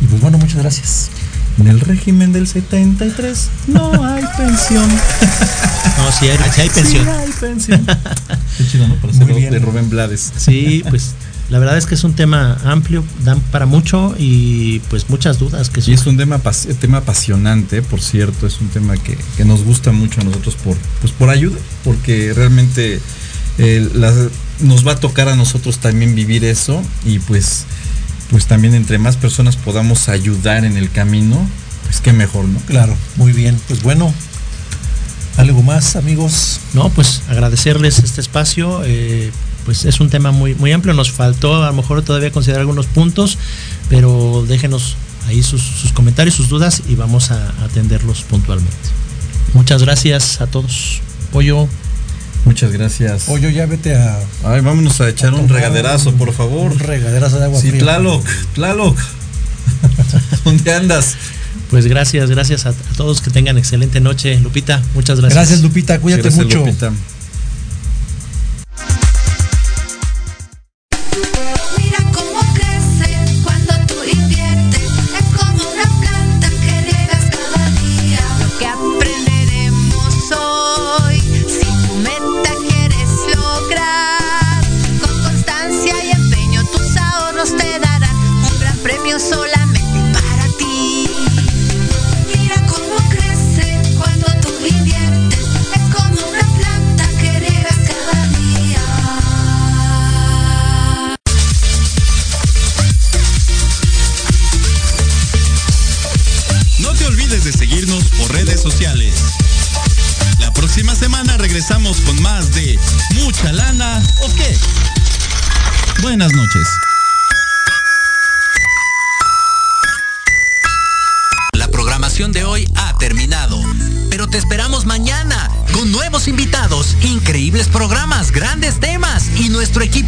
Y 0.00 0.06
pues 0.06 0.20
bueno, 0.20 0.38
muchas 0.38 0.58
gracias. 0.58 1.10
En 1.58 1.66
el 1.66 1.80
régimen 1.80 2.32
del 2.32 2.46
73 2.46 3.48
no 3.68 4.04
hay 4.04 4.24
pensión. 4.36 4.88
No, 4.88 6.06
hay, 6.06 6.12
sí 6.18 6.60
hay 6.60 6.68
pensión. 6.70 7.04
Sí 7.04 7.10
hay 7.10 7.30
pensión. 7.40 7.86
Qué 8.58 8.66
chido, 8.66 8.88
¿no? 8.88 8.94
Para 8.96 9.12
Muy 9.12 9.26
ser 9.26 9.34
bien. 9.34 9.50
de 9.50 9.58
Rubén 9.58 9.90
Blades. 9.90 10.32
Sí, 10.36 10.82
pues 10.88 11.14
la 11.50 11.58
verdad 11.58 11.76
es 11.76 11.86
que 11.86 11.96
es 11.96 12.04
un 12.04 12.14
tema 12.14 12.58
amplio, 12.64 13.04
dan 13.24 13.40
para 13.40 13.66
mucho 13.66 14.14
y 14.16 14.78
pues 14.88 15.10
muchas 15.10 15.40
dudas 15.40 15.68
que 15.68 15.82
Y 15.84 15.92
es 15.92 16.06
un 16.06 16.16
tema, 16.16 16.40
tema 16.78 16.98
apasionante, 16.98 17.82
por 17.82 18.00
cierto, 18.00 18.46
es 18.46 18.60
un 18.60 18.68
tema 18.68 18.96
que, 18.96 19.18
que 19.36 19.44
nos 19.44 19.64
gusta 19.64 19.90
mucho 19.90 20.20
a 20.20 20.24
nosotros 20.24 20.54
por, 20.54 20.76
pues 21.00 21.12
por 21.12 21.28
ayuda, 21.28 21.58
porque 21.82 22.32
realmente 22.34 23.00
eh, 23.62 23.88
las- 23.94 24.30
nos 24.60 24.86
va 24.86 24.92
a 24.92 24.96
tocar 24.96 25.28
a 25.28 25.36
nosotros 25.36 25.78
también 25.78 26.14
vivir 26.14 26.44
eso 26.44 26.82
y 27.04 27.18
pues, 27.18 27.64
pues 28.30 28.46
también 28.46 28.74
entre 28.74 28.98
más 28.98 29.16
personas 29.16 29.56
podamos 29.56 30.08
ayudar 30.08 30.64
en 30.64 30.76
el 30.76 30.90
camino, 30.90 31.36
pues 31.84 32.00
qué 32.00 32.12
mejor, 32.12 32.46
¿no? 32.46 32.58
Claro, 32.60 32.96
muy 33.16 33.32
bien. 33.32 33.58
Pues 33.68 33.82
bueno, 33.82 34.12
algo 35.36 35.62
más, 35.62 35.96
amigos. 35.96 36.60
No, 36.74 36.88
pues 36.90 37.22
agradecerles 37.28 37.98
este 38.00 38.20
espacio. 38.20 38.82
eh, 38.84 39.30
pues 39.64 39.84
es 39.84 40.00
un 40.00 40.08
tema 40.08 40.30
muy, 40.30 40.54
muy 40.54 40.72
amplio. 40.72 40.94
Nos 40.94 41.10
faltó 41.12 41.62
a 41.62 41.66
lo 41.66 41.72
mejor 41.74 42.02
todavía 42.02 42.32
considerar 42.32 42.60
algunos 42.60 42.86
puntos, 42.86 43.36
pero 43.88 44.44
déjenos 44.48 44.96
ahí 45.28 45.42
sus, 45.42 45.60
sus 45.62 45.92
comentarios, 45.92 46.34
sus 46.34 46.48
dudas 46.48 46.82
y 46.88 46.94
vamos 46.94 47.30
a 47.30 47.48
atenderlos 47.64 48.22
puntualmente. 48.22 48.74
Muchas 49.52 49.82
gracias 49.82 50.40
a 50.40 50.46
todos. 50.46 51.00
Pollo, 51.32 51.68
Muchas 52.44 52.72
gracias. 52.72 53.28
Oye, 53.28 53.52
ya 53.52 53.66
vete 53.66 53.94
a 53.94 54.18
Ay, 54.44 54.60
vámonos 54.60 55.00
a 55.00 55.08
echar 55.08 55.34
un 55.34 55.48
regaderazo, 55.48 56.12
por 56.14 56.32
favor. 56.32 56.72
un 56.72 56.78
regaderazo 56.78 57.38
de 57.38 57.44
agua 57.44 57.60
Sí, 57.60 57.68
fría. 57.68 57.80
Tlaloc, 57.80 58.26
Tlaloc. 58.54 58.98
¿Dónde 60.44 60.72
andas? 60.74 61.16
pues 61.68 61.86
gracias, 61.86 62.28
gracias 62.30 62.66
a, 62.66 62.70
a 62.70 62.96
todos. 62.96 63.20
Que 63.20 63.30
tengan 63.30 63.56
excelente 63.58 64.00
noche. 64.00 64.38
Lupita, 64.40 64.82
muchas 64.94 65.20
gracias. 65.20 65.36
Gracias, 65.36 65.60
Lupita. 65.62 66.00
Cuídate 66.00 66.22
Gracias, 66.24 66.44
mucho. 66.44 66.58
Lupita. 66.58 66.92